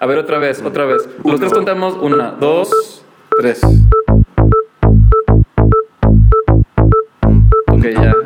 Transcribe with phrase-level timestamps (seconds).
[0.00, 1.08] A ver, otra vez, otra vez.
[1.24, 1.96] Los tres contamos.
[2.00, 3.02] Una, dos,
[3.38, 3.60] tres.
[7.66, 8.14] Ok, ya.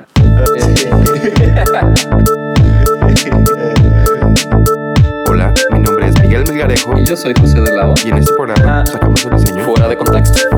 [5.28, 7.94] Hola, mi nombre es Miguel Melgarejo Y yo soy José de Lao.
[8.04, 8.86] y en este programa Ah.
[8.86, 10.48] sacamos el diseño Fuera de contexto.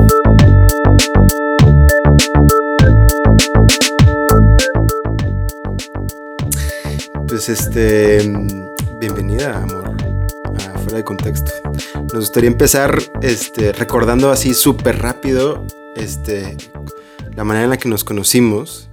[7.27, 9.84] Pues este, mm, bienvenida, amor,
[10.95, 11.51] Fuera de Contexto.
[11.95, 15.65] Nos gustaría empezar este, recordando así súper rápido
[15.97, 16.55] este,
[17.35, 18.89] la manera en la que nos conocimos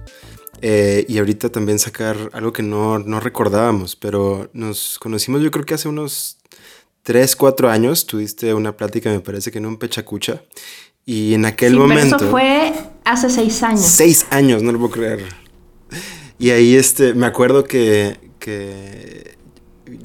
[0.61, 5.65] eh, y ahorita también sacar algo que no, no recordábamos, pero nos conocimos yo creo
[5.65, 6.39] que hace unos
[7.03, 10.41] 3, 4 años, tuviste una plática me parece que en un pechacucha
[11.05, 12.17] y en aquel sí, momento...
[12.17, 12.73] pero eso fue
[13.05, 13.81] hace seis años.
[13.85, 15.23] Seis años, no lo puedo creer.
[16.37, 19.32] Y ahí este, me acuerdo que, que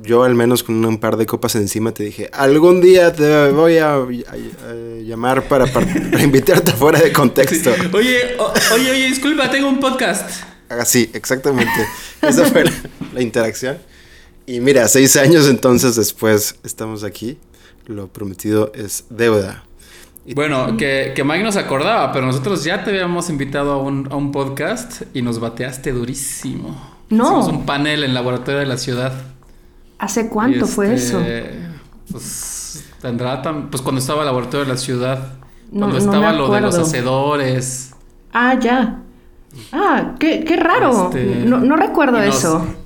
[0.02, 3.78] yo al menos con un par de copas encima te dije, algún día te voy
[3.78, 7.70] a, a- a llamar para, para, para invitarte fuera de contexto.
[7.92, 10.42] Oye, o- oye, oye, disculpa, tengo un podcast.
[10.69, 11.86] Así, exactamente.
[12.22, 12.72] Esa fue la,
[13.14, 13.78] la interacción.
[14.47, 17.39] Y mira, seis años entonces después estamos aquí.
[17.86, 19.64] Lo prometido es deuda.
[20.34, 24.16] Bueno, que, que Mike nos acordaba, pero nosotros ya te habíamos invitado a un, a
[24.16, 26.98] un podcast y nos bateaste durísimo.
[27.09, 27.25] No.
[27.25, 29.14] Hicimos un panel en laboratorio de la ciudad.
[29.98, 31.74] ¿Hace cuánto fue este, eso?
[32.10, 35.32] Pues tendrá tan, pues cuando estaba el laboratorio de la ciudad.
[35.70, 37.94] No- Cuando estaba lo de los hacedores.
[38.32, 39.00] Ah, ya.
[39.72, 41.06] Ah, qué, qué raro.
[41.06, 42.66] Este, no, no recuerdo y nos- eso.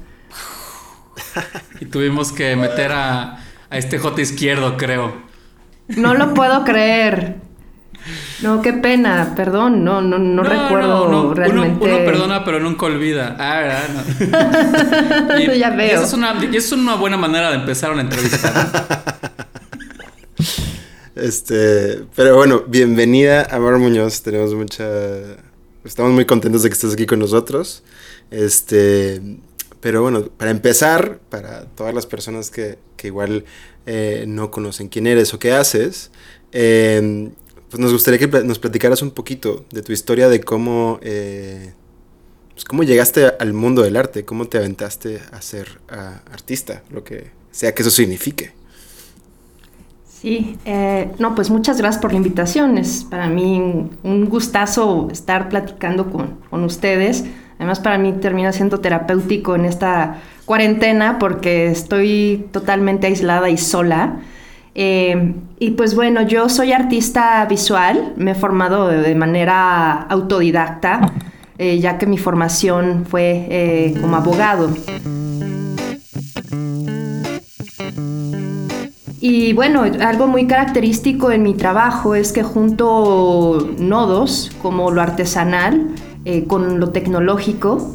[1.80, 3.38] Y tuvimos que meter a,
[3.70, 5.14] a este J izquierdo, creo.
[5.88, 7.36] No lo puedo creer.
[8.42, 11.84] No, qué pena, perdón, no, no, no, recuerdo no, realmente.
[11.84, 13.36] Uno, perdona, pero nunca olvida.
[13.38, 13.88] Ah, ¿verdad?
[13.94, 15.52] No.
[15.54, 15.86] Ya veo.
[15.86, 18.50] Y esa es una, y esa es una buena manera de empezar una entrevista.
[18.50, 19.12] ¿no?
[21.14, 24.22] Este, pero bueno, bienvenida Amor Muñoz.
[24.22, 24.84] Tenemos mucha.
[25.84, 27.84] Estamos muy contentos de que estés aquí con nosotros.
[28.30, 29.20] Este,
[29.80, 33.44] pero bueno, para empezar, para todas las personas que, que igual
[33.84, 36.10] eh, no conocen quién eres o qué haces,
[36.52, 37.30] eh,
[37.72, 41.72] pues nos gustaría que nos platicaras un poquito de tu historia de cómo, eh,
[42.52, 47.30] pues cómo llegaste al mundo del arte, cómo te aventaste a ser artista, lo que
[47.50, 48.52] sea que eso signifique.
[50.06, 52.76] Sí, eh, no, pues muchas gracias por la invitación.
[52.76, 57.24] Es para mí un gustazo estar platicando con, con ustedes.
[57.56, 64.20] Además, para mí termina siendo terapéutico en esta cuarentena porque estoy totalmente aislada y sola.
[64.74, 71.12] Eh, y pues bueno, yo soy artista visual, me he formado de, manera autodidacta,
[71.56, 74.70] eh, ya que mi formación fue eh, como abogado.
[79.20, 85.90] Y bueno, algo muy característico en mi trabajo es que junto nodos como lo artesanal
[86.24, 87.94] eh, con lo tecnológico,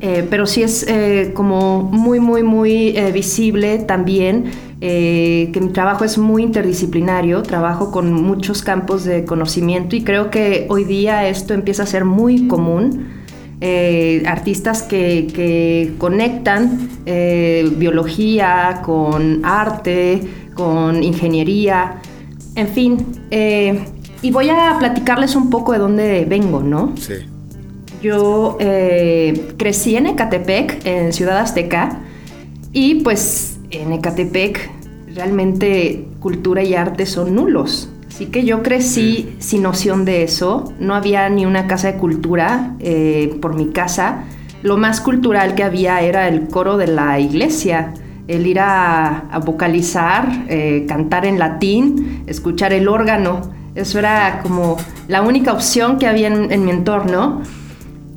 [0.00, 0.86] pero sí es
[1.34, 8.12] como muy, muy, muy visible también eh, que mi trabajo es muy interdisciplinario, trabajo con
[8.12, 13.18] muchos campos de conocimiento y creo que hoy día esto empieza a ser muy común.
[13.60, 20.20] Eh, artistas que, que conectan eh, biología con arte,
[20.54, 22.00] con ingeniería,
[22.54, 23.04] en fin.
[24.22, 26.94] y voy a platicarles un poco de dónde vengo, ¿no?
[26.96, 27.14] Sí.
[28.00, 28.58] Yo
[29.56, 32.00] crecí en Ecatepec, en Ciudad Azteca,
[32.72, 34.70] y pues en Ecatepec
[35.14, 37.90] realmente cultura y arte son nulos.
[38.08, 42.74] Así que yo crecí sin noción de eso, no había ni una casa de cultura
[42.80, 44.24] eh, por mi casa.
[44.62, 47.94] Lo más cultural que había era el coro de la iglesia,
[48.26, 53.42] el ir a, a vocalizar, eh, cantar en latín, escuchar el órgano.
[53.74, 54.76] Eso era como
[55.06, 57.42] la única opción que había en, en mi entorno.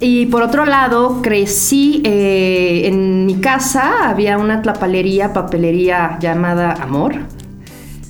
[0.04, 7.14] Y por otro lado, crecí eh, en mi casa, había una tlapalería, papelería llamada Amor.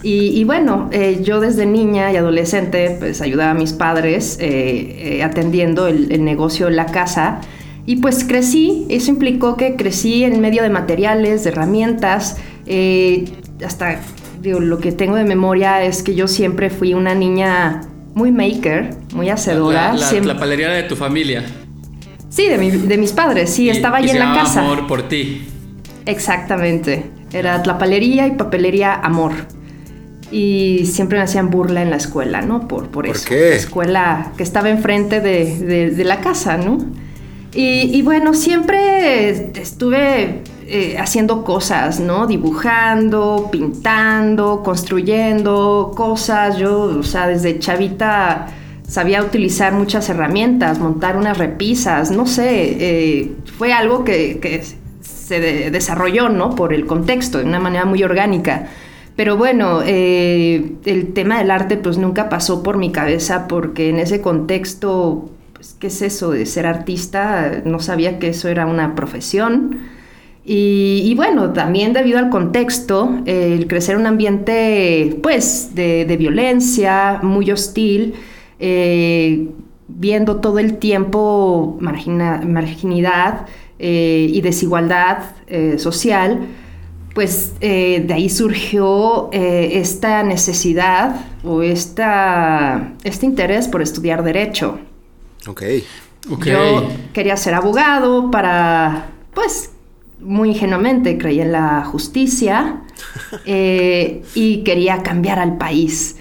[0.02, 5.18] Y, y bueno, eh, yo desde niña y adolescente pues ayudaba a mis padres eh,
[5.18, 7.42] eh, atendiendo el, el negocio de la casa.
[7.86, 12.38] Y pues crecí, eso implicó que crecí en medio de materiales, de herramientas,
[13.66, 14.00] hasta
[14.42, 17.82] digo, lo que tengo de memoria es que yo siempre fui una niña
[18.14, 19.90] muy maker, muy hacedora.
[19.94, 21.44] La, la, siempre- la palería de tu familia.
[22.32, 24.62] Sí, de, mi- de mis padres, sí, Y- estaba y ahí se en la casa.
[24.62, 25.46] amor por ti.
[26.06, 27.12] Exactamente.
[27.32, 29.34] Era tlapalería y papelería amor.
[30.32, 32.68] Y siempre me hacían burla en la escuela, ¿no?
[32.68, 33.26] Por, por, ¿Por eso.
[33.28, 33.50] qué?
[33.52, 36.78] La escuela que estaba enfrente de, de- de la casa, ¿no?
[37.54, 42.28] Y, y bueno, siempre estuve eh, haciendo cosas, ¿no?
[42.28, 46.58] Dibujando, pintando, construyendo cosas.
[46.58, 48.48] Yo, o sea, desde chavita
[48.92, 54.62] sabía utilizar muchas herramientas, montar unas repisas, no sé, eh, fue algo que,
[55.02, 55.40] se
[55.72, 56.56] desarrolló, ¿no?
[56.56, 58.68] Por el contexto, de una manera muy orgánica.
[59.16, 63.98] Pero bueno, eh, el tema del arte pues nunca pasó por mi cabeza porque en
[63.98, 67.62] ese contexto, pues, ¿qué es eso de ser artista?
[67.64, 69.80] No sabía que eso era una profesión.
[70.44, 77.52] Y, bueno, también debido al contexto, el crecer en un ambiente pues de, violencia, muy
[77.52, 78.16] hostil,
[78.62, 79.50] eh,
[79.88, 83.48] viendo todo el tiempo marginidad
[83.80, 85.24] eh, y desigualdad
[85.78, 86.48] social,
[87.14, 94.80] pues eh, de ahí surgió eh, esta necesidad o esta, este interés por estudiar derecho.
[95.48, 95.64] Ok.
[96.46, 99.72] Yo quería ser abogado para, pues,
[100.20, 102.82] muy ingenuamente creí en la justicia
[103.46, 106.18] eh, y quería cambiar al país.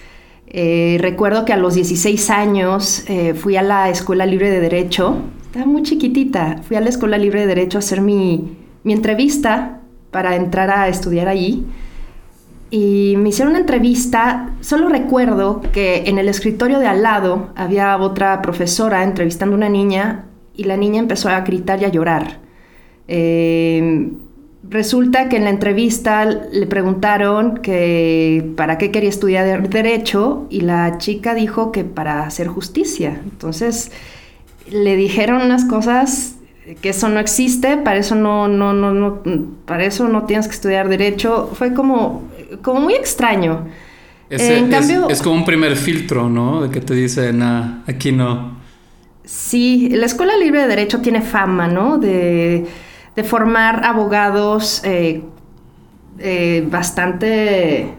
[0.53, 3.05] Recuerdo que a los 16 años
[3.37, 5.17] fui a la Escuela Libre de Derecho,
[5.47, 9.81] estaba muy chiquitita, fui a la Escuela Libre de Derecho a hacer mi, mi entrevista
[10.11, 11.65] para entrar a estudiar allí.
[12.71, 17.97] Y me hicieron una entrevista, solo recuerdo que en el escritorio de al lado había
[17.97, 22.39] otra profesora entrevistando a una niña y la niña empezó a gritar y a llorar.
[23.09, 24.09] Eh,
[24.69, 30.99] resulta que en la entrevista le preguntaron que para qué quería estudiar derecho y la
[30.99, 33.21] chica dijo que para hacer justicia.
[33.25, 33.91] Entonces
[34.71, 36.37] le dijeron unas cosas
[36.81, 39.23] que eso no existe, para eso no, no, no, no,
[39.65, 41.51] para eso no tienes que estudiar derecho.
[41.55, 42.29] Fue como,
[42.63, 43.67] como muy extraño.
[44.29, 46.63] en cambio, es, como un primer filtro, ¿no?
[46.63, 48.61] De que te dicen, ah, aquí no.
[49.25, 51.99] Sí, la Escuela Libre de Derecho tiene fama, ¿no?
[51.99, 52.67] De,
[53.17, 55.23] de formar abogados eh,
[56.19, 57.95] eh, bastante...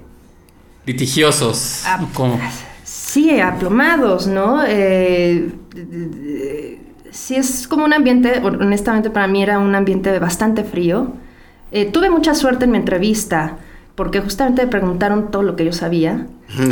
[0.85, 1.83] Litigiosos.
[2.83, 4.63] Sí, aplomados, ¿no?
[4.65, 5.49] Eh,
[7.11, 11.13] sí es como un ambiente, honestamente para mí era un ambiente bastante frío.
[11.71, 13.57] Eh, tuve mucha suerte en mi entrevista
[13.95, 16.27] porque justamente me preguntaron todo lo que yo sabía.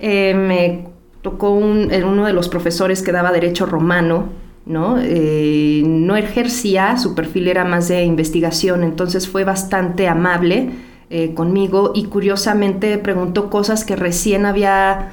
[0.00, 0.88] Eh, me
[1.22, 4.28] tocó un, uno de los profesores que daba derecho romano,
[4.66, 4.96] ¿no?
[5.00, 10.70] Eh, no ejercía, su perfil era más de investigación, entonces fue bastante amable
[11.36, 15.12] conmigo y curiosamente preguntó cosas que recién había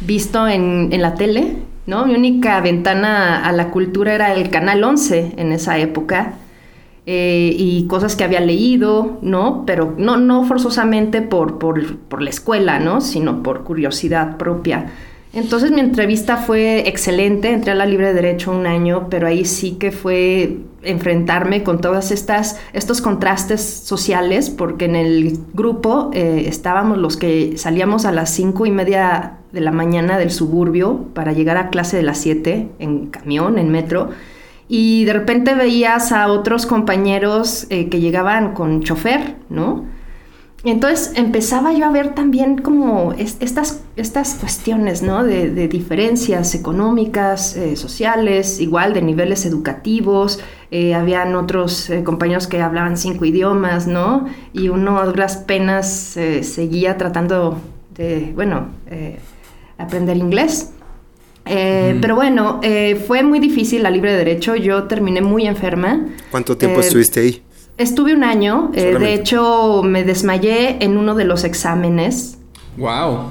[0.00, 2.06] visto en, en la tele ¿no?
[2.06, 6.34] Mi única ventana a la cultura era el Canal 11 en esa época.
[7.06, 9.64] Eh, y cosas que había leído, ¿no?
[9.66, 13.02] Pero no, no forzosamente por, por, la escuela, ¿no?
[13.02, 14.86] Sino por curiosidad propia.
[15.34, 19.44] Entonces mi entrevista fue excelente, entré a la Libre de Derecho un año, pero ahí
[19.44, 26.44] sí que fue enfrentarme con todas estas estos contrastes sociales, porque en el grupo eh,
[26.46, 31.32] estábamos los que salíamos a las cinco y media de la mañana del suburbio para
[31.32, 34.10] llegar a clase de las 7 en camión, en metro.
[34.68, 39.84] Y de repente veías a otros compañeros eh, que llegaban con chofer, ¿no?
[40.70, 45.24] Entonces empezaba yo a ver también como estas, estas cuestiones, ¿no?
[45.24, 50.40] De, diferencias económicas, eh, sociales, igual de niveles educativos.
[50.70, 54.26] Eh, habían otros compañeros que hablaban cinco idiomas, ¿no?
[54.52, 57.60] Y uno a duras penas seguía tratando
[57.94, 58.68] de, bueno,
[59.78, 60.70] aprender inglés.
[61.46, 64.56] Eh, pero bueno, eh, fue muy difícil la libre de derecho.
[64.56, 66.06] Yo terminé muy enferma.
[66.30, 67.42] ¿Cuánto tiempo eh, estuviste ahí?
[67.76, 68.70] Estuve un año.
[68.72, 72.38] de hecho, me desmayé en uno de los exámenes.
[72.76, 73.30] Wow.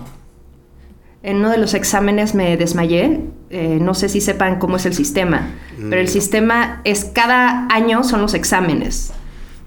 [1.21, 3.21] En uno de los exámenes me desmayé.
[3.49, 6.11] no sé si sepan cómo es el sistema, pero el mm.
[6.11, 9.13] sistema es cada año son los exámenes.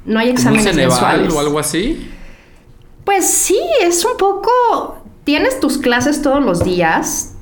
[0.04, 1.32] No hay exámenes mensuales.
[1.32, 2.10] o algo así?
[3.04, 4.50] Pues sí, es un poco
[5.26, 7.34] tienes tus clases todos los días,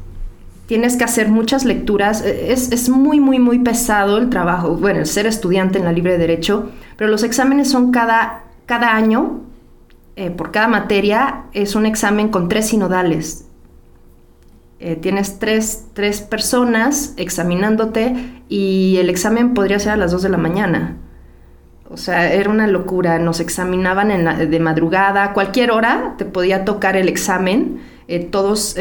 [0.66, 5.06] tienes que hacer muchas lecturas, e, es, muy, muy, muy pesado el trabajo, bueno, el
[5.06, 9.40] ser estudiante en la libre derecho, pero los exámenes son cada, cada año,
[10.16, 13.46] eh, por cada materia, es un examen con tres sinodales.
[14.78, 18.14] Eh, tienes tres, tres, personas examinándote
[18.48, 20.96] y el examen podría ser a las 2 de la mañana.
[21.88, 23.18] O sea, era una locura.
[23.18, 28.76] Nos examinaban en de madrugada, cualquier hora te podía tocar el examen, eh, todos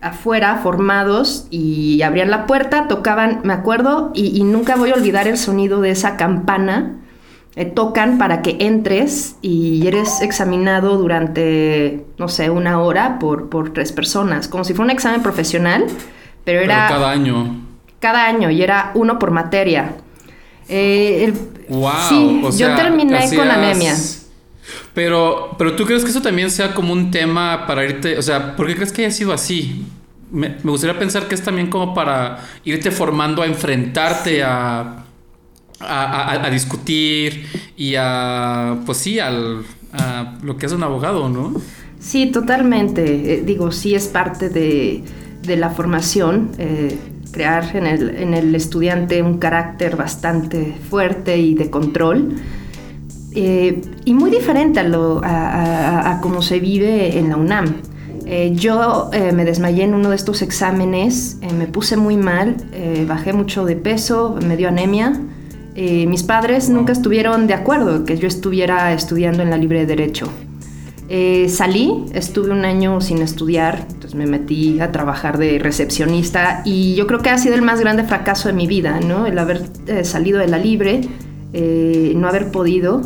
[0.00, 5.36] afuera, formados, y abrían la puerta, tocaban, me acuerdo, y, nunca voy a olvidar el
[5.36, 6.98] sonido de esa campana.
[7.58, 13.72] Eh, tocan para que entres y eres examinado durante, no sé, una hora por, por
[13.72, 15.84] tres personas, como si fuera un examen profesional,
[16.44, 16.86] pero era...
[16.86, 17.56] cada año.
[17.98, 19.96] Cada año, y era uno por materia.
[20.68, 21.34] el,
[21.68, 21.90] Wow.
[22.08, 23.96] Sí, yo terminé con anemia.
[24.94, 28.54] Pero, pero tú crees que eso también sea como un tema para irte, o sea,
[28.54, 29.84] ¿por qué crees que haya sido así?
[30.30, 35.06] Me, me gustaría pensar que es también como para irte formando a enfrentarte a,
[35.80, 41.54] a, a, discutir y a, pues sí, al, a lo que es un abogado, ¿no?
[42.00, 43.34] Sí, totalmente.
[43.34, 45.02] Eh, digo, sí es parte de,
[45.42, 46.50] de la formación.
[46.58, 46.96] Eh,
[47.30, 52.36] crear en el, en el, estudiante un carácter bastante fuerte y de control.
[53.34, 57.76] Eh, y muy diferente a, lo, a, a, cómo se vive en la UNAM.
[58.26, 62.56] Eh, yo me desmayé en uno de estos exámenes, me puse muy mal,
[63.06, 65.18] bajé mucho de peso, me dio anemia.
[65.78, 70.28] Mis padres nunca estuvieron de acuerdo que yo estuviera estudiando en la libre de derecho.
[71.48, 77.06] salí, estuve un año sin estudiar, entonces me metí a trabajar de recepcionista y yo
[77.06, 79.26] creo que ha sido el más grande fracaso de mi vida, ¿no?
[79.26, 79.62] El haber
[80.02, 81.02] salido de la libre,
[81.52, 83.02] no haber podido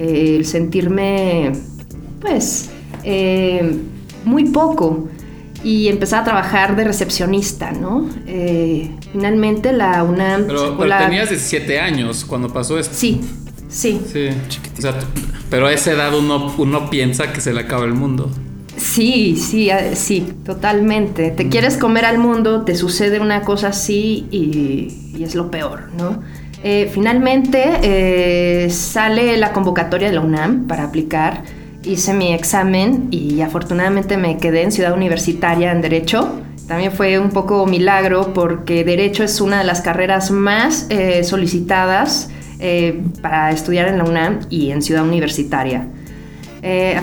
[0.00, 1.52] eh, el sentirme,
[2.20, 2.70] pues,
[3.04, 3.78] eh,
[4.24, 5.08] muy poco
[5.62, 8.08] y empezar a trabajar de recepcionista, ¿no?
[8.26, 10.46] Eh, finalmente la UNAM...
[10.46, 12.94] Pero, pero tenías 17 años cuando pasó esto.
[12.94, 13.20] Sí,
[13.68, 14.00] sí.
[14.10, 14.28] Sí,
[14.78, 14.94] o sea,
[15.48, 18.30] pero a esa edad uno, uno piensa que se le acaba el mundo.
[18.76, 21.30] Sí, sí, sí, totalmente.
[21.30, 25.90] Te quieres comer al mundo, te sucede una cosa así y, y es lo peor,
[25.96, 26.22] ¿no?
[26.62, 31.42] Eh, finalmente eh, sale la convocatoria de la UNAM para aplicar.
[31.82, 36.40] Hice mi examen y afortunadamente me quedé en Ciudad Universitaria en Derecho.
[36.70, 42.30] También fue un poco milagro porque Derecho es una de las carreras más eh, solicitadas
[43.20, 45.88] para estudiar en la UNAM y en Ciudad Universitaria.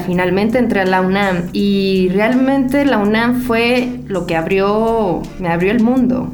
[0.06, 5.72] finalmente entré a la UNAM y realmente la UNAM fue lo que abrió, me abrió
[5.72, 6.32] el mundo.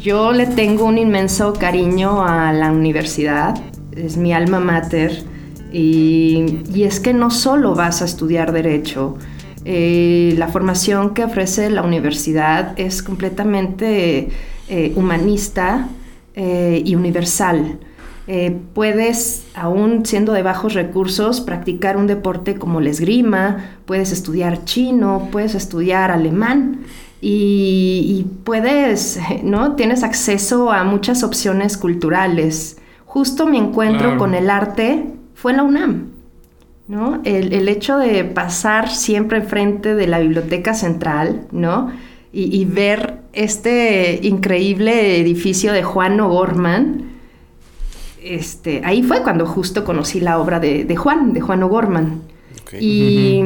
[0.00, 3.54] Yo le tengo un inmenso cariño a la universidad,
[3.94, 5.24] es mi alma mater,
[5.72, 9.18] y, es que no solo vas a estudiar derecho,
[9.64, 14.30] eh, la formación que ofrece la universidad es completamente
[14.68, 15.88] eh, humanista
[16.34, 17.78] eh, y universal.
[18.74, 25.28] puedes, aún siendo de bajos recursos, practicar un deporte como el esgrima, puedes estudiar chino,
[25.32, 26.84] puedes estudiar alemán
[27.20, 29.74] y, puedes, ¿no?
[29.74, 32.78] Tienes acceso a muchas opciones culturales.
[33.04, 36.09] Justo mi encuentro con el arte fue en la UNAM,
[36.90, 37.20] ¿no?
[37.22, 41.92] El, hecho de pasar siempre enfrente de la biblioteca central, ¿no?
[42.32, 47.10] Y, ver este increíble edificio de Juan O'Gorman,
[48.20, 52.22] este, ahí fue cuando justo conocí la obra de, Juan, de Juan O'Gorman.
[52.78, 53.44] Y...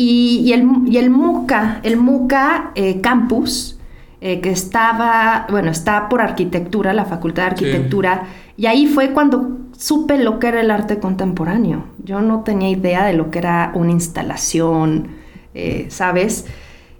[0.00, 3.80] Y, el, el, MUCA, el MUCA eh, Campus,
[4.20, 8.28] eh, que estaba, bueno, está por arquitectura, la Facultad de Arquitectura,
[8.58, 11.84] y ahí fue cuando supe lo que era el arte contemporáneo.
[12.02, 15.10] Yo no tenía idea de lo que era una instalación,
[15.54, 16.44] eh, ¿sabes?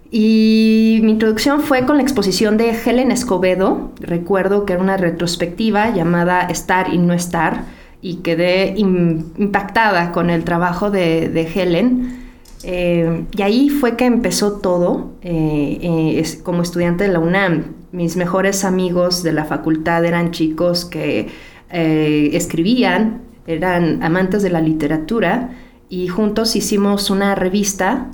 [0.09, 5.93] Y mi introducción fue con la exposición de Helen Escobedo, recuerdo que era una retrospectiva
[5.93, 7.65] llamada Estar y no estar,
[8.01, 12.23] y quedé impactada con el trabajo de, Helen.
[12.63, 17.75] Eh, y ahí fue que empezó todo eh, como estudiante de la UNAM.
[17.91, 21.27] Mis mejores amigos de la facultad eran chicos que
[21.71, 25.51] escribían, eran amantes de la literatura
[25.89, 28.11] y juntos hicimos una revista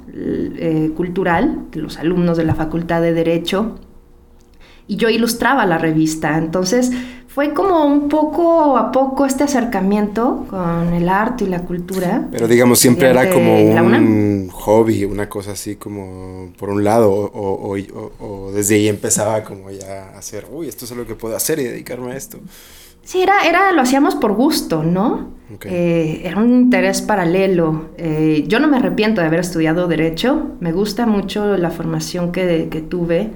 [0.96, 3.80] cultural, los alumnos de la facultad de Derecho,
[4.88, 6.38] y yo ilustraba la revista.
[6.38, 6.92] Entonces
[7.28, 12.30] fue como un poco a poco este acercamiento con el arte y la cultura.
[12.32, 17.76] Pero digamos, siempre era como un hobby, una cosa así como por un lado, o,
[18.20, 21.60] o, desde ahí empezaba como ya a hacer, uy, esto es lo que puedo hacer
[21.60, 22.40] y dedicarme a esto.
[23.06, 25.36] Sí, era, era, lo hacíamos por gusto, ¿no?
[25.64, 27.90] Eh, era un interés paralelo.
[27.98, 32.68] Eh, yo no me arrepiento de haber estudiado Derecho, me gusta mucho la formación que,
[32.72, 33.30] que tuve.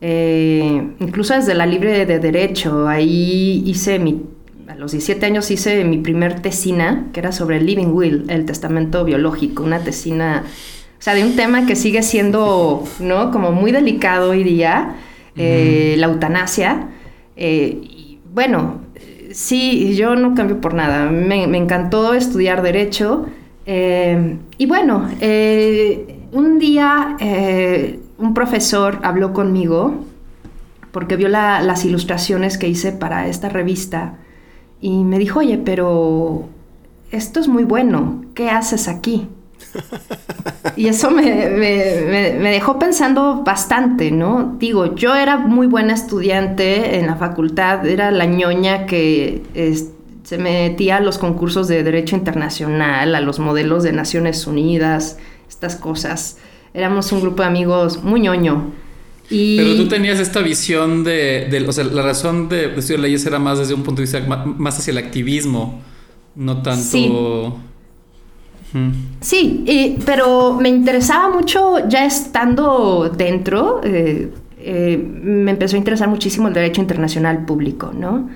[0.00, 4.22] Eh, incluso desde la libre de derecho, ahí hice mi,
[4.66, 8.46] a los 17 años hice mi primer tesina, que era sobre el Living Will, el
[8.46, 10.44] testamento biológico, una tesina,
[10.98, 13.30] o sea, de un tema que sigue siendo, ¿no?
[13.30, 14.96] Como muy delicado hoy día,
[15.36, 16.88] la eutanasia.
[17.36, 18.81] Y bueno,
[19.32, 23.26] sí, yo no cambio por nada, me, encantó estudiar derecho.
[23.66, 25.08] y bueno,
[26.32, 27.16] un día
[28.18, 30.04] un profesor habló conmigo
[30.92, 34.18] porque vio las ilustraciones que hice para esta revista
[34.80, 36.48] y me dijo, oye, pero
[37.10, 39.28] esto es muy bueno, ¿qué haces aquí?
[40.76, 44.56] Y eso me, me, me, dejó pensando bastante, ¿no?
[44.58, 49.42] Digo, yo era muy buena estudiante en la facultad, era la ñoña que
[50.24, 55.76] se metía a los concursos de Derecho Internacional, a los modelos de Naciones Unidas, estas
[55.76, 56.38] cosas.
[56.74, 58.72] Éramos un grupo de amigos muy ñoño.
[59.28, 59.56] Y...
[59.56, 63.58] Pero tú tenías esta visión de, o sea, la razón de estudiar leyes era más
[63.58, 65.82] desde un punto de vista más hacia el activismo,
[66.34, 66.82] no tanto...
[66.82, 67.12] Sí.
[69.20, 76.48] Sí, pero me interesaba mucho ya estando dentro, eh, eh, me empezó a interesar muchísimo
[76.48, 78.30] el derecho internacional público, ¿no?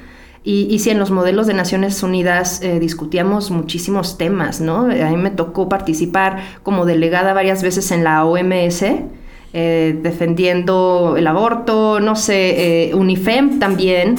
[0.45, 4.83] Y, y sí, en los modelos de Naciones Unidas eh, discutíamos muchísimos temas, ¿no?
[4.83, 8.85] A mí me tocó participar como delegada varias veces en la OMS,
[9.53, 14.17] defendiendo el aborto, no sé, UNIFEM también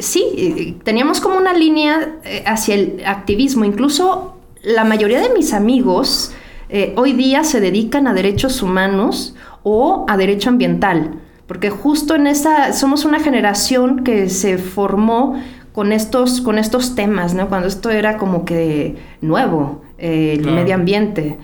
[0.00, 3.64] sí, eh, teníamos como una línea eh, hacia el activismo.
[3.64, 6.32] Incluso la mayoría de mis amigos
[6.68, 12.26] eh, hoy día se dedican a derechos humanos o a derecho ambiental, porque justo en
[12.26, 15.40] esa somos una generación que se formó
[15.72, 17.48] con estos, con estos temas, ¿no?
[17.48, 21.36] Cuando esto era como que nuevo, el medio ambiente,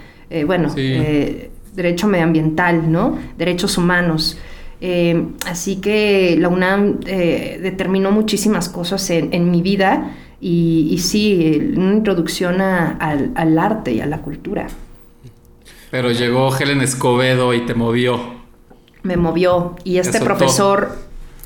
[0.47, 0.69] bueno,
[1.75, 3.19] derecho medioambiental, ¿no?
[3.37, 4.39] Derechos humanos.
[4.81, 11.93] Eh, así que la UNAM eh, determinó muchísimas cosas en, mi vida y, sí, una
[11.93, 14.69] introducción al, arte y a la cultura.
[15.91, 18.41] Pero llegó Helen Escobedo y te movió.
[19.03, 20.97] Me movió y este profesor,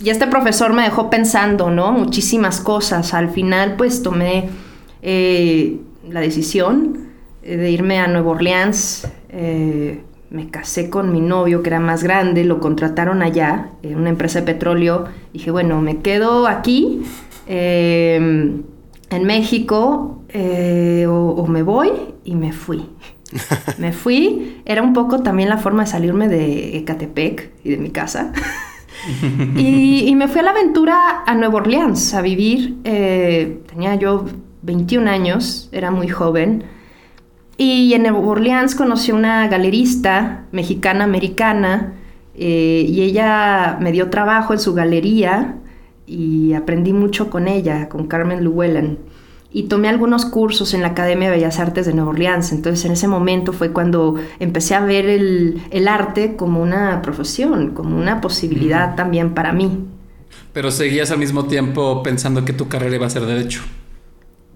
[0.00, 1.92] y este profesor me dejó pensando, ¿no?
[1.92, 3.14] Muchísimas cosas.
[3.14, 4.48] Al final, pues tomé
[5.02, 7.08] eh, la decisión
[7.42, 9.08] de irme a Nueva Orleans
[10.30, 14.40] me casé con mi novio que era más grande, lo contrataron allá, en una empresa
[14.40, 15.04] de petróleo.
[15.32, 17.02] Dije, bueno, me quedo aquí,
[17.46, 18.62] em,
[19.10, 21.90] en México, eh, o, me voy
[22.24, 22.88] y me fui.
[23.78, 27.90] me fui, era un poco también la forma de salirme de Ecatepec y de mi
[27.90, 28.32] casa.
[29.56, 32.76] y, me fui a la aventura a Nueva Orleans a vivir.
[32.84, 34.24] Eh, tenía yo
[34.62, 36.64] 21 años, era muy joven.
[37.56, 41.94] Y en Nueva Orleans conocí a una galerista mexicana-americana
[42.36, 45.56] eh, y ella me dio trabajo en su galería
[46.06, 48.98] y aprendí mucho con ella, con Carmen Llewellyn.
[49.52, 52.50] Y tomé algunos cursos en la Academia de Bellas Artes de Nueva Orleans.
[52.50, 57.70] Entonces en ese momento fue cuando empecé a ver el, el arte como una profesión,
[57.70, 59.84] como una posibilidad también para mí.
[60.52, 63.62] Pero seguías al mismo tiempo pensando que tu carrera iba a ser derecho.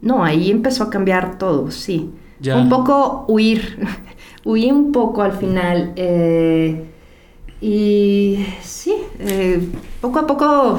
[0.03, 2.11] No, ahí empezó a cambiar todo, sí.
[2.45, 3.79] Un poco huir,
[4.45, 5.93] huí un poco al final.
[5.97, 6.85] Eh,
[7.61, 9.61] y sí, eh,
[10.01, 10.79] poco a poco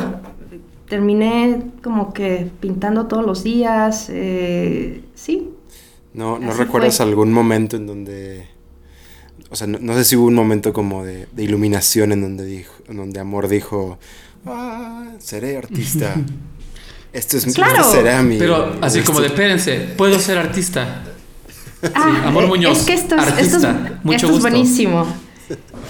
[0.87, 5.51] terminé como que pintando todos los días, eh, sí.
[6.13, 8.47] ¿No, ¿no recuerdas algún momento en donde,
[9.49, 12.97] o sea, no, sé si hubo un momento como de, iluminación en donde, dijo, en
[12.97, 13.99] donde Amor dijo,
[14.45, 16.15] ah, seré artista?
[17.13, 17.83] Esto es claro.
[17.83, 18.37] será mi...
[18.37, 21.03] Pero así como de, espérense, puedo ser artista.
[21.93, 22.79] Ah, Amor Muñoz.
[22.79, 25.05] Es que esto es, buenísimo.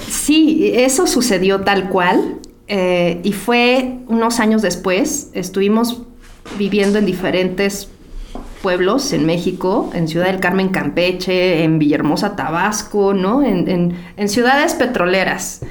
[0.10, 2.39] Sí, eso sucedió tal cual.
[2.67, 5.30] Eh, y fue unos años después.
[5.34, 6.04] Estuvimos
[6.58, 7.89] viviendo en diferentes
[8.62, 13.41] pueblos en México, en Ciudad del Carmen, Campeche, en Villahermosa, Tabasco, ¿no?
[13.41, 13.95] En,
[14.28, 15.62] ciudades petroleras.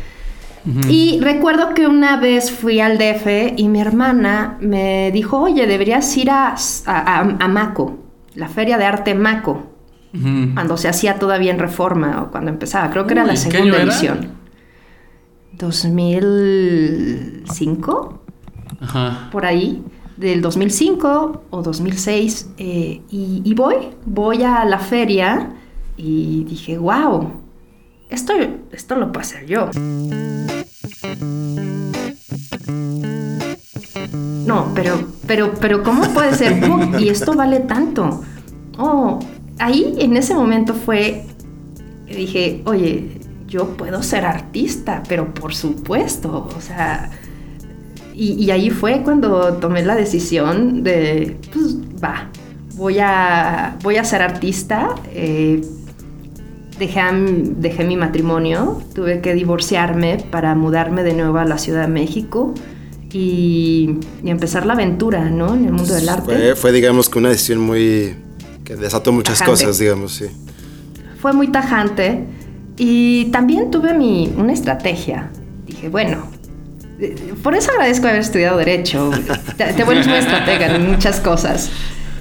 [0.87, 6.15] Y recuerdo que una vez fui al DF y mi hermana me dijo, oye, deberías
[6.19, 7.99] ir a, a Maco,
[8.35, 9.78] la feria de arte Maco
[10.55, 12.91] cuando se hacía todavía en reforma o cuando empezaba.
[12.91, 14.37] Creo que era la segunda edición.
[15.53, 18.23] 2005,
[18.81, 19.29] Ajá.
[19.33, 19.83] por ahí,
[20.17, 25.55] del 2005 o 2006, eh, y, voy, voy a la feria
[25.97, 27.33] y dije, wow,
[28.09, 28.35] esto,
[28.73, 29.69] esto lo puedo hacer yo.
[34.47, 36.63] No, pero, pero, pero, ¿cómo puede ser?
[36.99, 38.23] Y esto vale tanto.
[38.79, 39.19] Oh,
[39.59, 41.25] ahí en ese momento fue,
[42.07, 47.11] dije, oye, yo puedo ser artista, pero por supuesto, o sea,
[48.15, 52.29] y, ahí fue cuando tomé la decisión de, pues va,
[52.75, 54.97] voy a, voy a ser artista.
[55.13, 55.61] Eh,
[56.81, 61.93] dejé, dejé mi matrimonio, tuve que divorciarme para mudarme de nuevo a la Ciudad de
[61.93, 62.55] México.
[63.13, 65.55] Y, empezar la aventura, ¿no?
[65.55, 66.25] En el mundo del arte.
[66.25, 68.17] Fue, fue digamos que una decisión muy
[68.69, 70.27] que desató muchas cosas, digamos, sí.
[71.23, 72.27] Fue muy tajante
[72.77, 75.31] y también tuve mi, una estrategia.
[75.65, 76.27] Dije, bueno,
[77.43, 79.11] por eso agradezco haber estudiado Derecho.
[79.57, 81.71] Te, vuelves muy estratega en muchas cosas.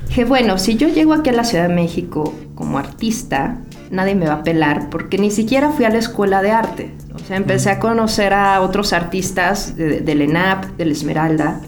[0.08, 3.58] dije, bueno, si yo llego aquí a la Ciudad de México como artista,
[3.92, 6.94] nadie me va a pelar porque ni siquiera fui a la escuela de arte.
[7.14, 11.60] O sea, empecé a conocer a otros artistas del ENAP, del Esmeralda,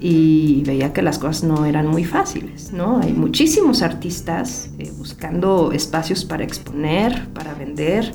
[0.00, 3.00] y veía que las cosas no eran muy fáciles, ¿no?
[3.02, 8.10] Hay muchísimos artistas eh, buscando espacios para exponer, para vender.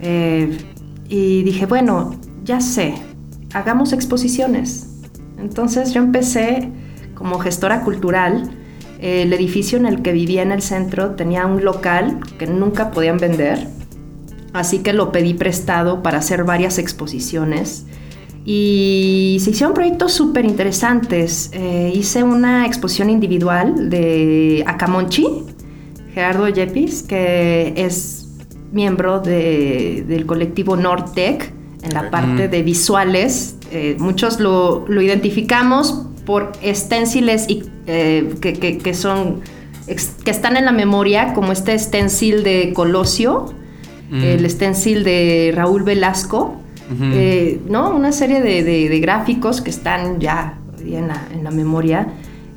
[0.00, 0.56] Eh,
[1.08, 2.94] y dije, bueno, ya sé,
[3.52, 4.86] hagamos exposiciones.
[5.38, 6.70] Entonces yo empecé
[7.14, 8.50] como gestora cultural.
[9.00, 13.18] El edificio en el que vivía en el centro tenía un local que nunca podían
[13.18, 13.68] vender,
[14.52, 17.86] así que lo pedí prestado para hacer varias exposiciones
[18.50, 21.50] y se hicieron proyectos súper interesantes.
[21.52, 25.26] Eh, hice una exposición individual de Acamonchi,
[26.14, 28.26] Gerardo Yepis, que es
[28.72, 33.56] miembro del colectivo Nortec en la parte de visuales.
[33.70, 39.42] Eh, muchos lo, identificamos por esténciles y, eh, que, son,
[40.24, 43.52] que están en la memoria, como este stencil de Colosio,
[44.10, 46.56] el stencil de Raúl Velasco
[46.90, 47.94] eh, ¿no?
[47.94, 51.08] Una serie de, gráficos que están ya en
[51.44, 52.08] la, memoria.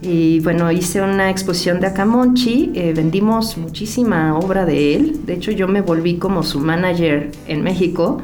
[0.01, 5.51] Y bueno, hice una exposición de Acamonchi, eh, vendimos muchísima obra de él, de hecho
[5.51, 8.19] yo me volví como su manager en México.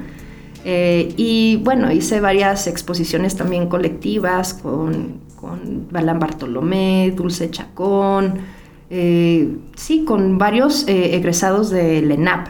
[0.66, 8.40] Eh, y bueno, hice varias exposiciones también colectivas con, con Balán Bartolomé, Dulce Chacón,
[8.90, 12.48] sí, con varios egresados de LENAP.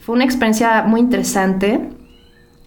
[0.00, 1.90] Fue una experiencia muy interesante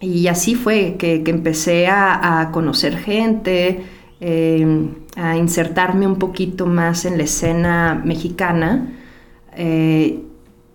[0.01, 3.83] y así fue que, empecé a, conocer gente,
[4.19, 8.93] em, a insertarme un poquito más en la escena mexicana.
[9.55, 10.21] Eh,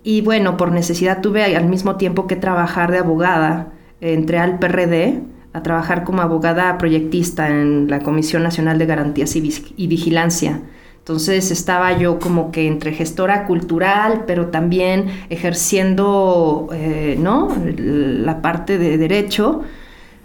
[0.03, 3.73] y bueno, por necesidad tuve al mismo tiempo que trabajar de abogada.
[4.01, 9.87] Entré al PRD a trabajar como abogada proyectista en la Comisión Nacional de Garantías y
[9.87, 10.63] Vigilancia.
[11.01, 17.49] Entonces estaba yo como que entre gestora cultural, pero también ejerciendo, eh, ¿no?
[17.77, 19.63] La parte de derecho,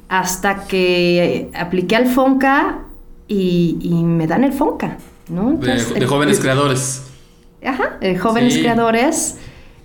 [0.10, 2.82] hasta que apliqué al FONCA
[3.28, 4.98] y, me dan el FONCA,
[5.30, 5.54] ¿no?
[5.54, 7.04] de, jóvenes creadores.
[7.66, 9.38] Ajá, de jóvenes creadores.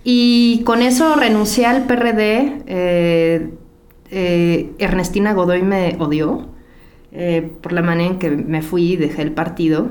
[0.03, 2.63] Y con eso renuncié al PRD.
[2.67, 3.51] Eh,
[4.11, 6.49] eh, Ernestina Godoy me odió
[7.63, 9.89] por la manera en que me fui y dejé el partido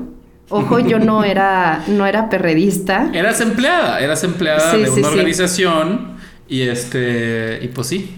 [0.50, 3.08] Ojo, yo no era, no era perredista.
[3.12, 6.16] Eras empleada, eras empleada de una organización
[6.48, 8.16] y este, y pues sí.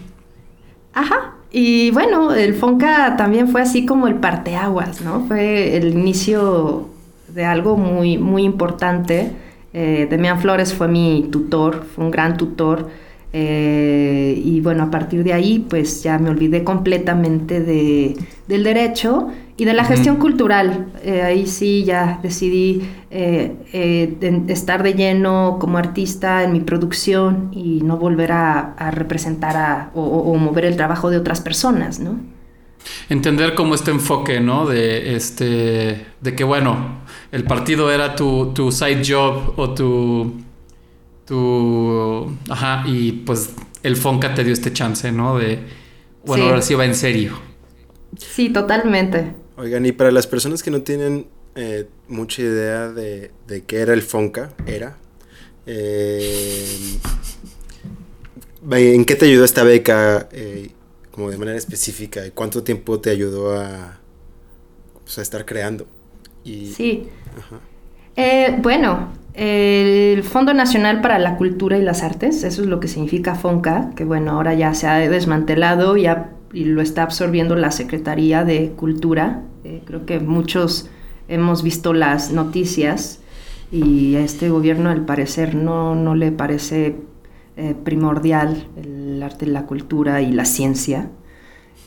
[0.94, 1.34] Ajá.
[1.50, 5.26] Y bueno, el Fonca también fue así como el parteaguas, ¿no?
[5.26, 6.88] Fue el inicio
[7.28, 9.32] de algo muy, muy importante.
[9.74, 12.88] Eh, Demian Flores fue mi tutor, fue un gran tutor.
[13.34, 18.16] Eh, y bueno, a partir de ahí, pues ya me olvidé completamente de,
[18.46, 20.88] del derecho y de la gestión cultural.
[21.02, 24.16] Eh, ahí sí ya decidí eh,
[24.48, 30.66] estar de lleno como artista en mi producción y no volver a, representar o, mover
[30.66, 32.20] el trabajo de otras personas, ¿no?
[33.08, 34.66] Entender cómo este enfoque, ¿no?
[34.66, 40.42] De este, de que bueno, el partido era tu, tu side job o tu
[41.26, 42.36] tu...
[42.48, 43.50] Ajá, y pues
[43.82, 45.38] el Fonca te dio este chance, ¿no?
[45.38, 45.60] De,
[46.24, 47.38] bueno, ahora sí va en serio.
[48.16, 49.34] Sí, totalmente.
[49.56, 53.92] Oigan, y para las personas que no tienen eh, mucha idea de, de, qué era
[53.92, 54.96] el Fonca, era...
[55.66, 56.98] Eh,
[58.70, 60.70] ¿En qué te ayudó esta beca eh,
[61.10, 62.24] como de manera específica?
[62.24, 63.98] ¿Y cuánto tiempo te ayudó a,
[65.02, 65.86] pues, a estar creando?
[66.44, 67.08] Y, sí.
[68.58, 73.34] bueno, el Fondo Nacional para la Cultura y las Artes, eso es lo que significa
[73.34, 76.06] FONCA, que bueno, ahora ya se ha desmantelado y,
[76.52, 79.42] lo está absorbiendo la Secretaría de Cultura.
[79.64, 80.90] Eh, creo que muchos
[81.28, 83.20] hemos visto las noticias
[83.70, 86.96] y a este gobierno al parecer no, no le parece
[87.56, 91.10] eh, primordial el arte, la cultura y la ciencia.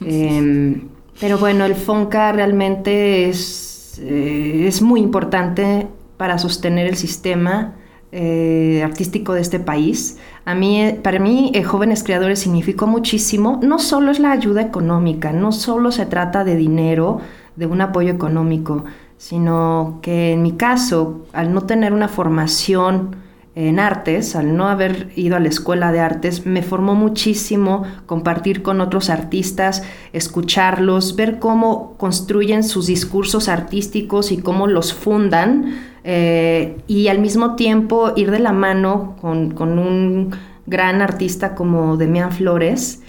[0.03, 7.75] Em, pero bueno, el FONCA realmente es, eh, es muy importante para sostener el sistema
[8.11, 10.19] eh, artístico de este país.
[10.45, 13.59] A mí, eh, para mí, eh, Jóvenes Creadores significó muchísimo.
[13.61, 17.19] No solo es la ayuda económica, no solo se trata de dinero,
[17.57, 18.85] de un apoyo económico,
[19.17, 23.17] sino que en mi caso, al no tener una formación
[23.55, 28.61] en artes, al no haber ido a la escuela de artes, me formó muchísimo compartir
[28.61, 36.77] con otros artistas, escucharlos, ver cómo construyen sus discursos artísticos y cómo los fundan, eh,
[36.85, 40.35] y al mismo tiempo ir de la mano con, con un
[40.67, 43.01] gran artista como Demian Flores,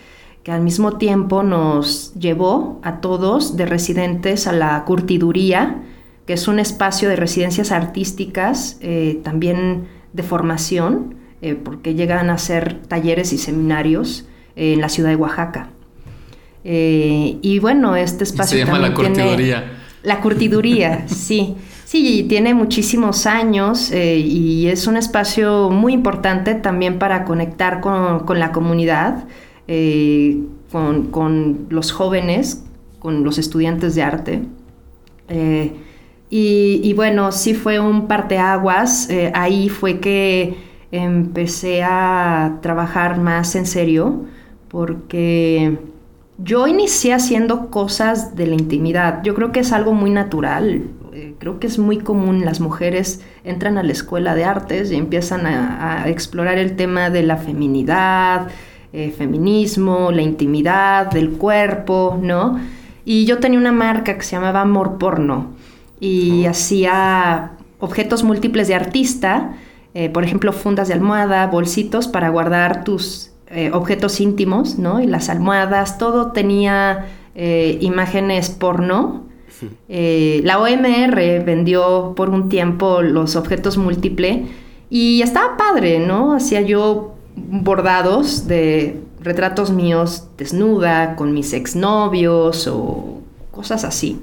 [0.43, 5.83] que al mismo tiempo nos llevó a todos de residentes a la curtiduría
[6.27, 12.33] que es un espacio de residencias artísticas, eh, también de formación, eh, porque llegan a
[12.33, 15.69] hacer talleres y seminarios en la ciudad de Oaxaca.
[16.65, 18.59] y bueno, este espacio...
[18.59, 19.71] se llama la curtiduría.
[20.03, 21.55] la curtiduría, sí.
[21.87, 28.51] Sí, tiene muchísimos años y es un espacio muy importante también para conectar con, la
[28.51, 29.25] comunidad,
[30.73, 32.65] con, con, los jóvenes,
[32.99, 34.43] con los estudiantes de arte.
[36.29, 39.09] Y, bueno, sí fue un parteaguas.
[39.11, 40.57] Eh, ahí fue que
[40.91, 44.25] empecé a trabajar más en serio,
[44.69, 45.79] porque
[46.39, 49.23] yo inicié haciendo cosas de la intimidad.
[49.23, 50.91] Yo creo que es algo muy natural.
[51.17, 52.45] Eh, creo que es muy común.
[52.45, 57.23] Las mujeres entran a la escuela de artes y empiezan a, explorar el tema de
[57.23, 58.49] la feminidad,
[58.93, 62.61] eh, feminismo, la intimidad, del cuerpo, ¿no?
[63.07, 65.55] Y yo tenía una marca que se llamaba Amor Porno
[66.01, 69.57] y hacía objetos múltiples de artista,
[69.95, 75.01] eh, por ejemplo, fundas de almohada, bolsitos para guardar tus eh, objetos íntimos, ¿no?
[75.01, 79.25] Y las almohadas, todo tenía eh, imágenes porno.
[79.89, 84.49] La OMR vendió por un tiempo los objetos múltiples
[84.91, 86.35] y estaba padre, ¿no?
[86.35, 94.21] Hacía yo bordados de retratos míos desnuda con mis exnovios o cosas así.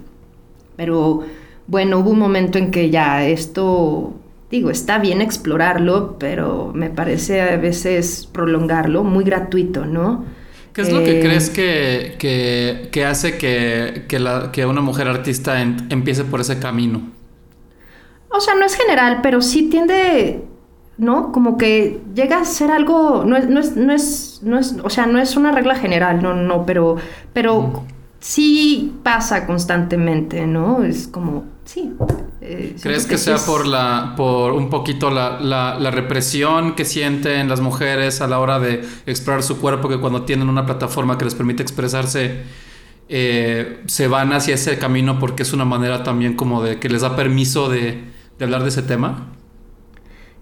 [0.76, 1.24] Pero
[1.68, 4.14] bueno, hubo un momento en que ya esto,
[4.50, 10.24] digo, está bien explorarlo, pero me parece a veces prolongarlo, muy gratuito, ¿no?
[10.74, 16.58] ¿Qué es lo que eh, crees que, hace que, una mujer artista empiece por ese
[16.60, 17.12] camino?
[18.30, 20.44] O sea, no es general, pero sí tiende,
[20.98, 21.32] ¿no?
[21.32, 24.90] Como que llega a ser algo, no es, no es, no es, no es o
[24.90, 26.96] sea, no es una regla general, no, no, pero,
[27.34, 27.86] pero
[28.24, 30.82] sí pasa constantemente, ¿no?
[30.82, 31.92] Es como, sí.
[32.40, 37.60] Eh, ¿Crees que, sea por la, por un poquito la, la, represión que sienten las
[37.60, 41.36] mujeres a la hora de explorar su cuerpo, que cuando tienen una plataforma que les
[41.36, 42.44] permite expresarse,
[43.10, 47.02] eh, se van hacia ese camino porque es una manera también como de que les
[47.02, 48.06] da permiso de,
[48.40, 49.28] de hablar de ese tema?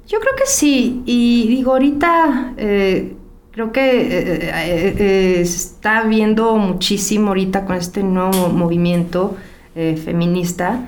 [0.07, 3.15] Yo creo que sí, y digo, ahorita eh,
[3.51, 4.95] Creo que eh, eh,
[5.41, 9.37] eh, se está viendo muchísimo ahorita con este nuevo movimiento
[9.73, 10.85] feminista,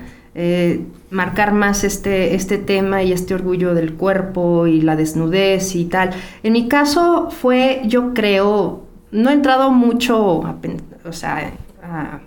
[1.10, 6.10] marcar más este, este tema y este orgullo del cuerpo y la desnudez y tal.
[6.42, 10.42] En mi caso fue, yo creo, no he entrado mucho,
[11.04, 11.50] o sea,
[11.82, 12.20] a,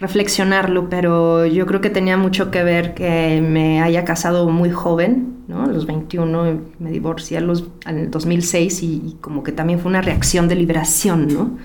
[0.00, 5.44] reflexionarlo, pero yo creo que tenía mucho que ver que me haya casado muy joven,
[5.46, 5.62] ¿no?
[5.64, 10.02] A los 21 me divorcié los, en el 2006 y, como que también fue una
[10.02, 11.58] reacción de liberación, ¿no?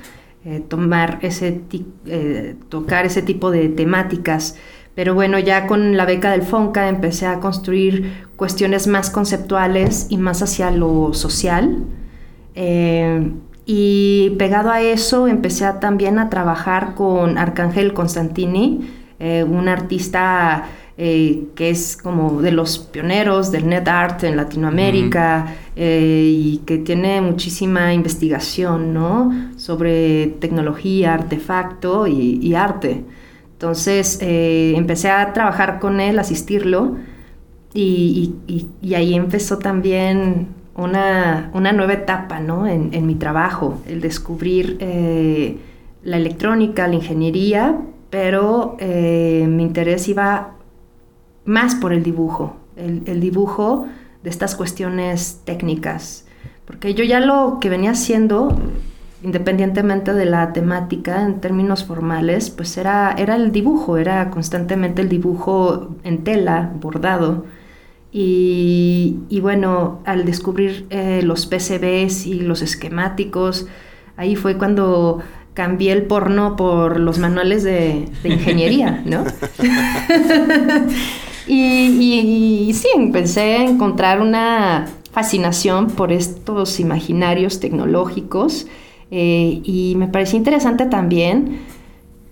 [0.46, 1.62] Eh, tomar ese,
[2.06, 4.58] eh, tocar ese tipo de temáticas.
[4.96, 10.18] Pero bueno, ya con la beca del FONCA empecé a construir cuestiones más conceptuales y
[10.18, 11.84] más hacia lo social.
[12.56, 13.32] Eh,
[13.72, 21.44] y pegado a eso empecé también a trabajar con Arcángel Constantini, eh, un artista eh,
[21.54, 27.22] que es como de los pioneros del net art en Latinoamérica eh, y que tiene
[27.22, 29.52] muchísima investigación ¿no?
[29.56, 33.04] sobre tecnología, artefacto y, arte.
[33.52, 36.96] Entonces empecé a trabajar con él, asistirlo
[37.76, 38.34] y,
[38.82, 42.68] y ahí empezó también una, nueva etapa ¿no?
[42.68, 45.58] en, mi trabajo, el descubrir eh,
[46.04, 47.78] la electrónica, la ingeniería,
[48.10, 50.56] pero eh, mi interés iba
[51.46, 53.88] más por el dibujo, el, dibujo
[54.24, 56.26] de estas cuestiones técnicas,
[56.66, 58.58] porque yo ya lo que venía haciendo,
[59.24, 65.10] independientemente de la temática en términos formales, pues era, era el dibujo, era constantemente el
[65.10, 67.46] dibujo en tela, bordado,
[68.12, 73.68] y, bueno, al descubrir eh, los PCBs y los esquemáticos,
[74.18, 75.20] ahí fue cuando
[75.54, 79.26] cambié el porno por los manuales de, ingeniería, ¿no?
[81.48, 88.68] y, sí, empecé a encontrar una fascinación por estos imaginarios tecnológicos
[89.12, 91.62] eh, y me pareció interesante también,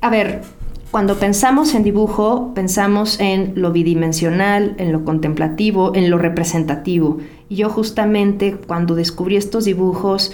[0.02, 0.42] a ver,
[0.91, 7.17] cuando pensamos en dibujo, pensamos en lo bidimensional, en lo contemplativo, en lo representativo.
[7.50, 10.34] Y yo justamente cuando descubrí estos dibujos,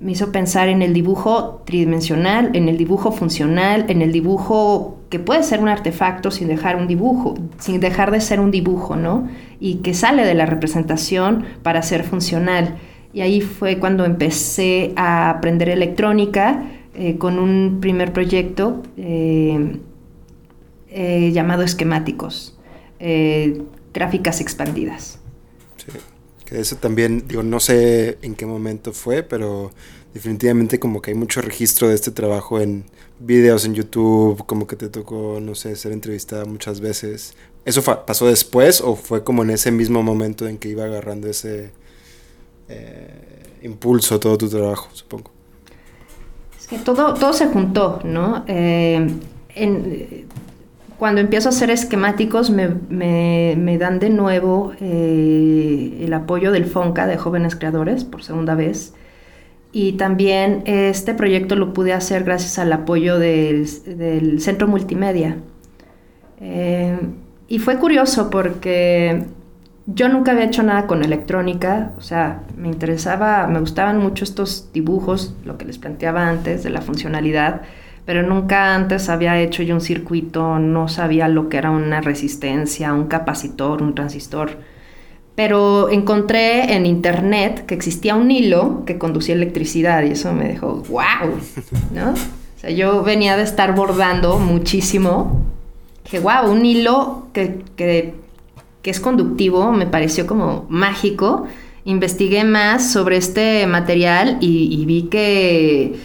[0.00, 5.18] me hizo pensar en el dibujo tridimensional, en el dibujo funcional, en el dibujo que
[5.18, 9.28] puede ser un artefacto sin dejar un dibujo, sin dejar de ser un dibujo, ¿no?
[9.60, 12.76] Y que sale de la representación para ser funcional.
[13.14, 16.64] Y ahí fue cuando empecé a aprender electrónica
[16.94, 18.82] eh, con un primer proyecto.
[18.98, 19.78] Eh,
[20.94, 22.56] eh, llamado esquemáticos.
[23.00, 25.18] eh, gráficas expandidas.
[25.76, 25.98] Sí.
[26.44, 29.72] Que eso también, digo, no sé en qué momento fue, pero
[30.14, 32.84] definitivamente como que hay mucho registro de este trabajo en
[33.18, 37.34] videos en YouTube, como que te tocó, no sé, ser entrevistada muchas veces.
[37.64, 41.70] ¿Eso pasó después o fue como en ese mismo momento en que iba agarrando ese
[42.68, 45.30] eh, impulso todo tu trabajo, supongo?
[46.58, 48.44] Es que todo, todo se juntó, ¿no?
[48.46, 49.06] Eh,
[49.54, 50.26] en,
[50.98, 57.06] cuando empiezo a hacer esquemáticos me, me, dan de nuevo eh, el apoyo del FONCA
[57.06, 58.94] de Jóvenes Creadores por segunda vez.
[59.72, 65.38] Y también este proyecto lo pude hacer gracias al apoyo del, del Centro Multimedia.
[66.40, 66.96] Eh,
[67.48, 69.24] y fue curioso porque
[69.86, 74.70] yo nunca había hecho nada con electrónica, o sea, me interesaba, me gustaban mucho estos
[74.72, 77.62] dibujos, lo que les planteaba antes de la funcionalidad
[78.04, 82.92] pero nunca antes había hecho yo un circuito, no sabía lo que era una resistencia,
[82.92, 84.58] un capacitor, un transistor.
[85.34, 90.82] Pero encontré en internet que existía un hilo que conducía electricidad y eso me dejó,
[90.88, 91.38] wow,
[91.92, 92.10] ¿no?
[92.10, 95.42] O sea, yo venía de estar bordando muchísimo.
[96.04, 98.14] Dije, wow, un hilo que, que,
[98.82, 101.46] que es conductivo, me pareció como mágico.
[101.86, 105.98] Investigué más sobre este material y vi que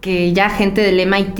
[0.00, 1.38] que ya gente del MIT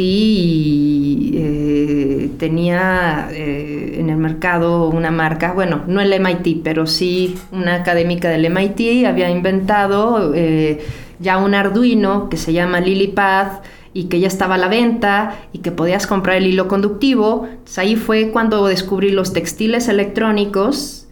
[1.35, 7.77] eh, tenía eh, en el mercado una marca, bueno, no el MIT, pero sí una
[7.77, 10.81] académica del MIT había inventado eh,
[11.21, 13.62] ya un Arduino que se llama LilyPath
[13.94, 17.47] y que ya estaba a la venta y que podías comprar el hilo conductivo.
[17.49, 21.07] Entonces ahí fue cuando descubrí los textiles electrónicos.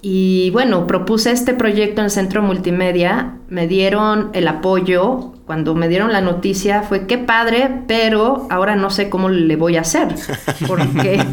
[0.00, 5.88] Y bueno, propuse este proyecto en el Centro Multimedia, me dieron el apoyo cuando me
[5.88, 10.14] dieron la noticia fue qué padre, pero ahora no sé cómo le voy a hacer.
[10.68, 11.18] Porque...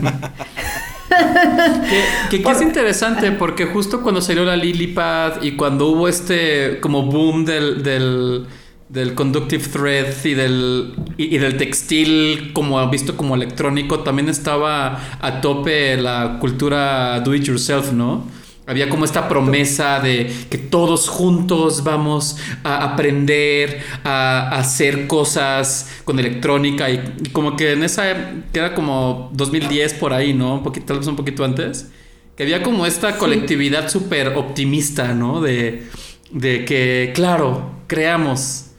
[2.30, 7.04] que, que, es interesante porque justo cuando salió la Lilipad y cuando hubo este como
[7.04, 8.48] boom del, del,
[8.90, 15.42] del conductive thread y del, y, del textil como visto como electrónico, también estaba a
[15.42, 18.24] tope la cultura do it yourself, ¿no?
[18.68, 26.18] Había como esta promesa de que todos juntos vamos a aprender a, hacer cosas con
[26.18, 30.56] electrónica y, como que en esa queda como 2010 por ahí, ¿no?
[30.56, 31.92] Un poquito, tal vez un poquito antes.
[32.36, 35.42] Que había como esta colectividad súper optimista, ¿no?
[35.42, 35.88] De,
[36.32, 38.72] de que, claro, creamos.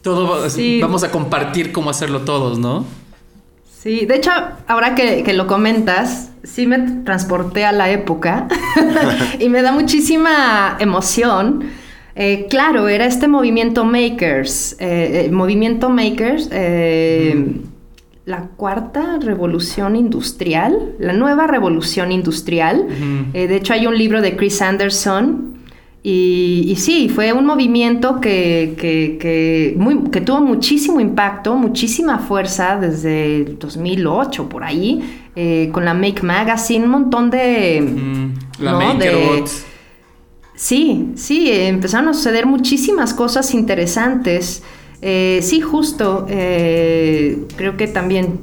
[0.00, 0.48] Todo
[0.80, 2.86] vamos a compartir cómo hacerlo todos, ¿no?
[3.78, 4.30] Sí, de hecho,
[4.66, 8.48] ahora que, que lo comentas, sí me transporté a la época
[9.38, 11.64] y me da muchísima emoción.
[12.14, 16.50] Eh, claro, era este movimiento Makers, eh, eh, movimiento Makers,
[18.26, 22.86] la cuarta revolución industrial, la nueva revolución industrial.
[23.32, 25.50] de hecho, hay un libro de Chris Anderson
[26.02, 34.48] y, sí, fue un movimiento que, que, tuvo muchísimo impacto, muchísima fuerza desde el 2008
[34.48, 35.02] por ahí,
[35.42, 38.30] eh, con la Make Magazine, un montón de...
[38.58, 39.44] la Make
[40.54, 44.62] Sí, sí, empezaron a suceder muchísimas cosas interesantes.
[45.00, 48.40] Eh, sí, justo, eh, creo que también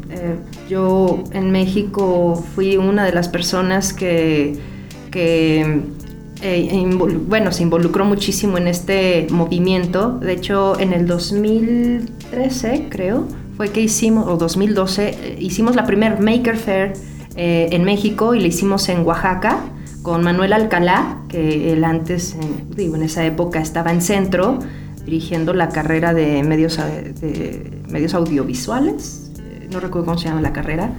[0.67, 4.57] yo en México fui una de las personas que,
[5.11, 5.81] que
[6.41, 10.17] eh, bueno, se involucró muchísimo en este movimiento.
[10.19, 13.27] De hecho, en el 2013, creo,
[13.57, 16.93] fue que hicimos, o 2012, eh, hicimos la primer Maker Fair
[17.35, 19.59] eh, en México y la hicimos en Oaxaca
[20.03, 22.37] con Manuel Alcalá, que él antes,
[22.75, 24.59] digo, en esa época estaba en centro
[25.03, 29.31] dirigiendo la carrera de medios, de medios audiovisuales,
[29.71, 30.91] no recuerdo cómo se llama la carrera.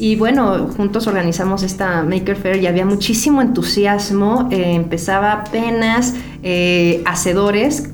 [0.00, 4.48] Y bueno, juntos organizamos esta Maker Fair y había muchísimo entusiasmo.
[4.50, 7.90] Eh, empezaba apenas eh, Hacedores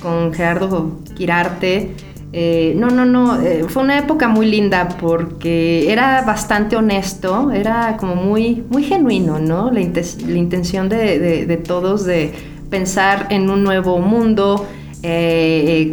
[0.00, 1.94] con Gerardo Quirarte.
[2.32, 3.38] Eh, no, no, no,
[3.68, 9.70] fue una época muy linda porque era bastante honesto, era como muy, muy genuino, ¿no?
[9.70, 12.32] La, intención de, todos de
[12.70, 14.66] pensar en un nuevo mundo,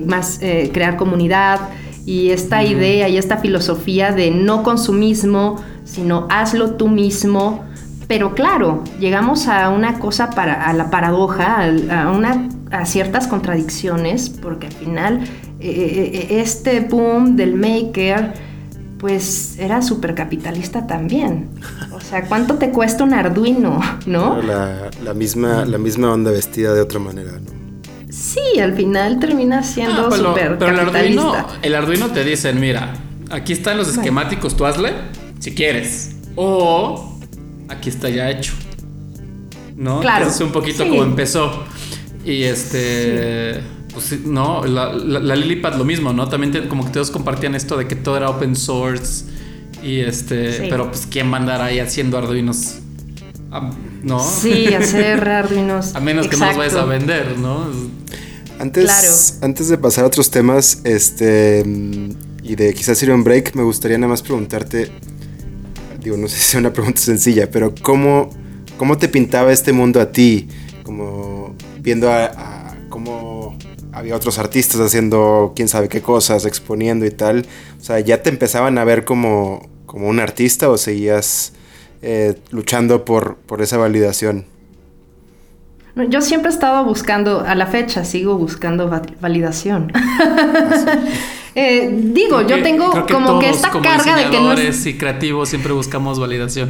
[0.06, 0.40] más
[0.72, 1.60] crear comunidad
[2.08, 7.66] y esta idea y esta filosofía de no consumismo, sino hazlo tú mismo.
[8.08, 14.30] Pero claro, llegamos a una cosa para a la paradoja, a, una a ciertas contradicciones,
[14.30, 15.28] porque al final
[15.60, 18.34] eh, eh, eh, este boom del maker
[19.00, 21.50] pues era supercapitalista también.
[21.94, 24.42] O sea, ¿cuánto te cuesta un Arduino, no?
[24.42, 27.58] La, la misma, la misma onda vestida de otra manera, ¿no?
[28.10, 32.94] Sí, al final termina siendo ah, súper pero, el Arduino, el Arduino te dicen, mira,
[33.30, 34.94] aquí están los esquemáticos, tú hazle,
[35.40, 36.16] si quieres.
[36.36, 37.20] O
[37.70, 38.54] aquí está ya hecho.
[39.76, 40.00] ¿No?
[40.00, 40.26] Claro.
[40.26, 40.90] Entonces un poquito Sí.
[40.90, 41.64] como empezó.
[42.26, 43.62] Y este.
[43.98, 46.28] Pues no, la, la, la Lilipad lo mismo, ¿no?
[46.30, 49.26] También te- como que todos compartían esto de que todo era open source.
[49.84, 50.54] Y este.
[50.54, 50.68] Sí.
[50.70, 52.76] Pero pues, ¿quién va a andar ahí haciendo Arduinos?
[53.52, 53.72] Ah,
[54.04, 54.20] ¿No?
[54.20, 55.96] Sí, hacer Arduinos.
[55.96, 57.66] A menos que no los vayas a vender, ¿no?
[58.60, 59.14] Antes, Claro.
[59.46, 61.64] antes de pasar a otros temas, este,
[62.44, 64.90] y de quizás ir a un break, me gustaría nada más preguntarte,
[66.02, 68.30] digo, no sé si sea una pregunta sencilla, pero ¿cómo,
[68.78, 70.48] cómo te pintaba este mundo a ti?
[70.84, 72.57] Como viendo a,
[73.98, 77.46] había otros artistas haciendo quién sabe qué cosas, exponiendo y tal.
[77.80, 81.54] O sea, ¿ya te empezaban a ver como, como un artista o seguías
[82.02, 84.46] eh, luchando por, por esa validación?
[86.10, 89.92] Yo siempre he estado buscando, a la fecha sigo buscando va- validación.
[91.60, 94.54] Eh, digo, Creo yo que- tengo que como que esta como carga de que no
[94.54, 94.86] es...
[94.86, 96.70] y creativos siempre buscamos validación.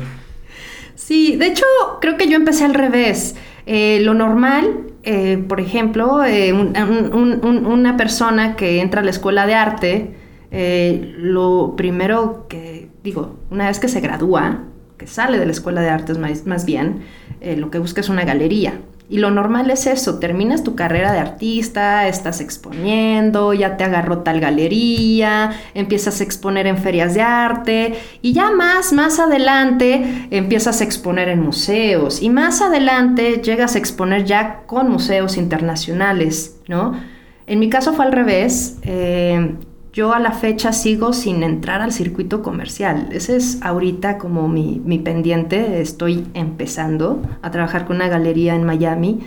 [0.96, 1.66] Sí, de hecho,
[2.00, 3.36] creo que yo empecé al revés.
[3.70, 9.02] Eh, lo normal, eh, por ejemplo, eh, un- un- un- un- una persona que entra
[9.02, 10.16] a la escuela de arte,
[10.52, 14.64] eh, lo primero que, digo, una vez que se gradúa,
[14.98, 17.02] que sale de la escuela de artes más, más bien,
[17.42, 18.80] eh, lo que busca es una galería.
[19.10, 24.18] Y lo normal es eso, terminas tu carrera de artista, estás exponiendo, ya te agarró
[24.20, 30.82] tal galería, empiezas a exponer en ferias de arte y ya más, más adelante empiezas
[30.82, 37.00] a exponer en museos y más adelante llegas a exponer ya con museos internacionales, ¿no?
[37.46, 38.78] En mi caso fue al revés.
[38.82, 39.56] eh,
[39.98, 43.10] yo a la fecha sigo sin entrar al circuito comercial.
[43.12, 45.82] Ese es ahorita como mi, mi pendiente.
[45.82, 49.22] Estoy empezando a trabajar con una galería en Miami.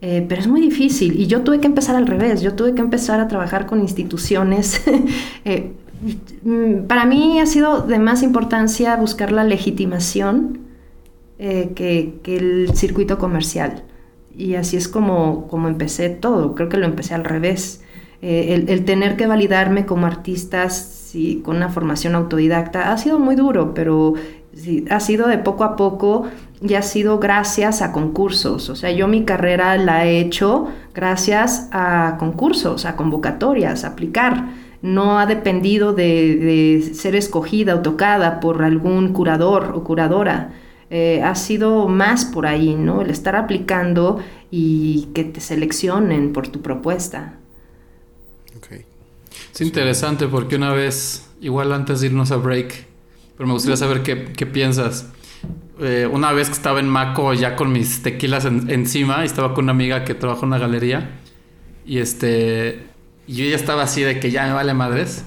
[0.00, 2.42] eh, pero es muy difícil y yo tuve que empezar al revés.
[2.42, 4.80] Yo tuve que empezar a trabajar con instituciones.
[5.44, 5.72] Eh,
[6.44, 10.60] mm, para mí ha sido de más importancia buscar la legitimación
[11.38, 13.82] eh, que, que el circuito comercial.
[14.36, 16.54] Y así es como, como empecé todo.
[16.54, 17.83] Creo que lo empecé al revés.
[18.26, 23.36] Eh, el, tener que validarme como artista sí, con una formación autodidacta ha sido muy
[23.36, 24.14] duro, pero
[24.88, 26.26] ha sido de poco a poco
[26.62, 28.70] y ha sido gracias a concursos.
[28.70, 34.46] O sea, yo mi carrera la he hecho gracias a concursos, a convocatorias, a aplicar.
[34.80, 40.54] No ha dependido de, de ser escogida o tocada por algún curador o curadora.
[40.88, 43.02] Eh, ha sido más por ahí, ¿no?
[43.02, 44.20] El estar aplicando
[44.50, 47.34] y que te seleccionen por tu propuesta.
[49.54, 52.86] Es interesante porque una vez, igual antes de irnos a break,
[53.36, 55.06] pero me gustaría saber qué, qué piensas.
[55.80, 59.54] Eh, una vez que estaba en Maco ya con mis tequilas en- encima y estaba
[59.54, 61.10] con una amiga que trabaja en una galería
[61.86, 62.86] y este
[63.26, 65.24] y yo ya estaba así de que ya me vale madres.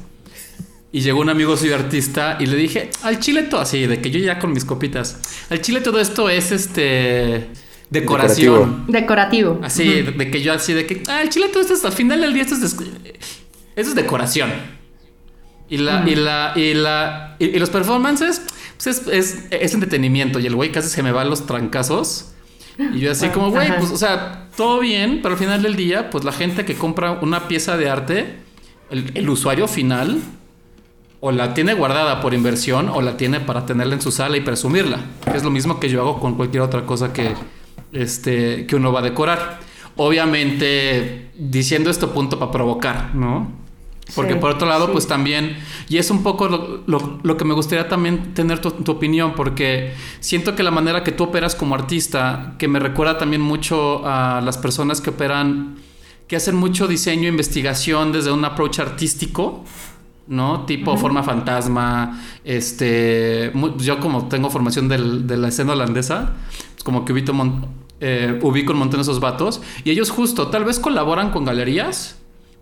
[0.91, 4.09] Y llegó un amigo soy artista y le dije al chile todo así de que
[4.09, 5.19] yo ya con mis copitas
[5.49, 7.49] al chile todo esto es este
[7.89, 9.59] decoración Decorativo.
[9.63, 12.21] Así, de, de que yo así, de que, el chile todo esto es, al final
[12.21, 12.75] del día esto es,
[13.77, 14.51] eso es decoración.
[15.69, 18.41] Y la, y la, y la, y, y los performances,
[18.75, 20.39] pues es, es, es entretenimiento.
[20.39, 22.33] Y el güey casi se me va a los trancazos.
[22.93, 26.09] Y yo así como, güey, pues, o sea, todo bien, pero al final del día,
[26.09, 28.35] pues la gente que compra una pieza de arte,
[28.89, 30.19] el, el usuario final,
[31.19, 34.41] o la tiene guardada por inversión, o la tiene para tenerla en su sala y
[34.41, 34.99] presumirla.
[35.33, 37.33] Es lo mismo que yo hago con cualquier otra cosa que,
[37.91, 39.59] este, que uno va a decorar.
[39.95, 43.66] Obviamente, diciendo esto punto para provocar, ¿no?
[44.15, 44.91] Porque Sí, por otro lado, sí.
[44.93, 45.57] pues también,
[45.89, 49.33] y es un poco lo, lo- lo que me gustaría también tener tu, tu opinión,
[49.35, 54.01] porque siento que la manera que tú operas como artista, que me recuerda también mucho
[54.07, 55.75] a las personas que operan,
[56.27, 59.63] que hacen mucho diseño e investigación desde un approach artístico,
[60.27, 60.65] ¿no?
[60.65, 66.33] Tipo forma fantasma, este, mu- yo como tengo formación del- de la escena holandesa,
[66.73, 67.65] pues como que ubico, mon-
[67.99, 72.16] eh, ubico un montón de esos vatos, y ellos justo, tal vez colaboran con galerías,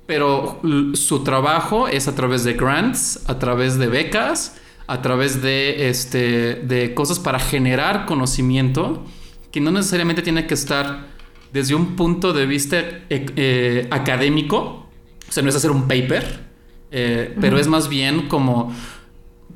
[0.05, 0.61] pero
[0.93, 4.55] su trabajo es a través de grants, a través de becas,
[4.87, 9.03] a través de, este, de cosas para generar conocimiento
[9.51, 11.07] que no necesariamente tiene que estar
[11.53, 14.87] desde un punto de vista eh, eh, académico,
[15.27, 16.41] o sea, no es hacer un paper,
[16.91, 18.73] eh, pero es más bien como,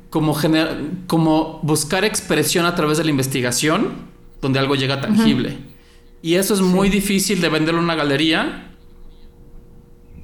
[0.08, 3.92] como, gener- como buscar expresión a través de la investigación,
[4.40, 5.58] donde algo llega tangible.
[6.22, 8.69] Y eso es muy difícil de venderlo en una galería,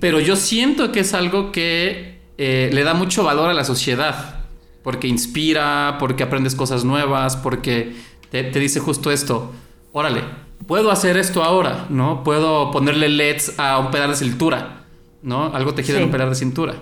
[0.01, 4.34] pero yo siento que es algo que eh, le da mucho valor a la sociedad.
[4.82, 7.97] Porque inspira, porque aprendes cosas nuevas, porque
[8.30, 9.51] te, te dice justo esto.
[9.92, 10.20] Órale,
[10.68, 12.22] puedo hacer esto ahora, ¿no?
[12.22, 14.84] Puedo ponerle LEDs a un pedal de cintura,
[15.22, 15.47] ¿no?
[15.55, 16.07] Algo tejido en Sí.
[16.07, 16.74] un pedal de cintura.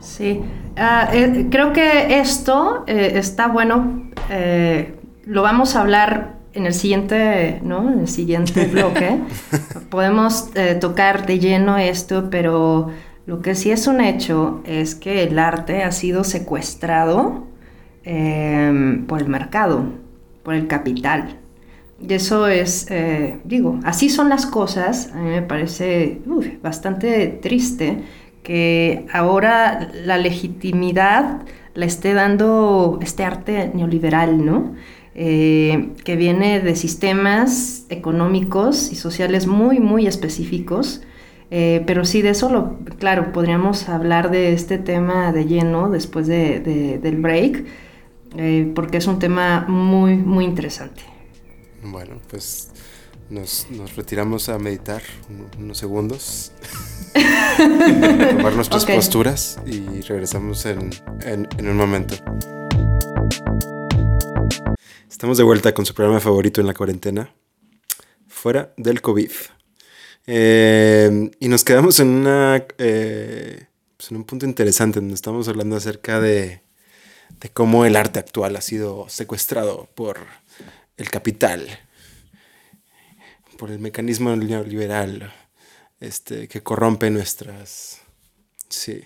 [0.00, 0.40] Sí,
[0.78, 4.10] ah, eh, creo que esto eh, está bueno,
[5.26, 7.90] lo vamos a hablar en el siguiente, ¿no?
[7.92, 9.18] En el siguiente bloque.
[9.90, 10.50] Podemos
[10.80, 12.90] tocar de lleno esto, pero
[13.26, 17.46] lo que sí es un hecho es que el arte ha sido secuestrado
[18.04, 19.84] por el mercado,
[20.42, 21.36] por el capital.
[22.00, 22.86] Y eso es,
[23.44, 25.10] digo, así son las cosas.
[25.14, 26.20] A mí me parece
[26.62, 28.02] bastante triste
[28.42, 31.42] que ahora la legitimidad
[31.74, 34.74] la esté dando este arte neoliberal, ¿no?
[35.20, 41.00] Eh, que viene de sistemas económicos y sociales muy, muy específicos.
[41.50, 46.28] Eh, pero sí, de eso, lo, claro, podríamos hablar de este tema de lleno después
[46.28, 47.64] del break,
[48.36, 51.02] eh, porque es un tema muy, muy interesante.
[51.82, 52.70] Bueno, pues
[53.28, 53.66] nos,
[53.96, 55.02] retiramos a meditar
[55.58, 56.52] unos segundos.
[57.56, 60.90] tomar nuestras posturas y regresamos en,
[61.58, 62.14] un momento.
[65.10, 67.34] Estamos de vuelta con su programa favorito en la cuarentena,
[68.26, 69.30] fuera del COVID.
[70.26, 75.76] Eh, y nos quedamos en, una, eh, pues en un punto interesante donde estamos hablando
[75.76, 76.62] acerca de,
[77.40, 80.18] de cómo el arte actual ha sido secuestrado por
[80.96, 81.66] el capital,
[83.56, 85.32] por el mecanismo neoliberal
[86.00, 88.00] este, que corrompe nuestras...
[88.68, 89.02] Sí.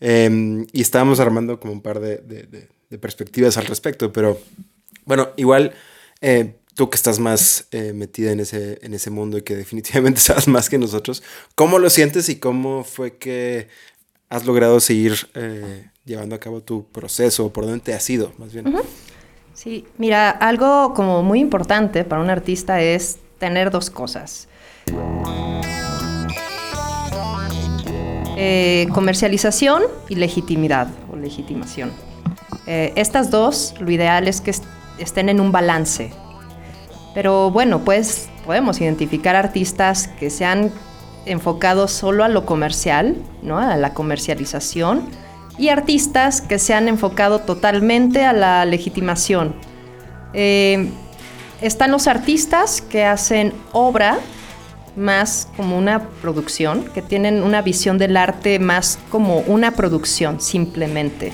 [0.00, 2.68] Em, y estábamos armando como un par de,
[2.98, 4.40] perspectivas al respecto, pero
[5.04, 5.72] bueno, igual
[6.20, 10.20] eh, tú que estás más eh, metida en ese, en ese mundo y que definitivamente
[10.20, 11.22] sabes más que nosotros,
[11.54, 13.68] ¿cómo lo sientes y cómo fue que
[14.28, 17.52] has logrado seguir eh, llevando a cabo tu proceso?
[17.52, 18.66] ¿Por dónde te has ido, más bien?
[19.54, 24.48] Sí, mira, algo como muy importante para un artista es tener dos cosas.
[28.94, 31.92] Comercialización y legitimidad o legitimación.
[32.66, 34.50] Estas dos, lo ideal es que
[35.00, 36.12] estén en un balance.
[37.14, 40.70] Pero bueno, pues podemos identificar artistas que se han
[41.26, 43.58] enfocado solo a lo comercial, ¿no?
[43.58, 45.02] a la comercialización,
[45.58, 49.54] y artistas que se han enfocado totalmente a la legitimación.
[50.32, 50.90] Eh,
[51.60, 54.18] están los artistas que hacen obra
[54.96, 61.32] más como una producción, que tienen una visión del arte más como una producción simplemente,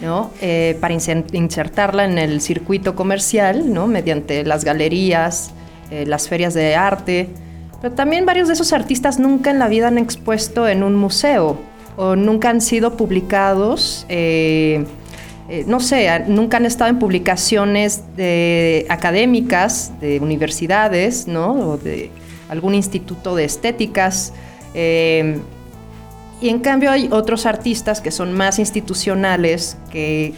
[0.00, 0.30] ¿no?
[0.40, 3.86] Eh, para insertarla en el circuito comercial, ¿no?
[3.86, 5.52] mediante las galerías,
[5.90, 7.28] eh, las ferias de arte.
[7.80, 11.58] Pero también varios de esos artistas nunca en la vida han expuesto en un museo
[11.96, 14.06] o nunca han sido publicados.
[14.08, 14.84] Eh,
[15.66, 21.52] no sé, nunca han estado en publicaciones de, académicas de universidades, ¿no?
[21.52, 22.10] O de,
[22.48, 24.32] algún instituto de estéticas.
[26.40, 30.34] Y en cambio hay otros artistas que son más institucionales, que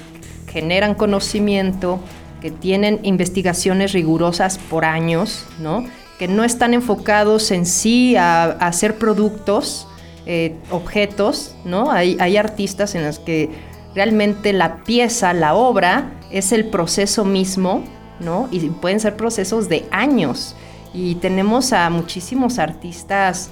[0.46, 2.01] generan conocimiento,
[2.40, 5.84] que tienen investigaciones rigurosas por años, ¿no?
[6.18, 9.86] que no están enfocados en sí a, hacer productos,
[10.26, 11.90] eh, objetos, ¿no?
[11.90, 13.49] Hay, hay artistas en los que
[13.94, 17.84] realmente la pieza, la obra, es el proceso mismo,
[18.20, 18.49] ¿no?
[18.51, 20.57] Y pueden ser procesos de años.
[20.92, 23.51] Y tenemos a muchísimos artistas.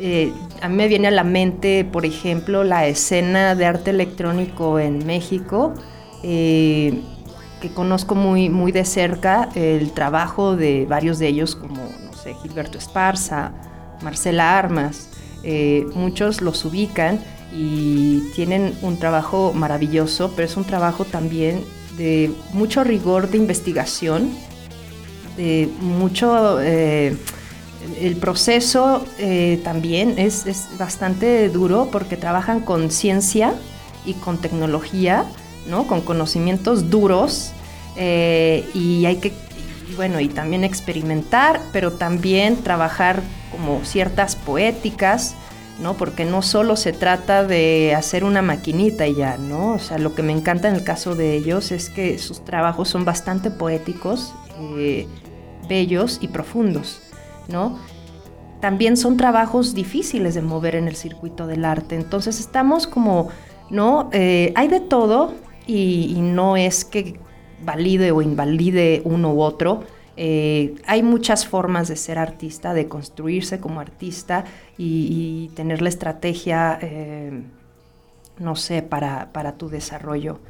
[0.00, 0.32] Eh,
[0.62, 5.04] a mí me viene a la mente, por ejemplo, la escena de arte electrónico en
[5.04, 5.74] México,
[6.22, 7.00] eh,
[7.60, 12.34] que conozco muy, muy de cerca el trabajo de varios de ellos, como, no sé,
[12.42, 13.52] Gilberto Esparza,
[14.02, 15.08] Marcela Armas.
[15.42, 17.18] Eh, muchos los ubican
[17.52, 21.64] y tienen un trabajo maravilloso, pero es un trabajo también
[21.96, 24.30] de mucho rigor de investigación
[25.80, 26.58] mucho...
[27.82, 30.44] Eh, el proceso eh, también es,
[30.78, 33.54] bastante duro porque trabajan con ciencia
[34.04, 35.24] y con tecnología,
[35.68, 35.86] ¿no?
[35.86, 37.52] con conocimientos duros
[37.96, 39.32] eh, y hay que,
[39.96, 45.34] bueno, y también experimentar, pero también trabajar como ciertas poéticas,
[45.80, 45.94] ¿no?
[45.94, 49.74] Porque no solo se trata de hacer una maquinita y ya, ¿no?
[49.74, 52.88] O sea, lo que me encanta en el caso de ellos es que sus trabajos
[52.88, 54.32] son bastante poéticos,
[55.68, 57.00] bellos y profundos,
[57.48, 57.78] ¿no?
[58.60, 63.28] También son trabajos difíciles de mover en el circuito del arte, entonces estamos como,
[63.70, 64.10] ¿no?
[64.12, 65.34] Eh, hay de todo
[65.66, 67.20] y, no es que
[67.64, 69.84] valide o invalide uno u otro,
[70.16, 74.44] eh, hay muchas formas de ser artista, de construirse como artista
[74.76, 77.42] y, tener la estrategia, eh,
[78.38, 80.40] no sé, para, para tu desarrollo.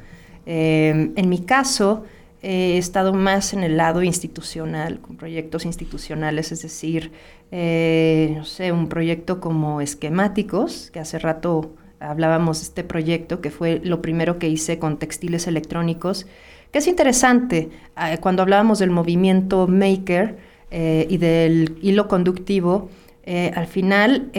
[0.45, 2.05] en mi caso,
[2.41, 7.11] he estado más en el lado institucional, con proyectos institucionales, es decir,
[7.51, 13.51] eh, no sé, un proyecto como esquemáticos, que hace rato hablábamos de este proyecto que
[13.51, 16.27] fue lo primero que hice con textiles electrónicos,
[16.71, 17.69] que es interesante.
[17.95, 20.37] Ah, cuando hablábamos del movimiento maker
[20.71, 22.89] eh, y del hilo conductivo,
[23.23, 24.31] eh, al final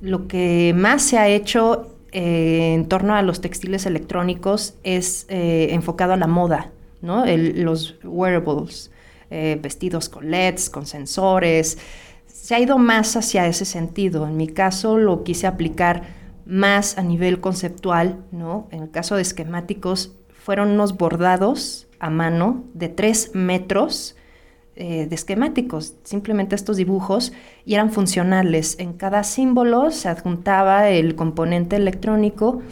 [0.00, 6.16] lo que más se ha hecho en torno a los textiles electrónicos es enfocado a
[6.16, 6.70] la moda,
[7.02, 7.24] ¿no?
[7.26, 8.90] los wearables,
[9.28, 11.78] vestidos con LEDs, con sensores.
[12.26, 14.26] Se ha ido más hacia ese sentido.
[14.26, 16.02] En mi caso lo quise aplicar
[16.46, 18.68] más a nivel conceptual, ¿no?
[18.70, 24.16] En el caso de esquemáticos, fueron unos bordados a mano de tres metros
[24.74, 27.32] eh, de esquemáticos, simplemente estos dibujos,
[27.64, 28.76] y eran funcionales.
[28.78, 32.62] En cada símbolo se adjuntaba el componente electrónico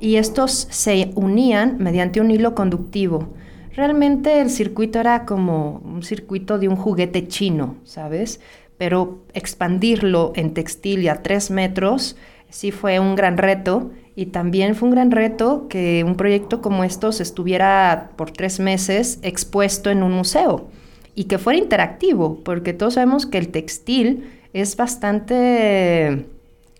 [0.00, 3.34] y estos se unían mediante un hilo conductivo.
[3.74, 8.40] Realmente el circuito era como un circuito de un juguete chino, ¿sabes?
[8.78, 12.16] Pero expandirlo en textil y a tres metros
[12.48, 16.84] sí fue un gran reto y también fue un gran reto que un proyecto como
[16.84, 20.68] estos estuviera por tres meses expuesto en un museo
[21.14, 26.26] y que fuera interactivo, porque todos sabemos que el textil es bastante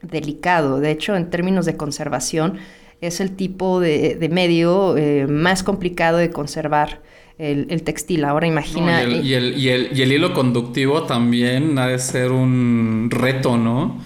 [0.03, 2.59] delicado, de hecho en términos de conservación
[3.01, 7.03] es el tipo de, medio eh, más complicado de conservar.
[7.39, 8.27] El, textil.
[8.27, 9.03] Ahora imagina.
[9.03, 9.25] y, el,
[9.57, 13.99] y, el, y, el, hilo conductivo también ha de ser un reto, ¿no?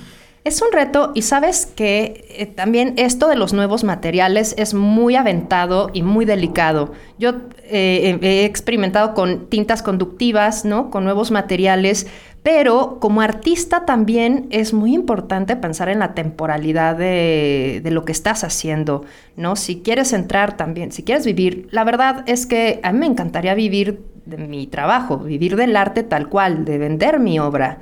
[0.45, 5.17] Es un reto y sabes que eh, también esto de los nuevos materiales es muy
[5.17, 6.93] aventado y muy delicado.
[7.19, 7.33] Yo
[7.63, 10.91] eh, he experimentado con tintas conductivas, ¿no?
[10.91, 12.07] Con nuevos materiales,
[12.43, 18.45] pero como artista también es muy importante pensar en la temporalidad de, lo que estás
[18.45, 19.57] haciendo, ¿no?
[19.57, 23.55] Si quieres entrar también, si quieres vivir, la verdad es que a mí me encantaría
[23.55, 27.79] vivir de mi trabajo, vivir del arte tal cual, de vender mi obra.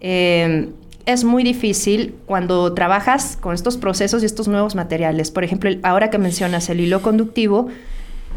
[0.00, 0.70] Eh,
[1.06, 5.30] es muy difícil cuando trabajas con estos procesos y estos nuevos materiales.
[5.30, 7.68] Por ejemplo, ahora que mencionas el hilo conductivo,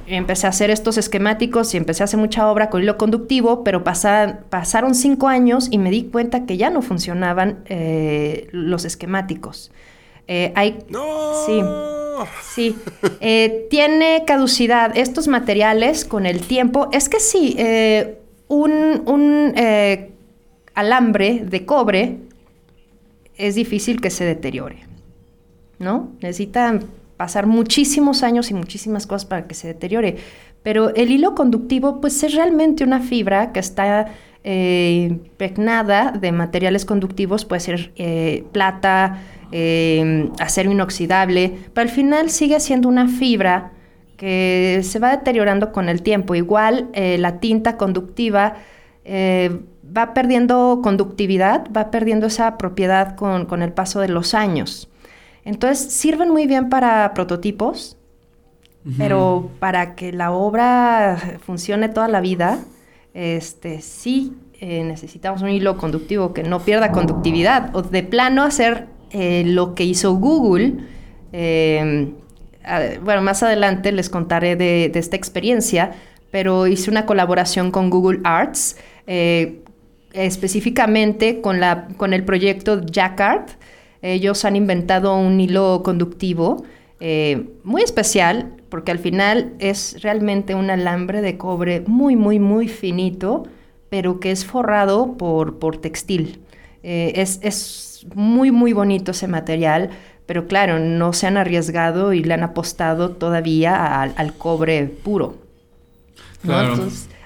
[0.05, 3.83] empecé a hacer estos esquemáticos y empecé a hacer mucha obra con hilo conductivo, pero
[3.83, 9.71] pasaron cinco años y me di cuenta que ya no funcionaban eh, los esquemáticos.
[10.27, 11.45] Eh, hay, ¡No!
[11.45, 11.63] Sí,
[12.53, 12.75] sí.
[13.19, 16.89] Eh, tiene caducidad estos materiales con el tiempo.
[16.91, 17.57] Es que sí,
[18.47, 19.55] un, un
[20.75, 22.28] alambre de cobre
[23.39, 24.81] es difícil que se deteriore,
[25.79, 26.11] ¿no?
[26.21, 26.83] Necesitan
[27.17, 30.17] pasar muchísimos años y muchísimas cosas para que se deteriore.
[30.61, 34.07] Pero el hilo conductivo, pues es realmente una fibra que está
[34.43, 39.21] eh, impregnada de materiales conductivos, puede ser eh, plata,
[39.51, 43.71] eh, acero inoxidable, pero al final sigue siendo una fibra
[44.17, 46.35] que se va deteriorando con el tiempo.
[46.35, 48.57] Igual la tinta conductiva
[49.95, 54.89] va perdiendo conductividad, va perdiendo esa propiedad con, el paso de los años.
[55.45, 57.97] Entonces sirven muy bien para prototipos,
[58.97, 62.59] pero para que la obra funcione toda la vida,
[63.13, 68.87] este, sí eh, necesitamos un hilo conductivo que no pierda conductividad o de plano hacer
[69.11, 70.75] eh, lo que hizo Google.
[71.33, 72.13] Eh,
[73.03, 75.91] bueno, más adelante les contaré de, esta experiencia,
[76.31, 78.77] pero hice una colaboración con Google Arts
[80.13, 83.49] específicamente con, la, con el proyecto Jacquard.
[84.01, 86.63] Ellos han inventado un hilo conductivo
[86.99, 92.67] eh, muy especial porque al final es realmente un alambre de cobre muy, muy, muy
[92.67, 93.43] finito,
[93.89, 96.41] pero que es forrado por, por textil.
[96.83, 99.89] Eh, es, muy, muy bonito ese material,
[100.25, 105.35] pero claro, no se han arriesgado y le han apostado todavía al, cobre puro.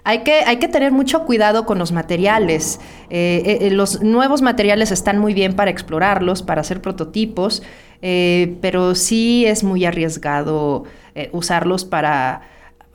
[0.06, 2.80] Hay que, hay que tener mucho cuidado con los materiales.
[3.10, 7.64] Eh, eh, eh, los nuevos materiales están muy bien para explorarlos, para hacer prototipos,
[8.02, 10.84] pero sí es muy arriesgado
[11.32, 12.42] usarlos para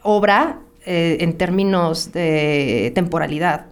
[0.03, 3.67] obra en términos de temporalidad.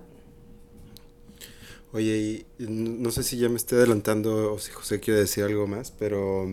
[1.93, 5.91] Oye, no sé si ya me estoy adelantando o si José quiere decir algo más,
[5.91, 6.49] pero...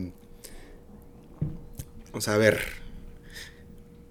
[2.11, 2.59] O sea, a ver.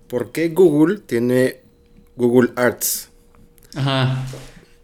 [0.09, 1.62] ¿Por qué Google tiene
[2.17, 3.11] Google Arts.
[3.75, 4.25] Ajá.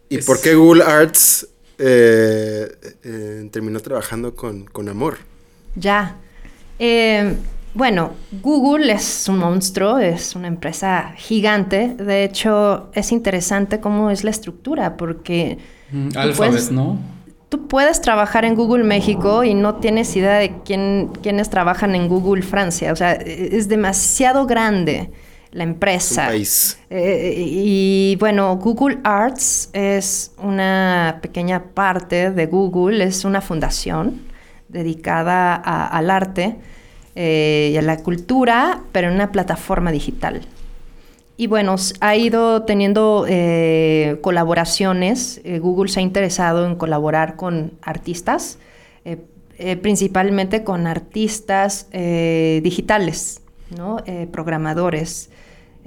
[0.09, 5.17] ¿Y por qué Google Arts eh, eh, terminó trabajando con, Amor?
[5.75, 6.17] Ya.
[6.79, 7.35] Eh,
[7.73, 11.89] bueno, Google es un monstruo, es una empresa gigante.
[11.89, 15.59] De hecho, es interesante cómo es la estructura, porque...
[15.91, 16.99] Mm, Alphabet, ¿no?
[17.49, 22.07] Tú puedes trabajar en Google México y no tienes idea de quién, quiénes trabajan en
[22.07, 22.91] Google Francia.
[22.91, 25.11] O sea, es demasiado grande
[25.51, 26.29] la empresa.
[26.33, 34.21] Eh, y bueno, Google Arts es una pequeña parte de Google, es una fundación
[34.67, 36.57] dedicada al arte
[37.15, 40.41] y a la cultura, pero en una plataforma digital.
[41.37, 43.25] Y bueno, ha ido teniendo
[44.21, 45.41] colaboraciones.
[45.59, 48.59] Google se ha interesado en colaborar con artistas,
[49.81, 53.41] principalmente con artistas digitales,
[53.75, 53.97] ¿no?
[54.31, 55.31] programadores.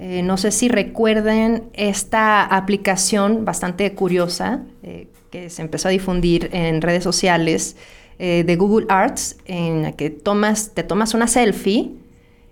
[0.05, 6.49] Eh, no sé si recuerden esta aplicación bastante curiosa eh, que se empezó a difundir
[6.51, 7.77] en redes sociales
[8.19, 11.93] eh, de Google Arts, en la que tomas, te tomas una selfie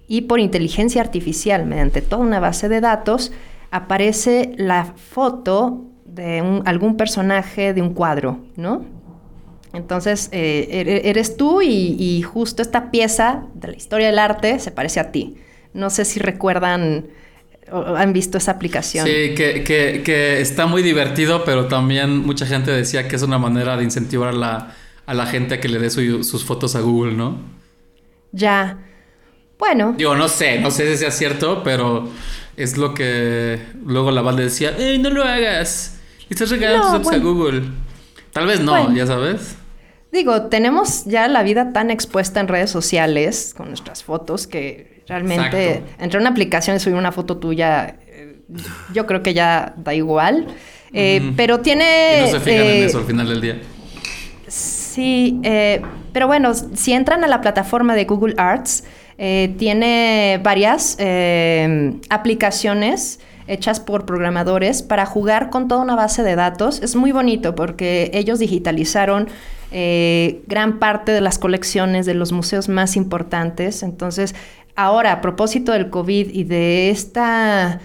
[0.08, 3.34] y por inteligencia artificial, mediante toda una base de datos,
[3.70, 8.86] aparece la foto de algún personaje de un cuadro, ¿no?
[9.74, 15.12] Entonces, eres tú y justo esta pieza de la historia del arte se parece a
[15.12, 15.36] ti.
[15.74, 17.08] No sé si recuerdan
[17.72, 19.05] han visto esa aplicación.
[19.05, 23.78] Sí, que, que, está muy divertido, pero también mucha gente decía que es una manera
[23.78, 27.13] de incentivar a la, a la gente a que le dé sus fotos a Google,
[27.13, 27.39] ¿no?
[28.32, 28.78] Ya.
[29.57, 29.93] Bueno.
[29.97, 32.09] Digo, no sé, no sé si sea cierto, pero
[32.57, 35.99] es lo que luego la banda decía, ¡Ey, no lo hagas!
[36.30, 37.63] Estás regalando tus fotos a Google.
[38.32, 39.55] Tal vez no, ya sabes.
[40.11, 45.84] Digo, tenemos ya la vida tan expuesta en redes sociales con nuestras fotos que realmente
[45.99, 48.38] entre una aplicación y subir una foto tuya, eh,
[48.93, 50.47] yo creo que ya da igual.
[50.93, 52.20] Eh, pero tiene...
[52.20, 53.62] Y no se fijan en eh, eso al final del día.
[54.47, 55.39] Sí,
[56.12, 58.84] pero bueno, si entran a la plataforma de Google Arts,
[59.18, 60.97] tiene varias
[62.09, 66.82] aplicaciones hechas por programadores para jugar con toda una base de datos.
[66.82, 69.30] Es muy bonito porque ellos digitalizaron
[69.74, 73.84] eh, gran parte de las colecciones de los museos más importantes.
[73.84, 74.36] Entonces,
[74.76, 77.80] ahora, a propósito del COVID y de esta,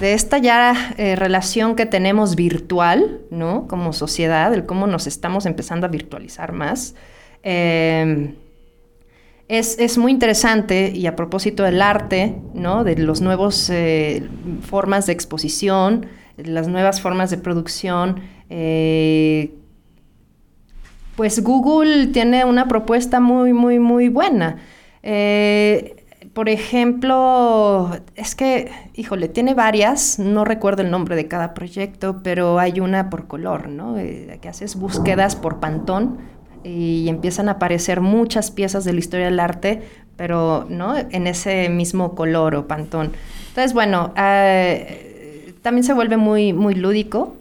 [0.00, 3.66] de esta ya eh, relación que tenemos virtual, ¿no?
[3.68, 6.94] Como sociedad, el cómo nos estamos empezando a virtualizar más.
[7.42, 8.34] Em,
[9.48, 12.82] es, muy interesante y a propósito del arte, ¿no?
[12.82, 14.26] de las nuevas eh,
[14.62, 16.06] formas de exposición,
[16.36, 18.20] las nuevas formas de producción,
[21.16, 24.58] pues Google tiene una propuesta muy, muy, muy buena.
[25.02, 26.03] Eh,
[26.34, 32.58] por ejemplo, es que, híjole, tiene varias, no recuerdo el nombre de cada proyecto, pero
[32.58, 33.98] hay una por color, ¿no?
[33.98, 36.18] Eh, que haces búsquedas por pantón
[36.64, 39.82] y empiezan a aparecer muchas piezas de la historia del arte,
[40.16, 40.96] pero, ¿no?
[40.96, 43.12] En ese mismo color o pantón.
[43.48, 47.36] Entonces, bueno, eh, también se vuelve muy, muy lúdico.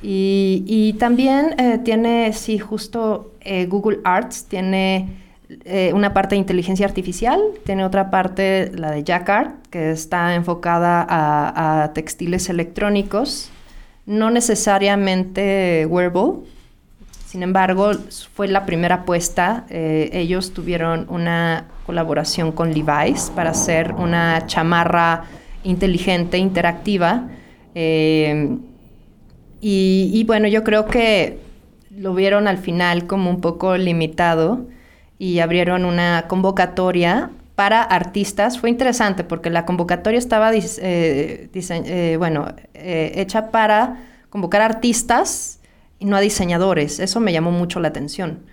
[0.00, 5.08] Y, también eh, tiene, sí, justo eh, Google Arts tiene
[5.64, 11.06] eh, una parte de inteligencia artificial, tiene otra parte, la de Jacquard, que está enfocada
[11.08, 13.50] a, textiles electrónicos,
[14.06, 16.44] no necesariamente wearable.
[17.26, 17.92] Sin embargo,
[18.34, 19.66] fue la primera apuesta.
[19.68, 25.24] ellos tuvieron una colaboración con Levi's para hacer una chamarra
[25.62, 27.28] inteligente, interactiva.
[29.60, 31.40] Y, bueno, yo creo que
[31.90, 34.66] lo vieron al final como un poco limitado
[35.18, 38.60] y abrieron una convocatoria para artistas.
[38.60, 43.96] Fue interesante porque la convocatoria estaba eh, eh, bueno, eh, hecha para
[44.30, 45.58] convocar artistas
[45.98, 47.00] y no a diseñadores.
[47.00, 48.44] Eso me llamó mucho la atención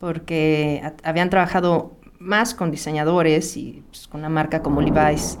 [0.00, 5.38] porque habían trabajado más con diseñadores y pues, con una marca como Levi's.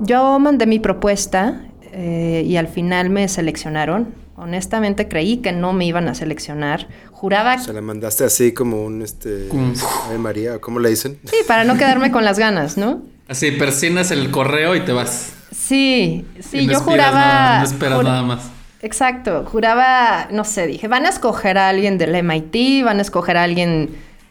[0.00, 1.62] yo mandé mi propuesta
[1.92, 4.14] y al final me seleccionaron.
[4.36, 6.88] Honestamente creí que no me iban a seleccionar.
[7.20, 7.58] Juraba...
[7.58, 9.50] Se la mandaste así como un, este...
[10.06, 11.18] Ave María, ¿cómo le dicen?
[11.26, 13.02] Sí, para no quedarme con las ganas, ¿no?
[13.28, 15.34] Así, persinas el correo y te vas.
[15.54, 17.58] Sí, sí, yo juraba...
[17.58, 18.50] no esperas nada más.
[18.80, 23.36] Exacto, juraba, no sé, dije, van a escoger a alguien del MIT, van a escoger
[23.36, 23.90] a alguien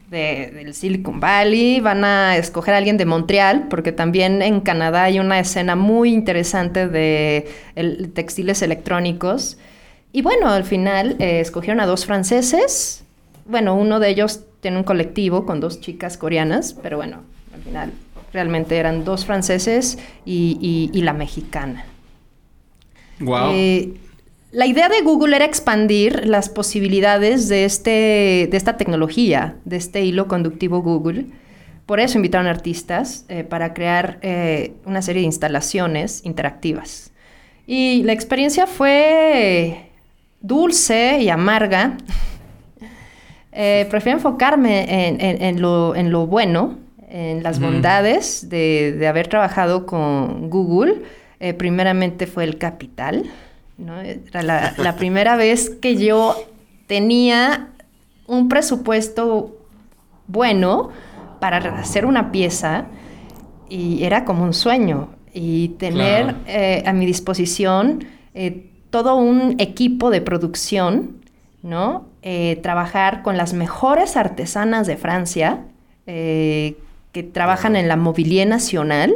[0.09, 5.19] del Silicon Valley, van a escoger a alguien de Montreal, porque también en Canadá hay
[5.19, 7.47] una escena muy interesante de
[8.15, 9.59] textiles electrónicos.
[10.11, 13.03] Y bueno, al final eh, escogieron a dos franceses.
[13.45, 17.21] Bueno, uno de ellos tiene un colectivo con dos chicas coreanas, pero bueno,
[17.53, 17.91] al final
[18.33, 21.85] realmente eran dos franceses y, la mexicana.
[23.19, 23.53] Wow.
[24.51, 30.03] La idea de Google era expandir las posibilidades de, este, de esta tecnología, de este
[30.03, 31.27] hilo conductivo Google.
[31.85, 37.11] Por eso invitaron artistas eh, para crear eh, una serie de instalaciones interactivas.
[37.67, 39.88] Y la experiencia fue
[40.41, 41.97] dulce y amarga.
[43.51, 44.85] Eh, prefiero enfocarme
[45.19, 46.77] en, lo, bueno,
[47.09, 51.01] en las bondades de, de, haber trabajado con Google.
[51.57, 53.29] primeramente fue el capital.
[54.27, 54.43] Era
[54.77, 56.35] la, primera vez que yo
[56.87, 57.69] tenía
[58.27, 59.57] un presupuesto
[60.27, 60.89] bueno
[61.39, 62.85] para hacer una pieza
[63.69, 65.09] y era como un sueño.
[65.33, 66.37] Y tener Claro.
[66.47, 71.17] eh, a mi disposición eh, todo un equipo de producción,
[71.63, 72.05] ¿no?
[72.21, 75.65] Eh, trabajar con las mejores artesanas de Francia,
[76.07, 76.75] eh,
[77.11, 79.13] que trabajan en la Mobilier Nacional,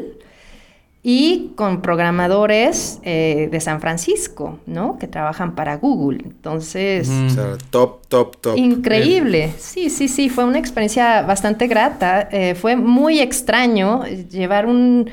[1.05, 4.97] y con programadores eh, de San Francisco, ¿no?
[4.97, 6.21] Que trabajan para Google.
[6.23, 7.25] Entonces, Ujú.
[7.25, 8.57] O sea, top, top, top.
[8.57, 15.09] Increíble, sí, sí, sí, fue una experiencia bastante grata, eh, fue muy extraño llevar un,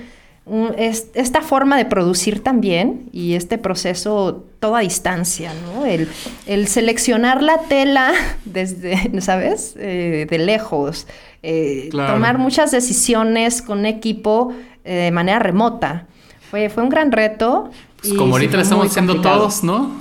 [0.77, 5.87] esta forma de producir también y este proceso todo a distancia, ¿no?
[5.87, 6.09] El,
[6.47, 8.13] el seleccionar la tela
[8.45, 9.75] desde, ¿sabes?
[9.79, 11.07] Eh, de lejos,
[11.43, 12.15] eh, Claro.
[12.15, 14.53] tomar muchas decisiones con equipo
[14.85, 16.07] eh, de manera remota.
[16.51, 17.71] Fue, fue un gran reto.
[18.01, 19.93] Pues y como ahorita lo estamos haciendo todos, ¿no?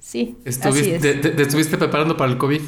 [0.00, 1.00] Sí, así Estuviste, es.
[1.02, 2.60] te- te- te estuviste preparando para el COVID.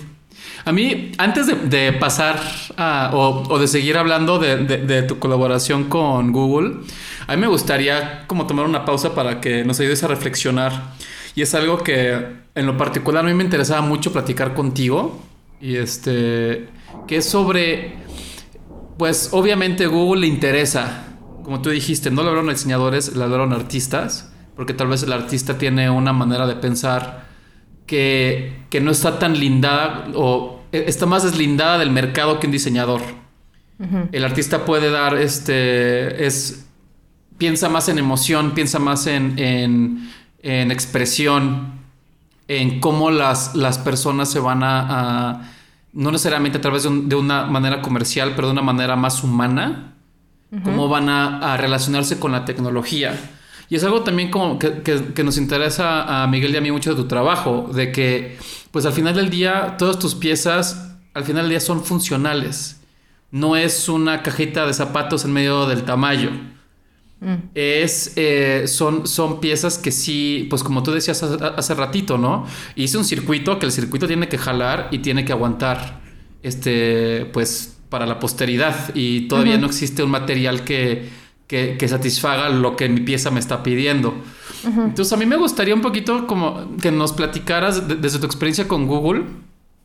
[0.66, 2.40] A mí, antes de, de pasar
[2.76, 6.76] a- o, o de seguir hablando de, de- de tu colaboración con Google,
[7.26, 10.94] a mí me gustaría como tomar una pausa para que nos ayudes a reflexionar.
[11.34, 15.20] Y es algo que en lo particular a mí me interesaba mucho platicar contigo.
[15.60, 16.68] Y este,
[17.06, 17.94] que es sobre,
[18.98, 24.32] pues obviamente Google le interesa, como tú dijiste, no lo hablaron diseñadores, lo hablaron artistas,
[24.56, 27.26] porque tal vez el artista tiene una manera de pensar
[27.86, 33.00] que, que no está tan lindada o está más deslindada del mercado que un diseñador.
[34.12, 36.63] El artista puede dar, este, es,
[37.38, 40.10] piensa más en emoción, piensa más en, en,
[40.42, 41.72] en expresión,
[42.48, 44.80] en cómo las, las personas se van a,
[45.30, 45.50] a-
[45.92, 49.22] no necesariamente a través de, un- de una manera comercial, pero de una manera más
[49.24, 49.90] humana,
[50.62, 53.18] cómo van a, a relacionarse con la tecnología.
[53.68, 56.70] Y es algo también como que, que- que nos interesa a Miguel y a mí
[56.70, 58.38] mucho de tu trabajo, de que
[58.70, 62.80] pues al final del día todas tus piezas al final del día son funcionales.
[63.30, 66.53] No es una cajita de zapatos en medio del tamaño.
[67.20, 67.34] Mm.
[67.54, 72.46] Es, eh, son, son piezas que sí, pues como tú decías hace, hace ratito, ¿no?
[72.76, 76.00] Hice un circuito que el circuito tiene que jalar y tiene que aguantar,
[76.42, 81.08] este, pues para la posteridad y todavía no existe un material que,
[81.46, 84.14] que, que satisfaga lo que mi pieza me está pidiendo.
[84.64, 88.66] Entonces a mí me gustaría un poquito como que nos platicaras de- desde tu experiencia
[88.68, 89.24] con Google,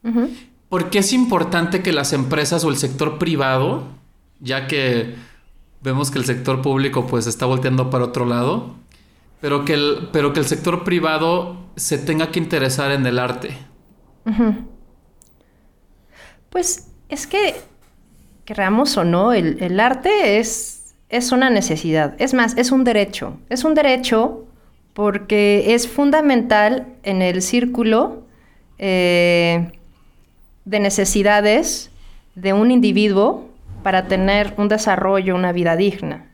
[0.04, 0.30] Ujú.
[0.70, 3.84] ¿Por qué es importante que las empresas o el sector privado,
[4.40, 5.16] ya que
[5.82, 8.76] vemos que el sector público pues está volteando para otro lado,
[9.42, 13.58] pero que el, pero que el sector privado se tenga que interesar en el arte?
[16.50, 17.56] Pues es que,
[18.46, 22.16] queramos o no, el, el arte es, es una necesidad.
[22.20, 23.40] Es más, es un derecho.
[23.50, 24.46] Es un derecho
[24.94, 28.24] porque es fundamental en el círculo
[28.78, 29.72] eh,
[30.66, 31.92] de necesidades
[32.36, 33.49] de un individuo
[33.84, 36.26] para tener un desarrollo, una vida digna.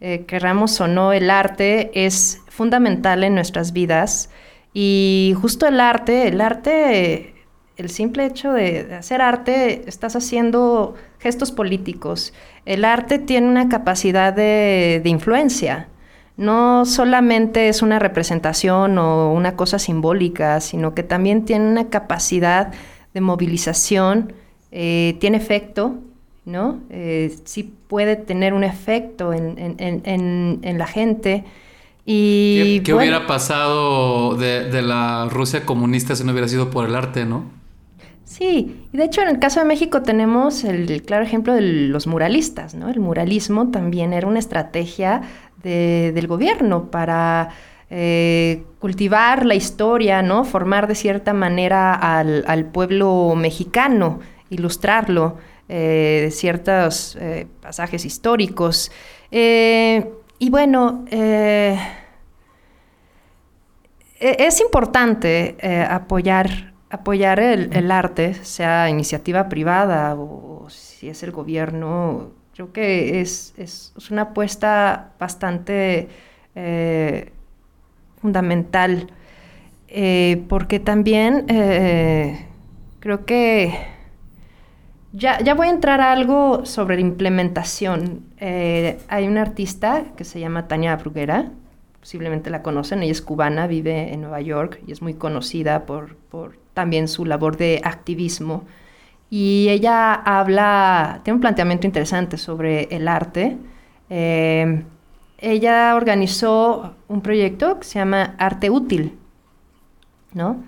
[0.00, 4.30] Eh, querramos o no, el arte es fundamental en nuestras vidas
[4.74, 7.34] y justo el arte, el arte,
[7.78, 12.34] el simple hecho de, hacer arte, estás haciendo gestos políticos.
[12.66, 15.88] El arte tiene una capacidad de, de influencia.
[16.36, 22.72] No solamente es una representación o una cosa simbólica, sino que también tiene una capacidad
[23.14, 24.34] de movilización,
[24.72, 25.94] eh, tiene efecto,
[26.46, 26.80] ¿no?
[26.90, 30.02] Eh, sí puede tener un efecto en, en-
[30.62, 31.44] en- la gente.
[32.06, 36.70] Y ¿Qué, qué bueno, hubiera pasado de, de la Rusia comunista si no hubiera sido
[36.70, 37.44] por el arte, no?
[38.24, 42.06] Sí, y de hecho en el caso de México tenemos el claro ejemplo de los
[42.08, 42.88] muralistas, ¿no?
[42.88, 45.22] El muralismo también era una estrategia
[45.62, 47.50] de- del gobierno para
[47.88, 50.44] eh, cultivar la historia, ¿no?
[50.44, 54.18] Formar de cierta manera al, al pueblo mexicano,
[54.50, 55.36] ilustrarlo,
[55.68, 58.90] eh, ciertos eh, pasajes históricos.
[59.30, 61.78] Eh, y bueno, e-
[64.20, 65.56] es importante
[65.90, 72.30] apoyar, apoyar el, el arte, sea iniciativa privada o si es el gobierno.
[72.54, 76.08] Creo que es, es- es una apuesta bastante
[78.20, 79.10] fundamental,
[80.48, 81.44] porque también
[83.00, 83.95] creo que
[85.12, 88.24] ya, ya voy a entrar a algo sobre la implementación.
[88.38, 91.50] Eh, hay una artista que se llama Tania Bruguera,
[92.00, 96.16] posiblemente la conocen, ella es cubana, vive en Nueva York y es muy conocida por,
[96.16, 98.64] por también su labor de activismo.
[99.28, 103.56] Y ella habla, tiene un planteamiento interesante sobre el arte.
[104.08, 104.84] Eh,
[105.38, 109.18] ella organizó un proyecto que se llama Arte Útil,
[110.32, 110.62] ¿no?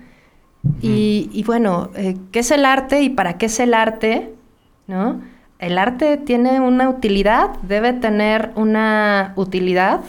[0.81, 4.33] Y, y bueno, eh, ¿qué es el arte y para qué es el arte?
[4.89, 5.21] ¿no?
[5.59, 10.01] El arte tiene una utilidad, debe tener una utilidad.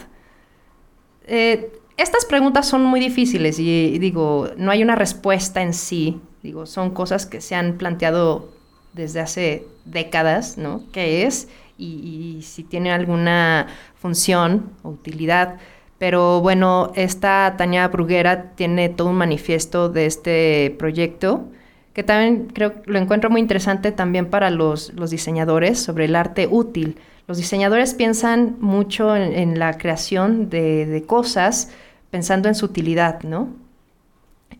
[1.27, 6.21] Eh, estas preguntas son muy difíciles y digo, no hay una respuesta en sí.
[6.43, 8.49] Digo, son cosas que se han planteado
[8.95, 10.83] desde hace décadas, ¿no?
[10.93, 11.49] ¿Qué es?
[11.77, 15.59] Y, y si tiene alguna función o utilidad.
[16.01, 21.45] Pero bueno, esta Tania Bruguera tiene todo un manifiesto de este proyecto
[21.93, 26.49] que también creo lo encuentro muy interesante también para los, los diseñadores sobre el arte
[26.51, 26.97] útil.
[27.27, 31.71] Los diseñadores piensan mucho en, la creación de, de, cosas
[32.11, 33.51] pensando en su utilidad, ¿no?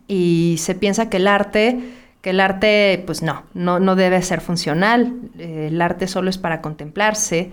[0.07, 1.79] Y se piensa que el arte,
[2.21, 6.61] que el arte, pues no, no, no debe ser funcional, el arte solo es para
[6.61, 7.51] contemplarse,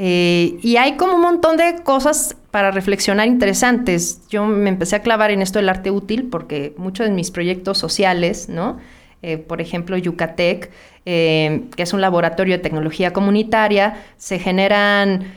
[0.00, 4.22] eh, y hay como un montón de cosas para reflexionar interesantes.
[4.28, 7.78] Yo me empecé a clavar en esto del arte útil porque muchos de mis proyectos
[7.78, 8.78] sociales, ¿no?
[9.22, 10.70] Eh, por ejemplo, Yucatec,
[11.04, 15.34] eh, que es un laboratorio de tecnología comunitaria, se generan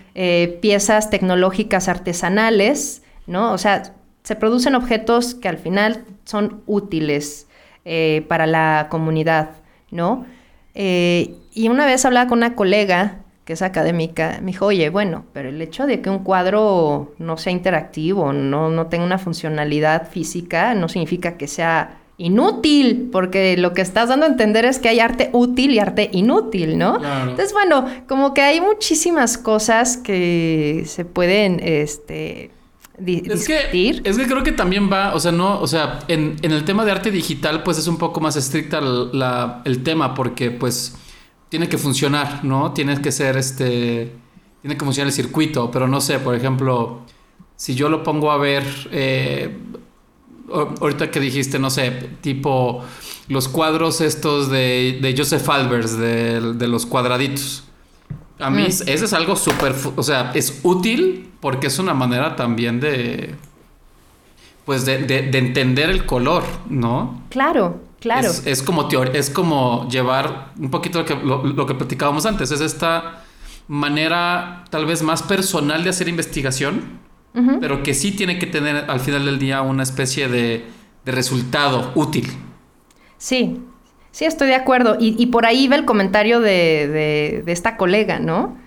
[0.62, 3.53] piezas tecnológicas artesanales, ¿no?
[3.53, 7.47] O sea, se producen objetos que al final son útiles
[8.28, 9.51] para la comunidad,
[9.89, 10.26] ¿no?
[10.74, 13.22] y una vez hablaba con una colega
[13.52, 17.36] que es académica, me dijo, oye, bueno, pero el hecho de que un cuadro no
[17.36, 23.74] sea interactivo, no, no tenga una funcionalidad física, no significa que sea inútil, porque lo
[23.74, 26.95] que estás dando a entender es que hay arte útil y arte inútil, ¿no?
[26.95, 32.52] Entonces, bueno, como que hay muchísimas cosas que se pueden, este...
[33.06, 36.54] Es que, es que creo que también va, o sea, no, o sea, en, en
[36.54, 40.52] el tema de arte digital, pues es un poco más estricta la, el tema, porque
[40.52, 40.95] pues
[41.52, 42.72] tiene que funcionar, ¿no?
[42.72, 44.10] Tiene que ser este.
[44.62, 47.02] Tiene que funcionar el circuito, pero no sé, por ejemplo,
[47.58, 48.64] si yo lo pongo a ver.
[48.89, 49.58] Eh,
[50.49, 51.91] ahorita que dijiste, no sé,
[52.22, 52.86] tipo
[53.28, 57.66] los cuadros estos de, Joseph Albers, de, los cuadraditos.
[58.39, 58.66] A mí mm.
[58.68, 63.36] ese es algo súper, o sea, es útil porque es una manera también de,
[64.64, 67.24] pues de, de entender el color, ¿no?
[67.30, 67.91] Claro.
[68.02, 68.32] Claro.
[68.45, 72.49] Es, como es como llevar un poquito lo que, lo, que platicábamos antes.
[72.49, 73.22] Es esta
[73.68, 76.99] manera tal vez más personal de hacer investigación,
[77.60, 80.66] pero que sí tiene que tener al final del día una especie de,
[81.06, 82.28] resultado útil.
[83.18, 83.60] Sí,
[84.12, 84.97] sí, estoy de acuerdo.
[84.99, 88.58] Y, por ahí va el comentario de, de esta colega, ¿no?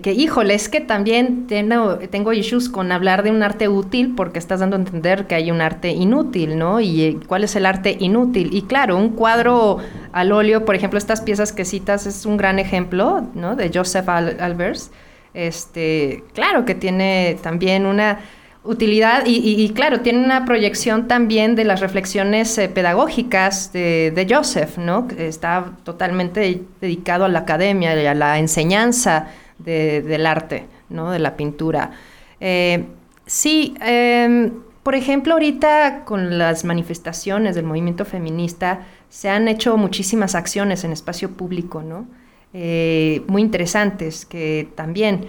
[0.00, 4.38] Que, híjole, es que también tengo, tengo issues con hablar de un arte útil porque
[4.38, 6.80] estás dando a entender que hay un arte inútil, ¿no?
[6.80, 8.50] Y eh, cuál es el arte inútil.
[8.52, 9.78] Y claro, un cuadro
[10.12, 13.56] al óleo, por ejemplo, estas piezas que citas es un gran ejemplo, ¿no?
[13.56, 14.90] De Joseph Albers.
[15.34, 18.20] Este, claro que tiene también una
[18.62, 25.06] utilidad y, claro, tiene una proyección también de las reflexiones eh, pedagógicas de, Joseph, ¿no?
[25.06, 29.28] Que está totalmente dedicado a la academia a la enseñanza
[29.58, 31.10] del arte, ¿no?
[31.10, 31.92] De la pintura.
[32.40, 32.84] Eh,
[33.26, 34.50] sí, em,
[34.82, 40.92] por ejemplo, ahorita con las manifestaciones del movimiento feminista se han hecho muchísimas acciones en
[40.92, 42.06] espacio público, ¿no?
[42.52, 45.26] Eh, muy interesantes, que también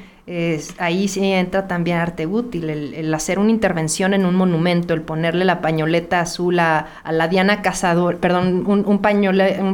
[0.80, 5.46] ahí sí entra también arte útil, el, hacer una intervención en un monumento, el ponerle
[5.46, 9.00] la pañoleta azul a, la Diana Cazadora, perdón, un,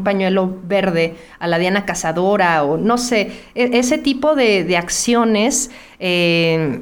[0.04, 6.82] pañuelo verde a la Diana Cazadora, o no sé, e, ese tipo de, acciones eh,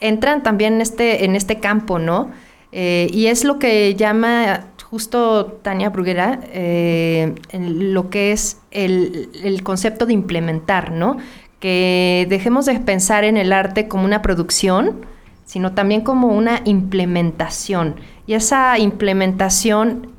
[0.00, 2.30] entran también en este, en este campo, ¿no?
[2.70, 10.06] Eh, y es lo que llama justo Tania Bruguera, eh, lo que es el, concepto
[10.06, 11.18] de implementar, ¿no?
[11.60, 15.04] Que dejemos de pensar en el arte como una producción,
[15.44, 17.96] sino también como una implementación.
[18.26, 20.12] Y esa implementación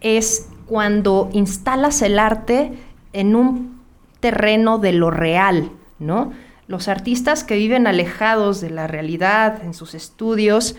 [0.00, 2.72] es cuando instalas el arte
[3.12, 3.80] en un
[4.20, 6.32] terreno de lo real, ¿no?
[6.66, 10.76] Los artistas que viven alejados de la realidad en sus estudios,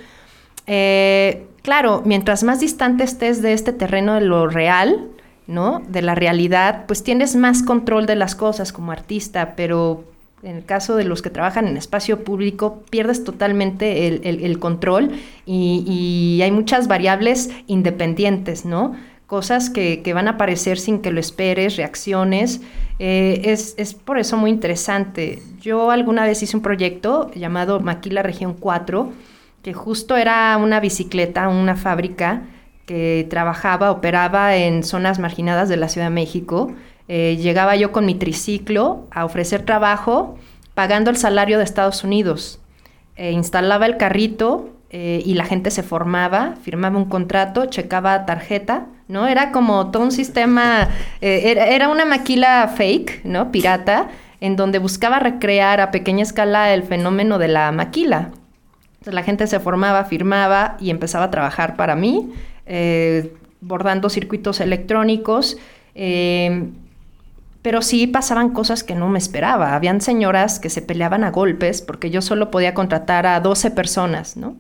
[0.68, 5.10] eh, claro, mientras más distante estés de este terreno de lo real,
[5.50, 5.82] ¿no?
[5.89, 10.04] De la realidad, pues tienes más control de las cosas como artista, pero
[10.43, 15.12] en el caso de los que trabajan en espacio público, pierdes totalmente el, control
[15.47, 18.95] y, hay muchas variables independientes, ¿no?
[19.26, 22.62] Cosas que, van a aparecer sin que lo esperes, reacciones.
[23.00, 25.41] Eh, es, es, por eso muy interesante.
[25.62, 29.12] Yo alguna vez hice un proyecto llamado Maquila Región 4,
[29.64, 32.43] que justo era una bicicleta, una fábrica
[32.90, 36.74] que trabajaba, operaba en zonas marginadas de la Ciudad de México.
[37.08, 40.40] Eh, llegaba yo con mi triciclo a ofrecer trabajo
[40.74, 42.60] pagando el salario de Estados Unidos.
[43.16, 48.88] Eh, instalaba el carrito eh, y la gente se formaba, firmaba un contrato, checaba tarjeta,
[49.08, 49.28] ¿no?
[49.28, 50.90] Era como todo un sistema,
[51.22, 53.52] era, era, una maquila fake, ¿no?
[53.52, 54.08] Pirata,
[54.42, 58.32] en donde buscaba recrear a pequeña escala el fenómeno de la maquila.
[59.06, 62.34] La gente se formaba, firmaba y empezaba a trabajar para mí,
[62.70, 65.58] eh, bordando circuitos electrónicos.
[67.62, 69.76] pero sí pasaban cosas que no me esperaba.
[69.76, 74.38] Habían señoras que se peleaban a golpes porque yo solo podía contratar a 12 personas,
[74.38, 74.56] ¿no?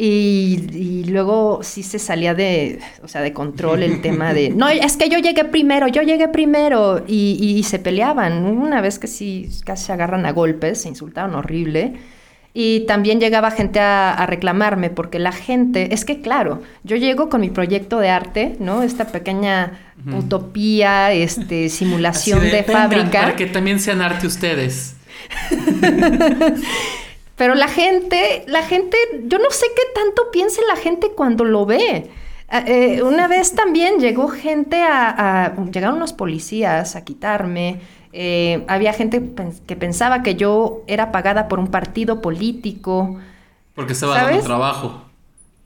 [0.00, 4.96] Y, luego sí se salía de, o sea, de control el tema de, no, es
[4.96, 7.02] que yo llegué primero, yo llegué primero.
[7.08, 8.44] Y, se peleaban.
[8.44, 11.94] Una vez que sí casi se agarran a golpes, se insultaron horrible.
[12.54, 17.40] Y también llegaba gente a, reclamarme, porque la gente, es que claro, yo llego con
[17.40, 18.82] mi proyecto de arte, ¿no?
[18.82, 19.78] Esta pequeña
[20.16, 23.20] utopía, este, simulación de, de fábrica.
[23.20, 24.96] Para que también sean arte ustedes.
[27.38, 28.96] Pero la gente, la gente,
[29.26, 32.10] yo no sé qué tanto piensa la gente cuando lo ve.
[32.48, 37.80] Ah, eh, una vez también llegó gente a, llegaron unos policías a quitarme.
[38.12, 39.32] Eh, había gente
[39.66, 43.18] que pensaba que yo era pagada por un partido político.
[43.74, 45.02] Porque estaba dando trabajo.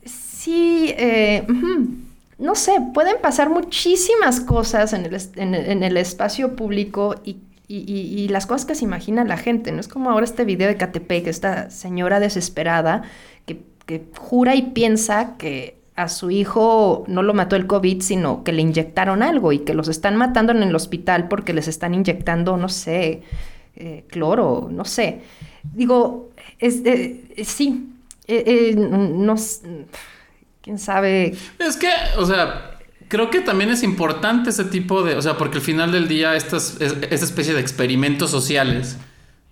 [0.04, 1.46] Sí, eh,
[2.38, 7.36] no sé, pueden pasar muchísimas cosas en el, en el espacio público y
[7.74, 9.80] y, las cosas que se imagina la gente, ¿no?
[9.80, 13.02] Es como ahora este video de Catepec, esta señora desesperada
[13.46, 13.62] que,
[14.16, 18.62] jura y piensa que a su hijo no lo mató el COVID, sino que le
[18.62, 22.68] inyectaron algo y que los están matando en el hospital porque les están inyectando, no
[22.68, 23.22] sé,
[23.76, 25.20] eh, cloro, no sé.
[25.62, 27.90] Digo, es, eh, sí,
[28.26, 29.36] eh, no,
[30.62, 31.34] quién sabe.
[31.58, 32.68] Es que, o sea,
[33.12, 36.34] Creo que también es importante ese tipo de, o sea, porque al final del día
[36.34, 38.96] estas, esta especie de experimentos sociales,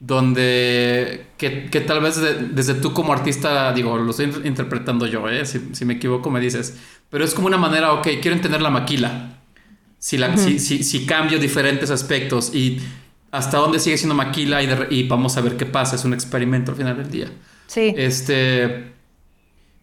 [0.00, 2.18] donde que, tal vez
[2.52, 5.44] desde tú como artista, digo, lo estoy interpretando yo, ¿eh?
[5.44, 6.78] si, me equivoco me dices,
[7.10, 9.38] pero es como una manera, ok, quiero entender la maquila,
[9.98, 12.80] si, la, si, si, cambio diferentes aspectos y
[13.30, 16.72] hasta dónde sigue siendo maquila y, y, vamos a ver qué pasa, es un experimento
[16.72, 17.28] al final del día.
[17.66, 17.92] Sí.
[17.94, 18.92] Este,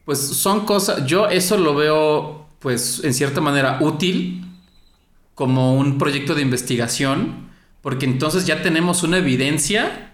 [0.04, 4.44] pues son cosas, yo eso lo veo pues en cierta manera útil
[5.36, 7.50] como un proyecto de investigación,
[7.84, 10.07] porque entonces ya tenemos una evidencia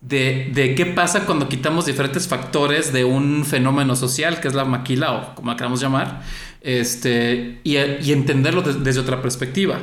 [0.00, 5.12] de, qué pasa cuando quitamos diferentes factores de un fenómeno social, que es la maquila
[5.12, 6.22] o como la queramos llamar,
[6.60, 9.80] este, y, entenderlo desde otra perspectiva.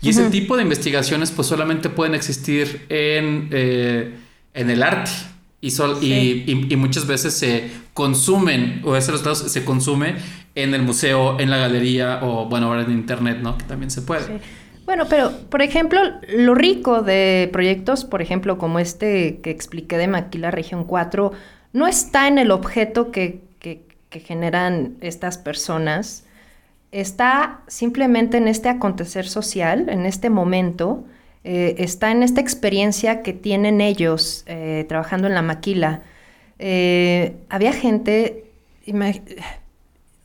[0.00, 4.14] Y ese tipo de investigaciones pues solamente pueden existir en, eh,
[4.54, 5.10] en el arte.
[5.60, 5.70] Y,
[6.06, 10.14] y, y, muchas veces se consumen, o ese resultado se consume
[10.54, 13.58] en el museo, en la galería o, bueno, ahora en internet, ¿no?
[13.58, 14.40] Que también se puede.
[14.86, 20.06] Bueno, pero, por ejemplo, lo rico de proyectos, por ejemplo, como este que expliqué de
[20.06, 21.32] Maquila Región 4,
[21.72, 23.84] no está en el objeto que, que,
[24.20, 26.24] generan estas personas,
[26.90, 31.04] está simplemente en este acontecer social, en este momento,
[31.44, 36.00] eh, está en esta experiencia que tienen ellos eh, trabajando en la maquila.
[36.58, 38.44] Eh, había gente,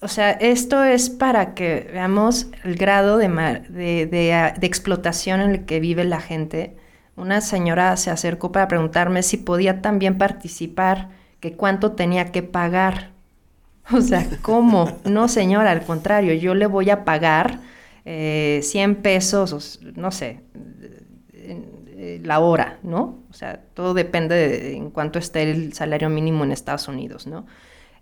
[0.02, 3.28] o sea, esto es para que veamos el grado de,
[3.70, 6.76] de, explotación en el que vive la gente.
[7.16, 13.12] Una señora se acercó para preguntarme si podía también participar, que cuánto tenía que pagar.
[13.94, 15.00] O sea, ¿cómo?
[15.04, 17.60] No, señora, al contrario, yo le voy a pagar
[18.06, 20.40] 100 eh, pesos, no sé,
[22.24, 23.20] la hora, ¿no?
[23.30, 27.46] O sea, todo depende de en cuánto esté el salario mínimo en Estados Unidos, ¿no?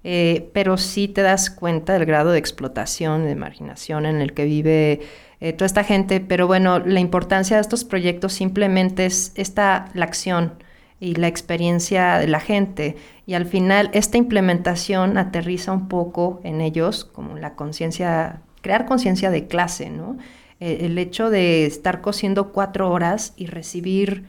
[0.03, 4.45] Eh, pero sí te das cuenta del grado de explotación, de marginación en el que
[4.45, 5.01] vive
[5.41, 6.21] eh, toda esta gente.
[6.21, 10.53] Pero bueno, la importancia de estos proyectos simplemente es esta, la acción
[10.99, 12.97] y la experiencia de la gente.
[13.25, 19.31] Y al final esta implementación aterriza un poco en ellos, como la conciencia, crear conciencia
[19.31, 20.17] de clase, ¿no?
[20.59, 24.25] Eh, el hecho de estar cosiendo cuatro horas y recibir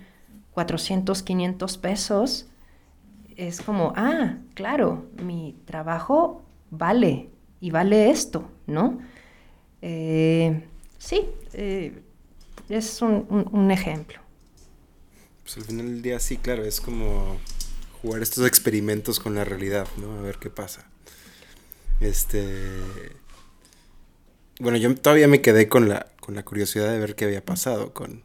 [0.52, 2.46] 400, 500 pesos
[3.48, 7.30] es como, ah, claro, mi trabajo vale
[7.60, 9.00] y vale esto, ¿no?
[9.80, 10.62] Eh,
[10.98, 12.02] sí, eh,
[12.68, 14.20] es un, ejemplo.
[15.42, 17.38] Pues al final del día sí, claro, es como
[18.02, 20.18] jugar estos experimentos con la realidad, ¿no?
[20.18, 20.86] A ver qué pasa.
[21.98, 22.46] Este...
[24.58, 27.94] Bueno, yo todavía me quedé con la, con la curiosidad de ver qué había pasado
[27.94, 28.22] con,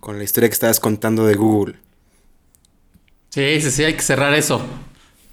[0.00, 1.83] con la historia que estabas contando de Google.
[3.34, 4.64] Sí, sí, sí, hay que cerrar eso.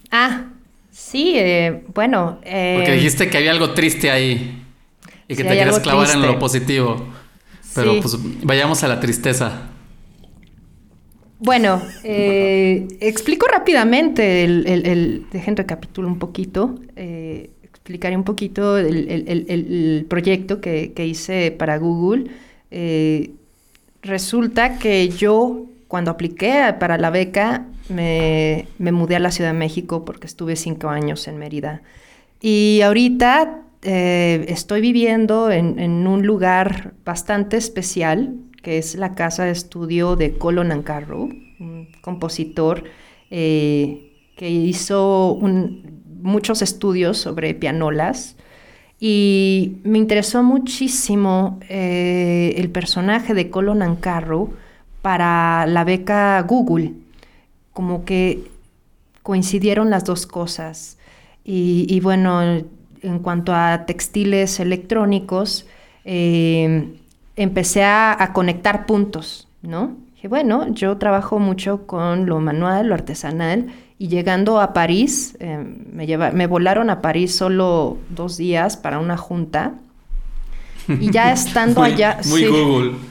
[0.10, 0.46] Ah,
[0.90, 2.40] sí, eh, bueno.
[2.44, 4.64] Eh, Porque dijiste que había algo triste ahí
[5.28, 7.06] y que te querías clavar en lo positivo.
[7.76, 9.70] Pero pues vayamos a la tristeza.
[11.38, 18.80] Bueno, eh, explico rápidamente, el, el, el, dejen recapitulo un poquito, eh, explicaré un poquito
[18.80, 22.32] el, el proyecto que, que, hice para Google.
[22.72, 23.30] Eh,
[24.02, 29.60] resulta que yo, cuando apliqué para la beca, me, me, mudé a la Ciudad de
[29.60, 31.82] México porque estuve cinco años en Mérida.
[32.40, 39.44] Y ahorita eh, estoy viviendo en, en un lugar bastante especial, que es la casa
[39.44, 41.24] de estudio de Colin Nancarrow,
[41.60, 42.86] un compositor
[43.30, 45.38] eh, que hizo
[46.22, 48.38] muchos estudios sobre pianolas.
[48.98, 54.54] Y me interesó muchísimo eh, el personaje de Colin Nancarrow
[55.02, 56.94] para la beca Google.
[57.74, 58.52] Como que
[59.24, 60.98] coincidieron las dos cosas.
[61.44, 65.66] Y, y bueno, en cuanto a textiles electrónicos,
[66.06, 66.94] eh,
[67.36, 69.96] empecé a, a, conectar puntos, ¿no?
[70.16, 73.68] Dije, bueno, yo trabajo mucho con lo manual, lo artesanal,
[73.98, 79.00] y llegando a París, eh, me, lleva, me volaron a París solo dos días para
[79.00, 79.74] una junta,
[80.88, 82.18] y ya estando muy, allá...
[82.26, 83.11] Muy sí, Google.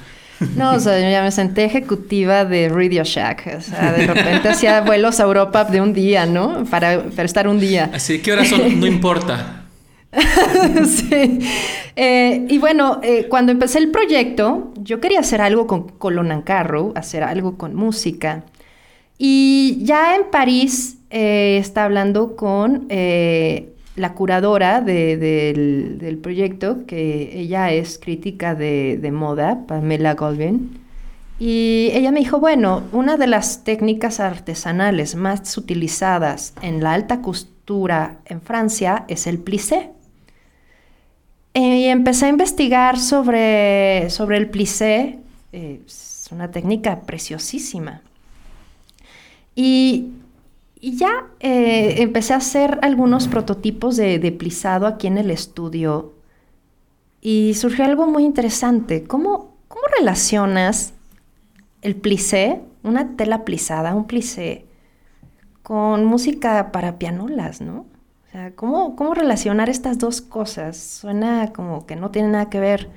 [0.57, 3.57] No, o sea, yo ya me senté ejecutiva de Radio Shack.
[3.59, 6.65] O sea, de repente hacía vuelos a Europa de un día, ¿no?
[6.65, 7.91] Para, para estar un día.
[7.93, 8.81] Así, ¿qué horas son?
[8.81, 9.65] No importa.
[10.85, 11.41] sí.
[11.95, 16.93] Eh, y bueno, eh, cuando empecé el proyecto, yo quería hacer algo con Colin Carrow,
[16.97, 18.45] hacer algo con música.
[19.19, 26.19] Y ya en París eh, está hablando con eh, la curadora de, de, del, del,
[26.19, 30.81] proyecto, que ella es crítica de, de moda, Pamela Goldwyn.
[31.39, 37.23] Y ella me dijo, bueno, una de las técnicas artesanales más utilizadas en la alta
[37.23, 39.91] costura en Francia es el plissé.
[41.55, 45.19] Y empecé a investigar sobre, sobre el plissé.
[45.53, 48.03] Eh, es una técnica preciosísima.
[49.57, 50.11] Y,
[50.81, 56.15] y ya eh, empecé a hacer algunos prototipos de, de, plisado aquí en el estudio.
[57.21, 59.05] Y surgió algo muy interesante.
[59.05, 60.95] ¿Cómo, cómo relacionas
[61.83, 64.65] el plissé, una tela plisada, un plissé,
[65.63, 67.87] con música para pianolas, ¿no?
[68.27, 70.77] O sea, ¿cómo, ¿cómo relacionar estas dos cosas?
[70.77, 72.89] Suena como que no tiene nada que ver,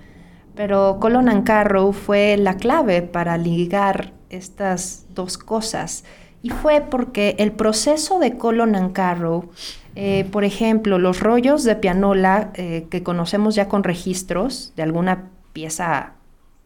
[0.55, 6.03] pero Colin Ancarrow fue la clave para ligar estas dos cosas.
[6.43, 9.49] Y fue porque el proceso de Colin Ancarrow,
[9.95, 15.29] eh, por ejemplo, los rollos de pianola eh, que conocemos ya con registros de alguna
[15.53, 16.15] pieza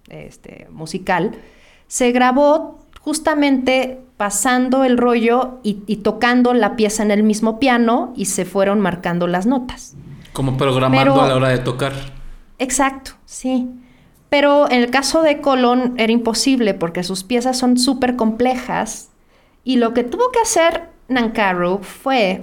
[0.09, 1.35] este, musical,
[1.87, 8.13] se grabó justamente pasando el rollo y, y, tocando la pieza en el mismo piano
[8.15, 9.95] y se fueron marcando las notas.
[10.33, 11.93] Como programando Pero, a la hora de tocar.
[12.57, 13.69] Exacto, sí.
[14.29, 19.09] Pero en el caso de Colón era imposible porque sus piezas son súper complejas
[19.67, 22.41] y lo que tuvo que hacer Nancarrow fue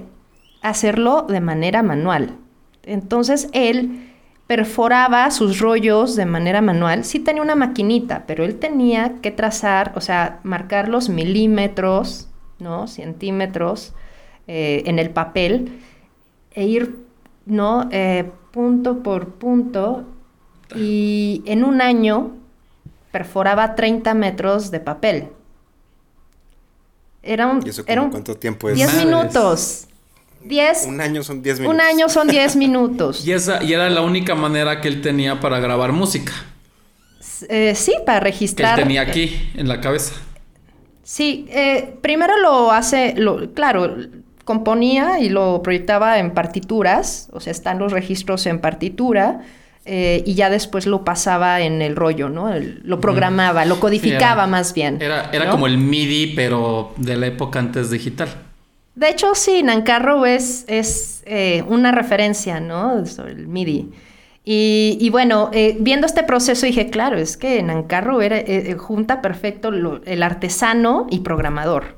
[0.61, 2.37] hacerlo de manera manual.
[2.83, 4.11] Entonces él
[4.45, 7.03] perforaba sus rollos de manera manual.
[7.03, 12.29] Sí tenía una maquinita, pero él tenía que trazar, o sea, marcar los milímetros,
[12.59, 12.85] ¿no?
[12.85, 13.95] Centímetros
[14.45, 15.79] eh, en el papel
[16.51, 17.07] e ir,
[17.47, 17.89] ¿no?
[17.89, 20.03] Eh, punto por punto.
[20.75, 22.33] Y en un año
[23.11, 25.29] perforaba 30 metros de papel.
[27.25, 28.75] Era un, ¿Y eso era un, cuánto tiempo es?
[28.75, 29.87] 10 minutos.
[30.43, 31.75] Diez, un año son 10 minutos.
[31.75, 33.25] Un año son 10 minutos.
[33.25, 36.31] y, esa, y era la única manera que él tenía para grabar música.
[37.49, 38.75] Eh, sí, para registrar.
[38.75, 40.13] Que él tenía aquí, en la cabeza.
[41.03, 43.95] Sí, eh, primero lo hace, lo, claro,
[44.43, 49.41] componía y lo proyectaba en partituras, o sea, están los registros en partitura.
[49.87, 52.51] Eh, y ya después lo pasaba en el rollo, ¿no?
[52.51, 54.97] El, lo programaba, lo codificaba sí, era, más bien.
[54.99, 55.51] Era, era ¿no?
[55.51, 58.29] como el MIDI, pero de la época antes digital.
[58.95, 63.05] De hecho, sí, Nancarrow es, es eh, una referencia, ¿no?
[63.05, 63.91] Sobre el MIDI.
[64.43, 69.21] Y, y bueno, eh, viendo este proceso dije, claro, es que Nancarrow era, eh, junta
[69.21, 71.97] perfecto lo, el artesano y programador,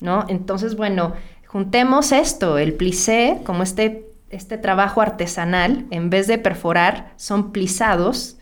[0.00, 0.24] ¿no?
[0.28, 1.14] Entonces, bueno,
[1.46, 8.36] juntemos esto, el plissé, como este, este trabajo artesanal, en vez de perforar, son plisados.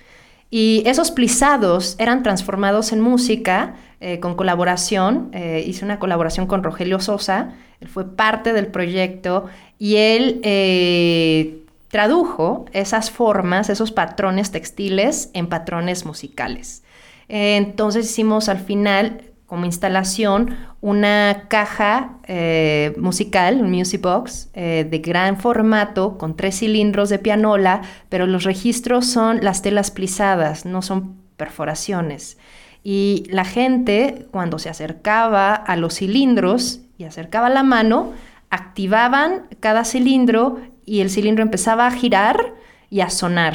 [0.51, 5.31] Y esos plisados eran transformados en música eh, con colaboración.
[5.33, 7.55] Eh, hice una colaboración con Rogelio Sosa.
[7.81, 9.47] Él fue parte del proyecto
[9.79, 16.83] y él eh, tradujo esas formas, esos patrones textiles en patrones musicales.
[17.29, 24.99] Entonces hicimos al final como instalación una caja eh, musical, un music box, eh, de
[24.99, 30.83] gran formato con tres cilindros de pianola, pero los registros son las telas plisadas, no
[30.83, 32.37] son perforaciones.
[32.83, 38.11] Y la gente, cuando se acercaba a los cilindros y acercaba la mano,
[38.51, 42.55] activaban cada cilindro y el cilindro empezaba a girar
[42.91, 43.55] y a sonar.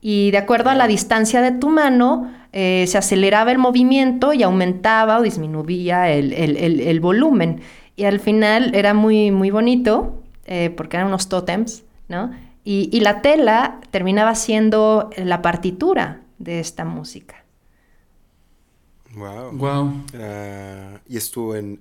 [0.00, 4.42] Y de acuerdo a la distancia de tu mano, eh, se aceleraba el movimiento y
[4.42, 7.60] aumentaba o disminuía el, volumen.
[7.96, 12.30] Y al final era muy, muy bonito, eh, porque eran unos tótems, ¿no?
[12.64, 17.44] Y, y la tela terminaba siendo la partitura de esta música.
[19.14, 19.52] Wow.
[19.52, 20.04] Wow.
[20.14, 21.80] Ah, y estuvo en,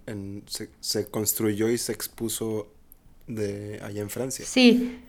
[0.80, 2.68] se, construyó y se expuso
[3.28, 4.46] de allá en Francia.
[4.48, 5.00] Sí.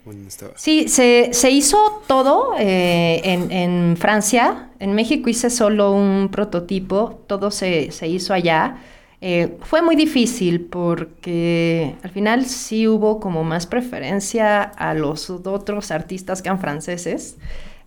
[0.56, 4.70] Sí, se, se, hizo todo eh, en, en, Francia.
[4.80, 7.22] En México hice solo un prototipo.
[7.26, 8.78] Todo se, se hizo allá.
[9.20, 15.90] Eh, fue muy difícil porque al final sí hubo como más preferencia a los otros
[15.90, 17.36] artistas que eran franceses.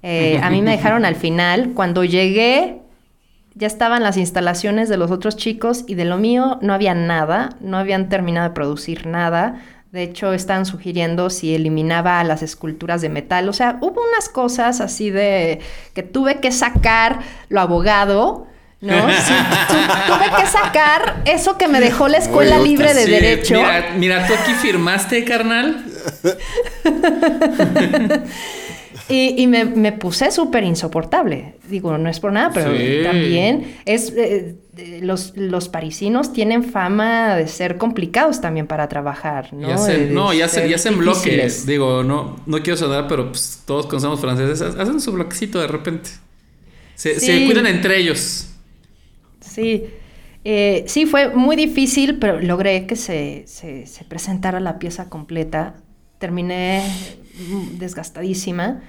[0.04, 1.72] Eh, a mí me dejaron al final.
[1.74, 2.80] Cuando llegué,
[3.56, 7.56] ya estaban las instalaciones de los otros chicos y de lo mío no había nada,
[7.60, 9.62] no habían terminado de producir nada.
[9.92, 13.50] De hecho, estaban sugiriendo si eliminaba las esculturas de metal.
[13.50, 15.60] O sea, hubo unas cosas así de
[15.94, 17.20] que tuve que sacar
[17.50, 18.48] lo abogado,
[18.80, 18.96] ¿no?
[18.96, 23.56] tuve que sacar eso que me dejó la escuela libre de derecho.
[23.56, 25.84] Mira, mira, tú aquí firmaste, carnal.
[29.14, 31.56] Y, me, puse súper insoportable.
[31.68, 32.72] Digo, no es por nada, pero
[33.04, 34.14] también es...
[34.16, 34.56] Eh,
[35.02, 39.68] los, los, parisinos tienen fama de ser complicados también para trabajar, ¿no?
[40.12, 41.66] no, ya hacen, bloques.
[41.66, 44.62] Digo, no, no quiero sonar, pero pues, todos conocemos franceses.
[44.62, 46.10] Hacen su bloquecito de repente.
[46.96, 47.16] Se,
[47.46, 48.48] cuidan entre ellos.
[49.40, 49.86] Sí.
[50.44, 55.76] Eh, sí, fue muy difícil, pero logré que se, se, se presentara la pieza completa.
[56.18, 56.84] Terminé
[57.78, 58.82] desgastadísima.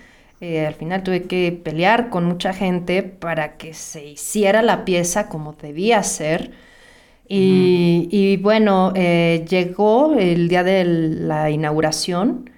[0.42, 5.28] Eh, al final tuve que pelear con mucha gente para que se hiciera la pieza
[5.28, 6.50] como debía ser.
[7.28, 12.50] Y, bueno, eh, llegó el día de la inauguración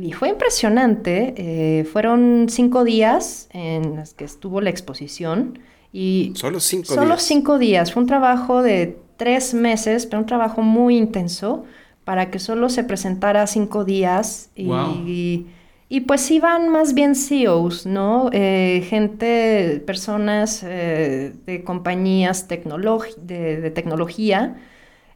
[0.00, 1.34] y fue impresionante.
[1.36, 5.58] Eh, fueron cinco días en los que estuvo la exposición.
[5.92, 7.22] Y solo cinco solo días.
[7.22, 7.92] cinco días.
[7.92, 11.64] Fue un trabajo de tres meses, pero un trabajo muy intenso
[12.04, 15.46] para que solo se presentara cinco días y, y,
[16.02, 18.28] pues iban más bien CEOs, ¿no?
[18.32, 24.56] Eh, gente, personas eh, de compañías de, de, tecnología.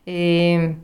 [0.07, 0.77] Eh,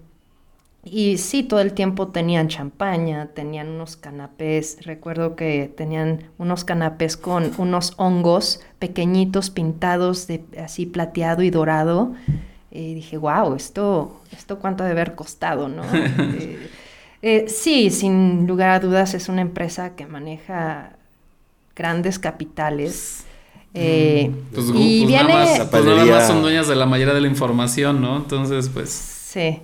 [0.85, 4.78] y sí, todo el tiempo tenían champaña, tenían unos canapés.
[4.85, 12.12] Recuerdo que tenían unos canapés con unos hongos pequeñitos pintados de así plateado y dorado.
[12.70, 15.82] Y dije, wow, esto, esto cuánto debe haber costado, ¿no?
[17.23, 20.93] Eh, sí, sin lugar a dudas es una empresa que maneja
[21.74, 23.24] grandes capitales.
[23.74, 25.28] Eh, pues, y pues viene...
[25.28, 28.16] Nada más, pues nada más son dueñas de la mayoría de la información, ¿no?
[28.16, 28.90] Entonces, pues...
[28.90, 29.61] Sí.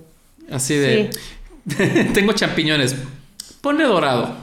[0.51, 1.09] Así de...
[2.13, 2.95] Tengo champiñones.
[3.61, 4.35] Pone dorado.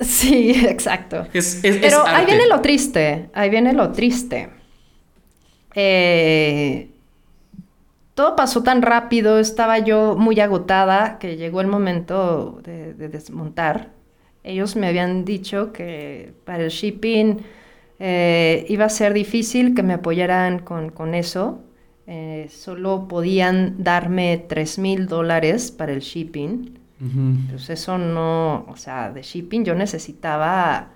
[0.00, 1.26] Sí, exacto.
[1.32, 3.28] Es, es, Pero ahí viene lo triste.
[3.34, 4.50] Ahí viene lo triste.
[5.74, 6.88] Eh,
[8.14, 13.90] todo pasó tan rápido, estaba yo muy agotada que llegó el momento de, desmontar.
[14.44, 17.38] Ellos me habían dicho que para el shipping
[17.98, 21.62] eh, iba a ser difícil que me apoyaran con, eso.
[22.06, 26.78] Eh, solo podían darme 3 mil dólares para el shipping.
[27.50, 30.88] Pues eso no, o sea, de shipping yo necesitaba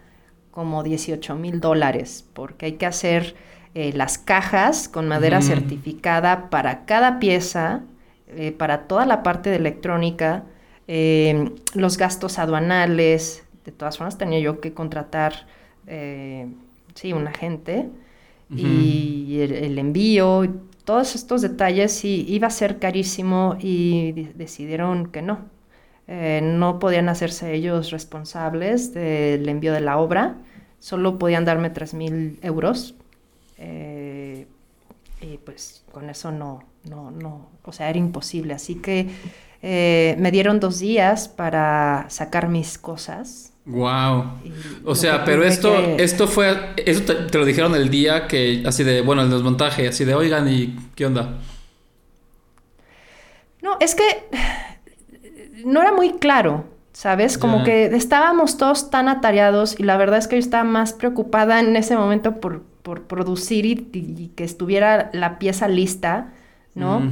[0.51, 3.35] como 18 mil dólares porque hay que hacer
[3.75, 7.83] eh, las cajas con madera certificada para cada pieza,
[8.29, 10.45] eh, para toda la parte de electrónica,
[10.87, 15.47] eh, los gastos aduanales, de todas formas tenía yo que contratar,
[16.95, 17.91] sí, un agente,
[18.51, 20.47] y el, envío,
[20.85, 25.41] todos estos detalles iba a ser carísimo y decidieron que no.
[26.09, 30.37] no podían hacerse ellos responsables del envío de la obra,
[30.79, 32.95] solo podían darme 3 mil euros
[33.59, 34.47] eh,
[35.21, 38.55] y pues con eso no, no, no, o sea, era imposible.
[38.55, 39.09] Así que
[39.63, 43.53] eh, me dieron dos días para sacar mis cosas.
[43.65, 44.25] Wow.
[44.85, 49.03] O sea, pero esto, esto fue, eso te, lo dijeron el día que, así de,
[49.03, 51.39] bueno, el desmontaje, así de, oigan, ¿y qué onda?
[53.61, 54.05] No, es que
[55.67, 57.37] no era muy claro, ¿sabes?
[57.37, 61.61] Como que estábamos todos tan atareados y la verdad es que yo estaba más preocupada
[61.61, 66.33] en ese momento por por producir y, que estuviera la pieza lista,
[66.75, 67.03] ¿no?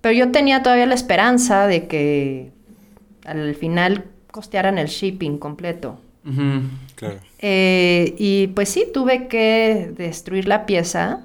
[0.00, 2.50] Pero yo tenía todavía la esperanza de que
[3.24, 5.98] al final costearan el shipping completo.
[7.40, 11.20] Eh, y pues sí, tuve que destruir la pieza,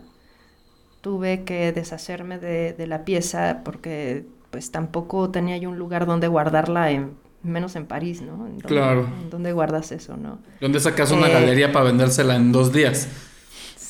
[1.02, 6.28] tuve que deshacerme de, de la pieza porque pues tampoco tenía yo un lugar donde
[6.28, 7.12] guardarla, en,
[7.44, 8.34] menos en París, ¿no?
[8.48, 9.08] ¿En dónde- Claro.
[9.22, 10.40] ¿en ¿Dónde guardas eso, no?
[10.60, 13.08] ¿Dónde sacas una Eh, galería para vendérsela en dos días?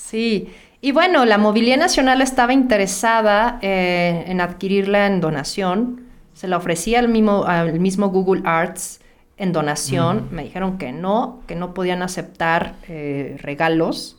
[0.07, 0.47] Sí,
[0.79, 6.05] y bueno, la Movilidad Nacional estaba interesada eh, en adquirirla en donación.
[6.33, 9.01] Se la ofrecía al mismo, al mismo Google Arts
[9.37, 10.29] en donación.
[10.31, 14.17] Me dijeron que no, que no podían aceptar eh, regalos,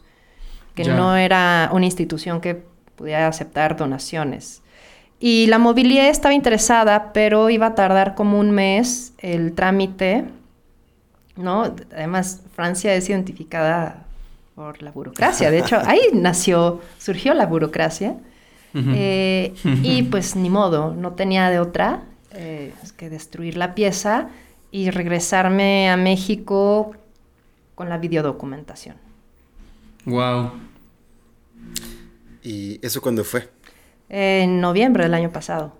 [0.74, 0.94] que Ya.
[0.94, 2.62] no era una institución que
[2.96, 4.62] pudiera aceptar donaciones.
[5.18, 10.24] Y la movilidad estaba interesada, pero iba a tardar como un mes el trámite,
[11.34, 11.72] ¿no?
[11.92, 14.04] Además, Francia es identificada
[14.58, 15.52] por la burocracia.
[15.52, 18.16] De hecho, ahí nació, surgió la burocracia.
[18.74, 22.02] Eh, y pues ni modo, no tenía de otra
[22.32, 24.28] eh, que destruir la pieza
[24.72, 26.92] y regresarme a México
[27.76, 28.96] con la videodocumentación.
[30.04, 30.50] Wow.
[32.42, 33.48] ¿Y eso cuándo fue?
[34.08, 35.76] En noviembre del año pasado.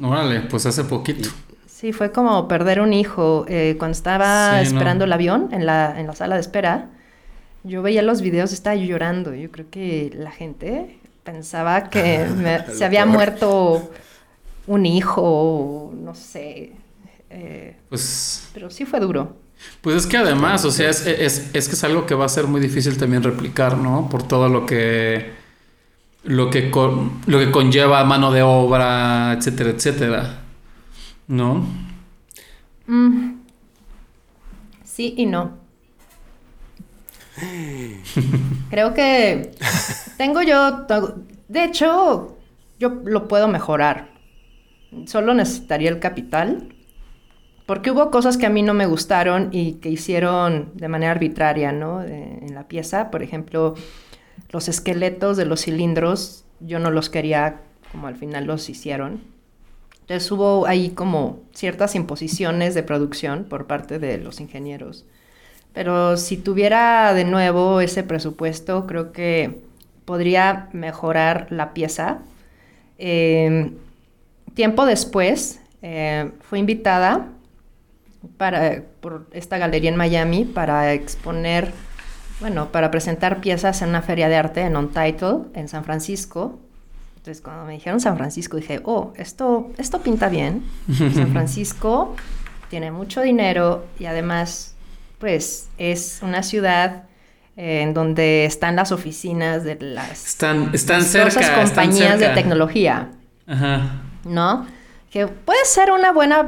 [0.00, 1.28] Órale, pues hace poquito.
[1.66, 3.44] Sí, fue como perder un hijo.
[3.48, 4.78] Eh, cuando estaba Sí, no.
[4.78, 6.88] esperando el avión en la, en la sala de espera,
[7.64, 9.34] yo veía los videos, estaba llorando.
[9.34, 13.14] Yo creo que la gente pensaba que me- se había peor.
[13.14, 13.90] muerto
[14.66, 16.72] un hijo, no sé.
[17.30, 19.36] Eh, Pues, pero sí fue duro.
[19.80, 22.28] pues es que además, o sea, es, es, es que es algo que va a
[22.28, 24.08] ser muy difícil también replicar, ¿no?
[24.10, 25.32] Por todo lo que
[26.24, 30.40] lo que con- lo que conlleva mano de obra, etcétera, etcétera.
[31.28, 31.66] ¿No?
[32.86, 33.38] Mm.
[34.84, 35.57] Sí y no.
[38.70, 39.52] Creo que
[40.16, 40.86] tengo yo,
[41.48, 42.36] de hecho,
[42.78, 44.08] yo lo puedo mejorar.
[45.06, 46.74] Solo necesitaría el capital.
[47.66, 51.70] Porque hubo cosas que a mí no me gustaron y que hicieron de manera arbitraria,
[51.70, 51.98] ¿no?
[51.98, 53.74] De- en la pieza, por ejemplo,
[54.50, 57.60] los esqueletos de los cilindros, yo no los quería
[57.92, 59.20] como al final los hicieron.
[60.00, 65.04] Entonces hubo ahí como ciertas imposiciones de producción por parte de los ingenieros.
[65.78, 69.60] Pero si tuviera de nuevo ese presupuesto, creo que
[70.04, 72.18] podría mejorar la pieza.
[72.98, 73.70] Eh,
[74.54, 77.28] tiempo después, eh, fue invitada
[78.38, 81.72] para, por esta galería en Miami para exponer,
[82.40, 86.58] bueno, para presentar piezas en una feria de arte en Untitled, en San Francisco.
[87.18, 90.64] Entonces, cuando me dijeron San Francisco, dije, oh, esto, esto pinta bien.
[90.92, 92.16] San Francisco
[92.68, 94.74] tiene mucho dinero y además,
[95.18, 97.04] pues, es una ciudad
[97.56, 101.40] eh, en donde están las oficinas de las Están, están cerca.
[101.40, 103.10] están compañías de tecnología.
[103.46, 104.02] Ajá.
[104.24, 104.66] ¿no?
[105.10, 106.46] Que puede ser una buena,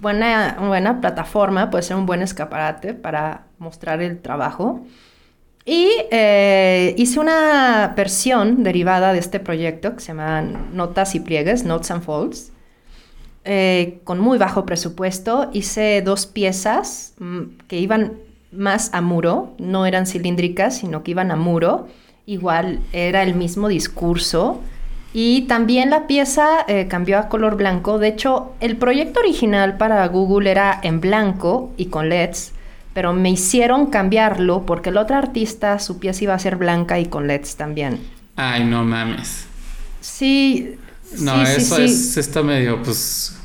[0.00, 4.84] buena, buena plataforma, puede ser un buen escaparate para mostrar el trabajo.
[5.64, 11.64] Y eh, hice una versión derivada de este proyecto que se llama Notas y Pliegues,
[11.64, 12.52] Notes and Folds,
[13.44, 15.50] eh, con muy bajo presupuesto.
[15.52, 18.14] Hice dos piezas mm, que iban
[18.52, 21.88] más a muro, no eran cilíndricas, sino que iban a muro.
[22.26, 24.60] Igual era el mismo discurso.
[25.12, 27.98] Y también la pieza eh, cambió a color blanco.
[27.98, 32.52] De hecho, el proyecto original para Google era en blanco y con LEDs,
[32.94, 37.06] pero me hicieron cambiarlo porque el otro artista, su pieza iba a ser blanca y
[37.06, 38.00] con LEDs también.
[38.36, 39.46] Ay, no mames.
[40.00, 40.76] Sí.
[41.18, 41.84] No, sí, eso sí.
[41.84, 43.36] es está medio, pues.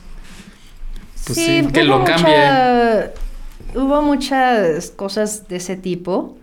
[1.26, 3.12] Pues sí, que lo cambie.
[3.76, 6.38] Hubo muchas cosas de ese tipo,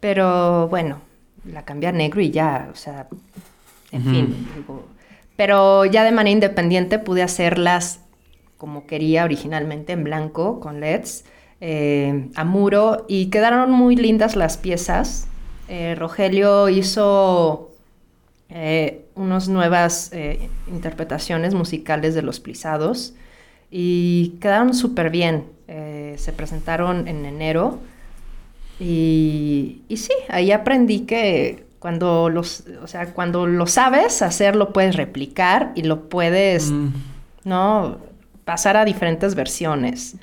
[0.00, 1.00] pero bueno,
[1.44, 3.08] la cambié a negro y ya, o sea,
[3.90, 4.48] en fin.
[4.56, 4.86] digo,
[5.36, 8.00] pero ya de manera independiente pude hacerlas
[8.62, 11.24] como quería originalmente, en blanco, con LEDs,
[11.60, 15.26] eh, a muro, y quedaron muy lindas las piezas.
[15.68, 17.72] Eh, Rogelio hizo
[18.50, 23.14] eh, unas nuevas eh, interpretaciones musicales de los plisados
[23.70, 25.46] y quedaron súper bien.
[25.68, 27.78] Eh, se presentaron en enero
[28.78, 34.72] y, y sí, ahí aprendí que cuando los, o sea, cuando lo sabes hacer, lo
[34.72, 36.88] puedes replicar y lo puedes, Mm,
[37.44, 37.98] ¿no?
[38.44, 40.16] Pasar a diferentes versiones.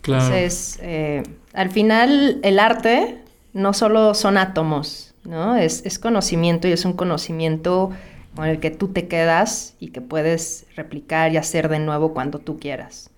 [0.00, 0.24] claro.
[0.24, 1.22] Entonces, eh,
[1.52, 3.18] al final, el arte
[3.52, 5.56] no solo son átomos, ¿no?
[5.56, 7.90] Es, es conocimiento y es un conocimiento
[8.34, 12.40] con el que tú te quedas y que puedes replicar y hacer de nuevo cuando
[12.40, 13.10] tú quieras.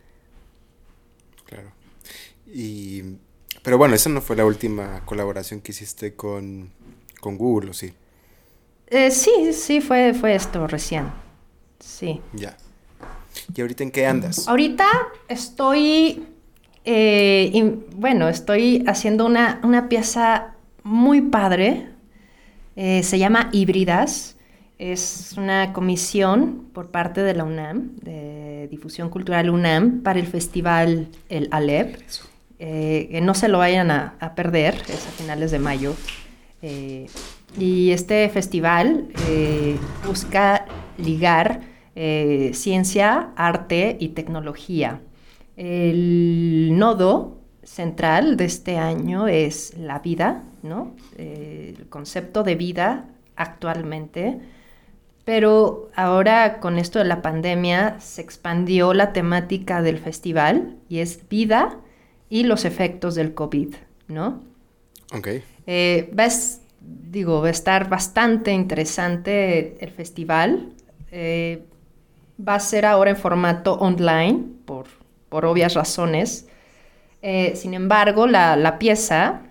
[1.47, 1.71] Claro.
[2.47, 3.03] Y,
[3.63, 6.73] pero bueno, esa no fue la última colaboración que hiciste con,
[7.21, 7.95] con Google, ¿o sí?
[8.87, 11.13] Eh, sí, sí, fue, fue esto recién.
[11.81, 12.23] Sí.
[12.33, 12.57] Ya.
[13.55, 14.47] ¿Y ahorita en qué andas?
[14.47, 14.85] Ahorita
[15.29, 16.27] estoy,
[16.85, 21.91] eh, in- bueno, estoy haciendo una, una pieza muy padre
[22.77, 24.34] Eh, se llama Híbridas.
[24.79, 31.09] Es una comisión por parte de la UNAM, de Difusión Cultural UNAM, para el festival
[31.29, 31.97] El Alep.
[32.59, 35.95] Eh, que no se lo vayan a, perder, es a finales de mayo.
[36.63, 37.07] Eh,
[37.59, 39.77] y este festival eh,
[40.07, 40.67] busca
[40.99, 41.61] ligar
[41.97, 45.01] eh, ciencia, arte y tecnología.
[45.57, 50.97] El nodo central de este año es la vida, ¿no?
[51.17, 54.41] Eh, el concepto de vida actualmente.
[55.25, 61.29] Pero ahora con esto de la pandemia se expandió la temática del festival y es
[61.29, 61.79] vida
[62.29, 63.75] y los efectos del COVID,
[64.09, 64.43] ¿no?
[65.15, 65.29] Ok.
[65.67, 70.73] Eh, ves, digo, va a estar bastante interesante el festival.
[71.11, 71.63] Eh,
[72.37, 74.87] va a ser ahora en formato online, por,
[75.31, 76.49] por obvias razones.
[77.23, 79.43] Eh, sin embargo, la, la pieza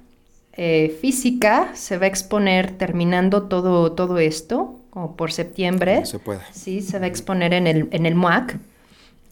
[1.01, 5.99] física se va a exponer terminando todo, todo esto, como por septiembre.
[5.99, 6.41] No se puede.
[6.51, 8.59] Sí, se va a exponer en el, en el MUAC.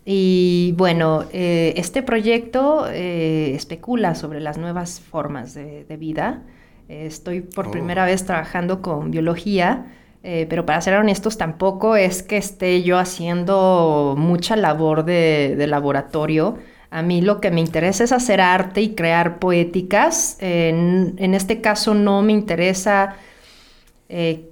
[0.04, 6.42] Y bueno, eh, este proyecto eh, especula sobre las nuevas formas de, de vida.
[6.90, 7.72] Eh, estoy por Oh.
[7.72, 9.86] primera vez trabajando con biología,
[10.24, 16.60] pero para ser honestos tampoco es que esté yo haciendo mucha labor de, de laboratorio.
[16.92, 20.38] A mí lo que me interesa es hacer arte y crear poéticas.
[20.40, 23.16] En, en este caso no me interesa
[24.10, 24.51] eh,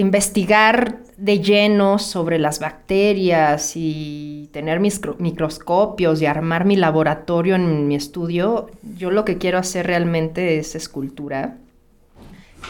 [0.00, 7.54] investigar de lleno sobre las bacterias y tener mis cro- microscopios y armar mi laboratorio
[7.56, 11.56] en mi estudio, yo lo que quiero hacer realmente es escultura,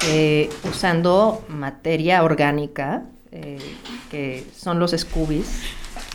[0.09, 3.59] eh, usando materia orgánica, eh,
[4.11, 5.63] que son los scoobies.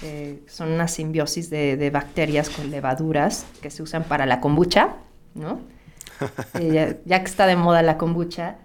[0.03, 4.89] eh, son una simbiosis de, de bacterias con levaduras que se usan para la kombucha,
[5.33, 5.59] ¿no?
[6.73, 8.55] Ya, ya que está de moda la kombucha.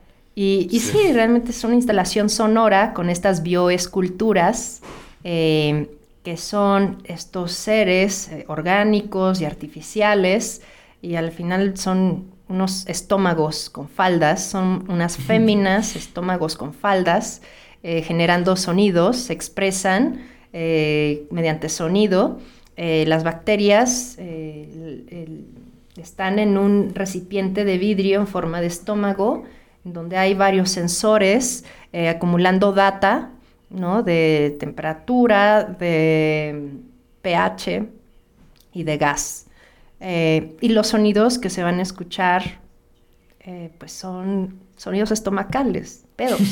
[0.43, 1.13] Y, y sí.
[1.13, 4.81] realmente es una instalación sonora con estas bioesculturas
[5.23, 5.91] eh,
[6.23, 10.63] que son estos seres eh, orgánicos y artificiales
[11.03, 17.43] y al final son unos estómagos con faldas, son unas féminas estómagos con faldas
[17.83, 20.23] eh, generando sonidos, se expresan
[20.55, 22.39] eh, mediante sonido.
[22.79, 25.45] Eh, las bacterias el- el-
[26.03, 29.45] están en un recipiente de vidrio en forma de estómago,
[29.85, 33.31] en donde hay varios sensores eh, acumulando data,
[33.71, 34.03] ¿no?
[34.03, 36.71] De temperatura, de
[37.23, 37.87] pH
[38.73, 39.47] y de gas.
[40.01, 42.61] Eh, y los sonidos que se van a escuchar,
[43.41, 46.41] eh, pues son sonidos estomacales, pedos.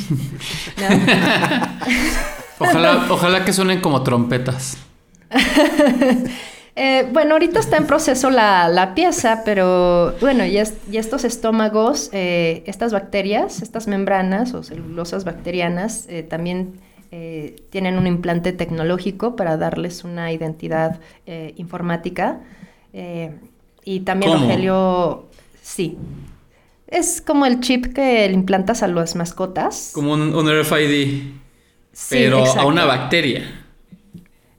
[2.61, 4.79] Ojalá, ojalá que suenen como trompetas.
[6.81, 11.25] Eh, bueno, ahorita está en proceso la, la pieza, pero bueno, y, es- y estos
[11.25, 16.75] estómagos, eh, estas bacterias, estas membranas o celulosas bacterianas, eh, también
[17.11, 22.41] eh, tienen un implante tecnológico para darles una identidad eh, informática.
[22.93, 23.33] Eh,
[23.85, 24.45] y también ¿Cómo?
[24.45, 25.27] Rogelio,
[25.61, 25.99] sí.
[26.87, 29.91] Es como el chip que le implantas a las mascotas.
[29.93, 31.23] Como un, un RFID.
[31.93, 33.65] Sí, pero a una bacteria.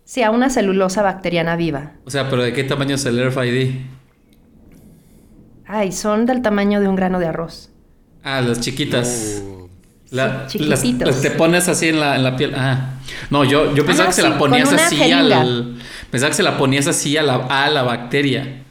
[0.10, 1.92] Sí, a una celulosa bacteriana viva.
[2.04, 3.76] O sea, pero ¿de qué tamaño es el RFID?
[5.68, 7.70] Ay, son del tamaño de un grano de arroz.
[8.24, 9.44] Ah, las chiquitas.
[9.46, 9.70] Oh,
[10.10, 12.56] La- Sí, las- las te pones así en la, en la piel.
[12.56, 12.94] Ah.
[13.30, 15.78] No, yo, yo pensaba Ajá, que se la ponías así al.
[16.10, 18.64] Pensaba que se la ponías así a la, a la bacteria.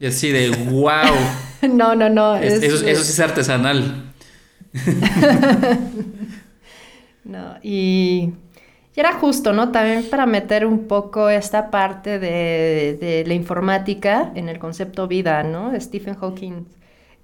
[0.00, 0.90] Y así de wow.
[1.72, 2.34] No, no, no.
[2.34, 4.10] Es- es- eso, eso sí es artesanal.
[7.22, 8.32] No, y,
[9.00, 9.72] era justo, ¿no?
[9.72, 15.72] También para meter un poco esta parte de, la informática en el concepto vida, ¿no?
[15.80, 16.66] Stephen Hawking,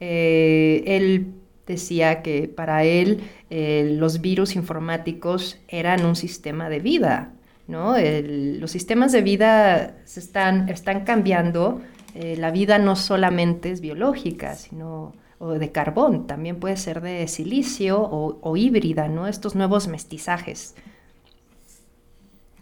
[0.01, 1.35] eh, él
[1.67, 3.21] decía que para él
[3.51, 7.33] eh, los virus informáticos eran un sistema de vida,
[7.69, 7.95] ¿no?
[7.99, 11.83] Los sistemas de vida se están, están cambiando.
[12.15, 17.29] eh, la vida no solamente es biológica, sino o de carbón, también puede ser de
[17.29, 19.27] silicio o, o híbrida, ¿no?
[19.27, 20.75] Estos nuevos mestizajes.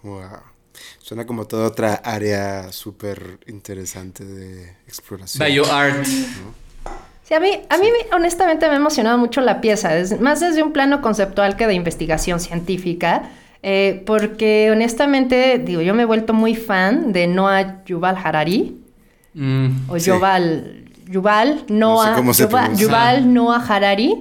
[0.05, 0.39] Wow.
[0.99, 5.47] Suena como toda otra área súper interesante de exploración.
[5.49, 6.05] BioArt.
[6.05, 10.41] Sí, a mí, a mí me- honestamente me ha emocionado mucho la pieza, es- más
[10.41, 13.31] desde un plano conceptual que de investigación científica,
[13.63, 18.81] eh, porque honestamente, digo, yo me he vuelto muy fan de Noah Yuval Harari,
[19.37, 20.11] Mm, o Sí.
[20.11, 22.77] Yuval, Yuval Noah, se Yuval.
[22.77, 24.15] Yuval Noah Harari,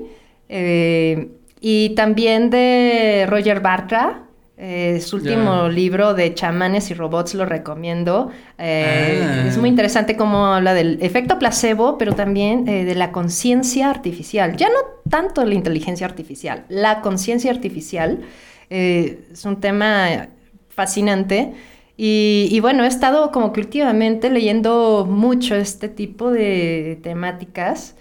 [0.50, 1.30] eh,
[1.62, 4.23] y también de Roger Bartra,
[4.66, 8.32] Eh, su último libro de chamanes y robots lo recomiendo.
[8.58, 9.46] Eh, Ah.
[9.48, 14.56] Es muy interesante cómo habla del efecto placebo, pero también eh, de la conciencia artificial.
[14.56, 14.80] Ya no
[15.10, 18.22] tanto la inteligencia artificial, la conciencia artificial.
[18.70, 20.30] es un tema
[20.70, 21.54] fascinante.
[21.98, 27.96] Y, y bueno, he estado como que últimamente leyendo mucho este tipo de temáticas.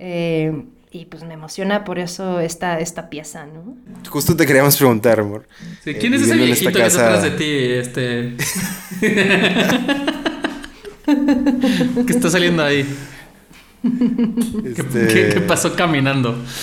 [0.00, 3.76] eh, y pues me emociona por eso esta, esta pieza, ¿no?
[4.10, 5.46] Justo te queríamos preguntar, amor.
[5.84, 7.44] Sí, Eh, ¿Quién es ese viejito que está atrás de ti?
[7.46, 8.36] Este.
[12.06, 12.84] que está saliendo ahí.
[13.82, 16.42] ¿Qué, Este, qué- qué pasó caminando?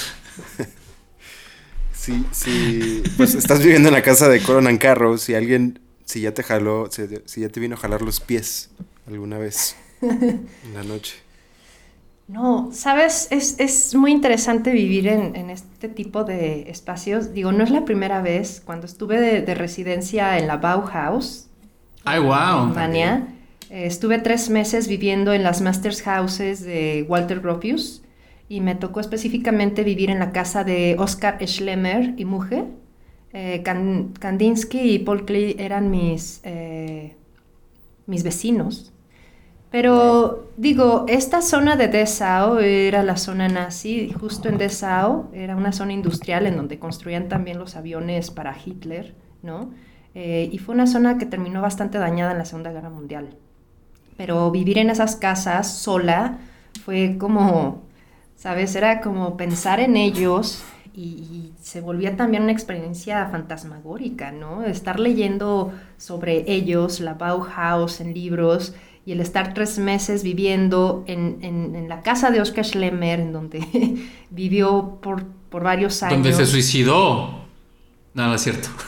[1.93, 3.01] Sí, sí.
[3.17, 5.17] Pues estás viviendo en la casa de Conan Carro.
[5.17, 8.69] Si alguien, si ya te jaló, si, si ya te vino a jalar los pies
[9.07, 11.15] alguna vez en la noche.
[12.27, 17.33] No, sabes, es, es muy interesante vivir en, en este tipo de espacios.
[17.33, 18.61] Digo, no es la primera vez.
[18.65, 21.49] Cuando estuve de, de residencia en la Bauhaus,
[22.05, 22.73] Ay, wow.
[22.73, 23.27] Alemania,
[23.69, 28.03] eh, estuve tres meses viviendo en las Masters Houses de Walter Gropius
[28.49, 32.65] y me tocó específicamente vivir en la casa de Oscar Schlemmer y Muge.
[33.33, 37.15] Eh, Kan- Kandinsky y Paul Klee eran mis, eh,
[38.07, 38.93] mis vecinos.
[39.75, 45.73] Pero digo, esta zona de Dessau era la zona nazi, justo en Dessau, era una
[45.73, 49.71] zona industrial en donde construían también los aviones para Hitler, ¿no?
[50.13, 53.35] Eh, y fue una zona que terminó bastante dañada en la Segunda Guerra Mundial.
[54.15, 56.37] Pero vivir en esas casas sola
[56.85, 57.83] fue como,
[58.37, 58.77] ¿sabes?
[58.77, 64.63] Era como pensar en ellos y, y se volvía también una experiencia fantasmagórica, ¿no?
[64.63, 68.73] Estar leyendo sobre ellos, la Bauhaus en libros
[69.05, 73.31] y el estar tres meses viviendo en, en- en la casa de Oscar Schlemmer, en
[73.33, 73.59] donde
[74.31, 76.13] vivió por, por varios años.
[76.15, 77.45] Donde se suicidó.
[78.15, 78.69] No, no es cierto.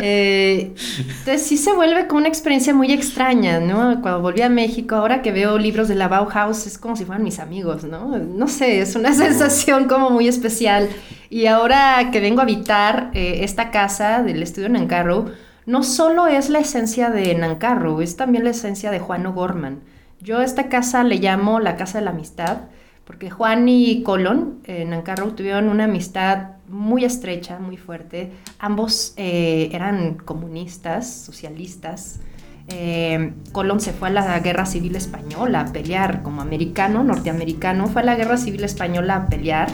[0.00, 4.00] Eh, entonces sí se vuelve como una experiencia muy extraña, ¿no?
[4.00, 7.24] Cuando volví a México, ahora que veo libros de la Bauhaus, es como si fueran
[7.24, 8.16] mis amigos, ¿no?
[8.16, 10.88] No sé, es una sensación como muy especial.
[11.30, 15.32] Y ahora que vengo a habitar eh, esta casa del estudio Nancarro,
[15.68, 19.80] no solo es la esencia de Nancarro, es también la esencia de Juan O'Gorman.
[20.20, 22.62] Yo a esta casa le llamo la casa de la amistad,
[23.04, 28.32] porque Juan y Colón en Nancarro tuvieron una amistad muy estrecha, muy fuerte.
[28.58, 32.20] Ambos eh, eran comunistas, socialistas.
[32.68, 38.02] Eh, Colón se fue a la Guerra Civil Española a pelear como americano, norteamericano, fue
[38.02, 39.68] a la Guerra Civil Española a pelear.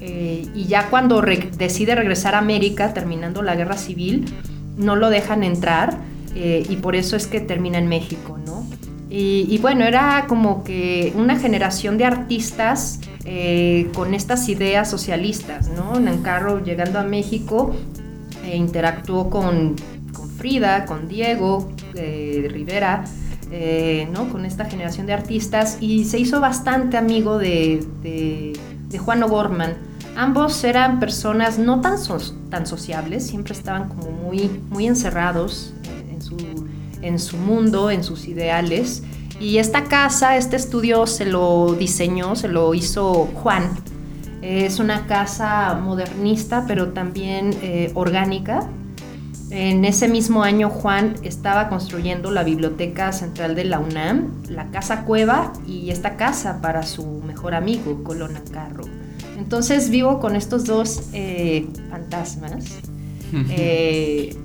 [0.00, 4.26] eh, y ya cuando re- decide regresar a América, terminando la Guerra Civil,
[4.76, 5.98] no lo dejan entrar
[6.34, 8.54] eh, y por eso es que termina en México, ¿no?
[9.16, 16.00] Y, bueno, era como que una generación de artistas eh, con estas ideas socialistas, ¿no?
[16.00, 17.72] Nancarro llegando a México
[18.44, 19.76] eh, interactuó con,
[20.36, 23.04] Frida, con Diego eh, Rivera,
[24.12, 24.28] ¿no?
[24.30, 29.93] Con esta generación de artistas y se hizo bastante amigo de, de Juan O'Gorman.
[30.16, 31.96] Ambos eran personas no tan,
[32.48, 35.74] tan sociables, siempre estaban como muy, muy encerrados
[36.08, 36.36] en su,
[37.02, 39.02] en su mundo, en sus ideales.
[39.40, 43.70] Y esta casa, este estudio se lo diseñó, se lo hizo Juan.
[44.40, 48.68] Es una casa modernista, pero también eh, orgánica.
[49.50, 55.04] En ese mismo año Juan estaba construyendo la Biblioteca Central de la UNAM, la Casa
[55.04, 58.84] Cueva y esta casa para su mejor amigo, Colón Carro.
[59.36, 62.64] Entonces vivo con estos dos eh, fantasmas.
[63.50, 64.36] Eh,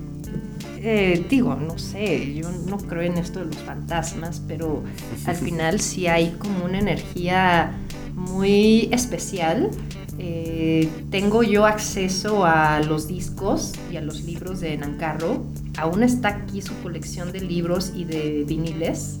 [0.82, 4.82] eh, digo, no sé, yo no creo en esto de los fantasmas, pero
[5.26, 7.72] al final sí hay como una energía
[8.14, 9.70] muy especial.
[10.18, 15.44] Eh, tengo yo acceso a los discos y a los libros de Nancarro.
[15.78, 19.20] Aún está aquí su colección de libros y de viniles.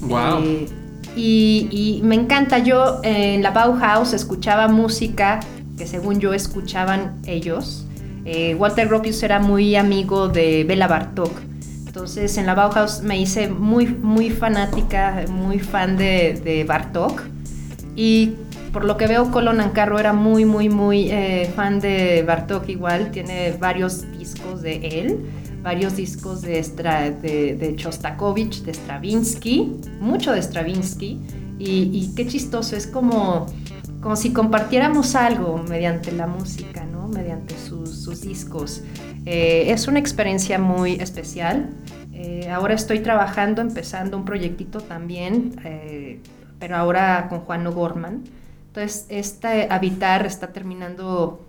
[0.00, 0.42] Wow.
[0.42, 0.66] Eh,
[1.16, 5.40] y, me encanta, yo eh, en la Bauhaus escuchaba música
[5.76, 7.86] que según yo escuchaban ellos.
[8.24, 11.32] Eh, Walter Gropius era muy amigo de Bela Bartok.
[11.86, 17.22] Entonces en la Bauhaus me hice muy, muy fanática, muy fan de, de Bartok.
[17.96, 18.34] Y
[18.72, 23.10] por lo que veo, Colón Ancarro era muy, muy, muy eh, fan de Bartok igual.
[23.10, 25.18] Tiene varios discos de él,
[25.62, 27.76] varios discos de, Stra- de, de
[28.64, 31.20] de Stravinsky, mucho de Stravinsky.
[31.58, 33.46] Y, y qué chistoso, es como,
[34.00, 37.06] como si compartiéramos algo mediante la música, ¿no?
[37.06, 38.82] Mediante sus, sus discos.
[39.26, 41.68] Eh, es una experiencia muy especial.
[42.14, 46.20] Eh, ahora estoy trabajando, empezando un proyectito también, eh,
[46.58, 48.24] pero ahora con Juan O'Gorman.
[48.68, 51.46] Entonces, este Habitar está terminando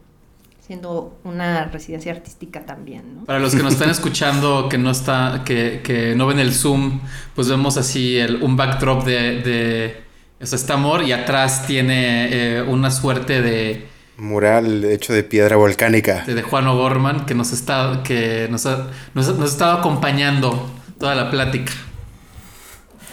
[0.71, 3.25] siendo una residencia artística también, ¿no?
[3.25, 7.01] Para los que nos están escuchando, que no está, que, que no ven el Zoom,
[7.35, 10.03] pues vemos así el, un backdrop de, de
[10.41, 13.85] o sea, está Amor y atrás tiene eh, una suerte de,
[14.15, 16.23] Mural hecho de piedra volcánica.
[16.25, 20.71] de, de Juan O'Gorman que nos está, que nos ha, nos, nos ha estado acompañando
[20.97, 21.73] toda la plática.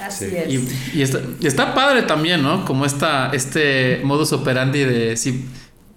[0.00, 0.36] Así Sí.
[0.36, 0.48] es.
[0.94, 2.64] Y, y está, y está padre también, ¿no?
[2.64, 5.16] Como esta, este modus operandi de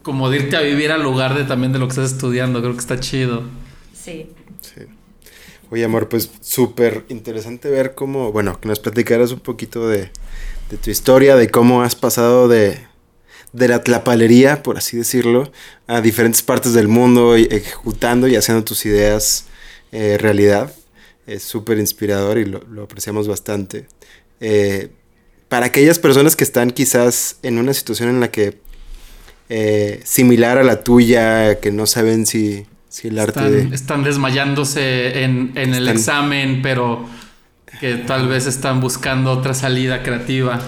[0.04, 2.62] como de irte a vivir al lugar de también de lo que estás estudiando.
[2.62, 3.44] Creo que está chido.
[3.94, 4.30] Sí.
[4.62, 4.82] Sí.
[5.70, 10.12] Oye, amor, pues súper interesante ver cómo, bueno, que nos platicaras un poquito de,
[10.70, 12.80] de tu historia, de cómo has pasado de,
[13.54, 15.50] de la tlapalería, por así decirlo,
[15.88, 19.46] a diferentes partes del mundo, y ejecutando y haciendo tus ideas
[19.94, 20.74] eh, realidad.
[21.26, 23.88] Es súper inspirador y lo, lo apreciamos bastante.
[24.42, 24.90] Eh,
[25.48, 28.60] para aquellas personas que están quizás en una situación en la que
[29.54, 33.76] eh, similar a la tuya, que no saben si, si el arte Están, de...
[33.76, 37.06] están desmayándose en, en el examen, pero
[37.82, 40.60] que tal vez están buscando otra salida creativa.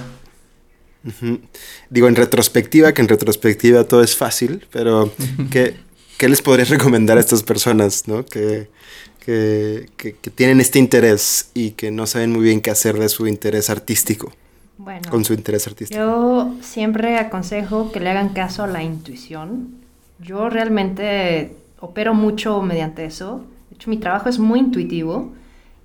[1.89, 5.14] Digo, en retrospectiva, que en retrospectiva todo es fácil, pero
[5.51, 5.76] ¿qué,
[6.18, 8.26] qué les podrías recomendar a estas personas, no?
[8.26, 8.69] Que,
[9.26, 13.10] que, que- que tienen este interés y que no saben muy bien qué hacer de
[13.10, 14.34] su interés artístico,
[14.78, 15.10] Bueno.
[15.12, 16.00] con su interés artístico.
[16.00, 19.76] Yo siempre aconsejo que le hagan caso a la intuición.
[20.20, 23.45] Yo realmente opero mucho mediante eso.
[23.70, 25.32] De hecho, mi trabajo es muy intuitivo.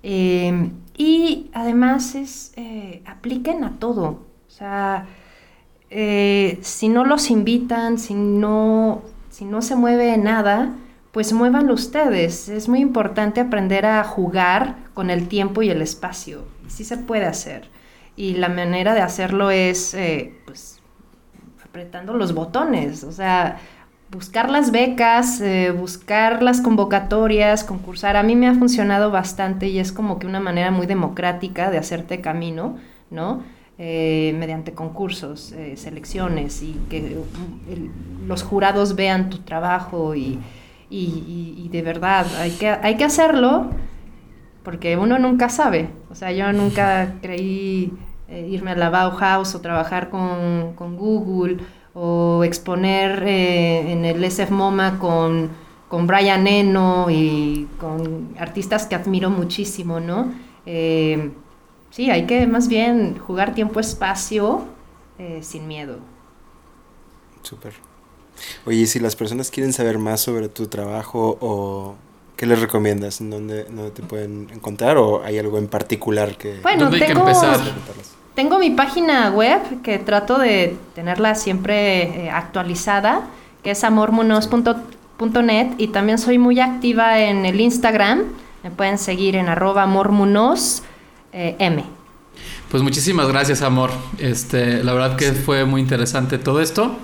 [0.01, 4.05] Eh, y además es, eh, apliquen a todo.
[4.47, 5.07] O sea,
[5.89, 10.75] eh, si no los invitan, si no, si no se mueve nada,
[11.11, 12.49] pues muévanlo ustedes.
[12.49, 16.43] Es muy importante aprender a jugar con el tiempo y el espacio.
[16.67, 17.69] Sí se puede hacer.
[18.19, 20.81] Y la manera de hacerlo es, eh, pues,
[21.63, 23.05] apretando los botones.
[23.05, 23.59] O sea,
[24.11, 28.17] buscar las becas, eh, buscar las convocatorias, concursar.
[28.17, 31.77] A mí me ha funcionado bastante y es como que una manera muy democrática de
[31.77, 32.77] hacerte camino,
[33.09, 33.41] ¿no?
[33.77, 40.37] Eh, mediante concursos, selecciones y que mm, los jurados vean tu trabajo y-
[40.89, 43.69] y- y de verdad hay que, hay que hacerlo
[44.63, 45.87] porque uno nunca sabe.
[46.11, 47.93] O sea, yo nunca creí
[48.29, 51.57] eh, irme a la Bauhaus o trabajar con, con Google
[51.93, 55.49] o exponer eh, en el SF MoMA con,
[55.87, 60.31] con Brian Eno y con artistas que admiro muchísimo, ¿no?
[60.65, 61.31] Eh,
[61.89, 64.65] sí, hay que más bien jugar tiempo-espacio
[65.17, 65.97] eh, sin miedo.
[67.41, 67.73] Súper.
[68.65, 71.95] Oye, y si las personas quieren saber más sobre tu trabajo o
[72.37, 76.59] qué les recomiendas, ¿En ¿dónde, dónde te pueden encontrar o hay algo en particular que...
[76.61, 77.59] Bueno, ¿Dónde hay que tengo, empezar?
[78.35, 83.27] Tengo mi página web que trato de tenerla siempre eh, actualizada,
[83.63, 88.23] que es amormunos.net y también soy muy activa en el Instagram.
[88.63, 90.83] Me pueden seguir en arroba amormunos
[91.33, 91.83] eh, M.
[92.71, 93.91] Pues muchísimas gracias, amor.
[94.19, 96.95] Este, la verdad que fue muy interesante todo esto.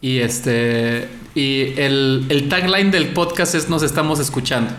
[0.00, 1.08] Y este.
[1.34, 4.72] Y el, el tagline del podcast es Nos estamos escuchando.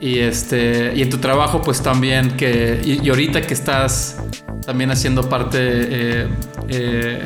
[0.00, 0.92] Y este.
[0.94, 2.80] Y en tu trabajo, pues también que.
[2.84, 4.16] Y, y ahorita que estás
[4.64, 6.28] también haciendo parte eh,
[6.68, 7.22] eh,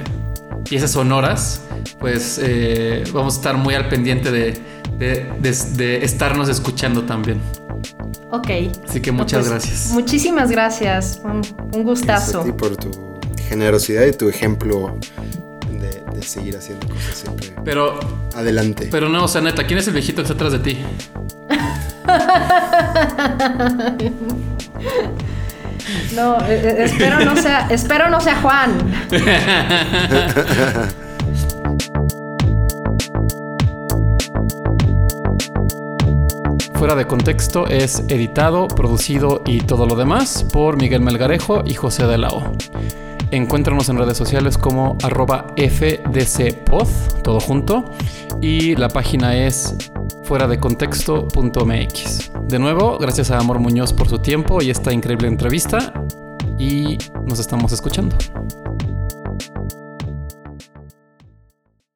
[0.69, 1.63] piezas sonoras.
[1.99, 4.59] Pues eh, vamos a estar muy al pendiente de,
[4.99, 7.41] de, de- de estarnos escuchando también.
[8.31, 8.49] Ok.
[8.89, 9.91] Así que muchas Pues, gracias.
[9.93, 11.21] Muchísimas gracias.
[11.23, 11.43] Un,
[11.75, 12.43] un gustazo.
[12.43, 12.91] Gracias a ti por tu
[13.49, 14.97] generosidad y tu ejemplo
[15.71, 17.53] de, de seguir haciendo cosas siempre.
[17.65, 18.01] Pero
[18.35, 18.89] Adelante.
[18.91, 20.79] Pero no, o sea, neta, ¿quién es el viejito que está atrás de ti?
[26.15, 28.71] No, eh, eh, espero no sea, espero no sea Juan.
[36.75, 42.07] Fuera de contexto es editado, producido y todo lo demás por Miguel Melgarejo y José
[42.07, 42.53] de la O.
[43.31, 46.89] Encuéntranos en redes sociales como arroba fdcpod,
[47.23, 47.85] todo junto,
[48.41, 49.92] y la página es
[50.25, 52.33] fuera de contexto.mx.
[52.49, 55.93] De nuevo, gracias a Amor Muñoz por su tiempo y esta increíble entrevista,
[56.59, 58.17] y nos estamos escuchando.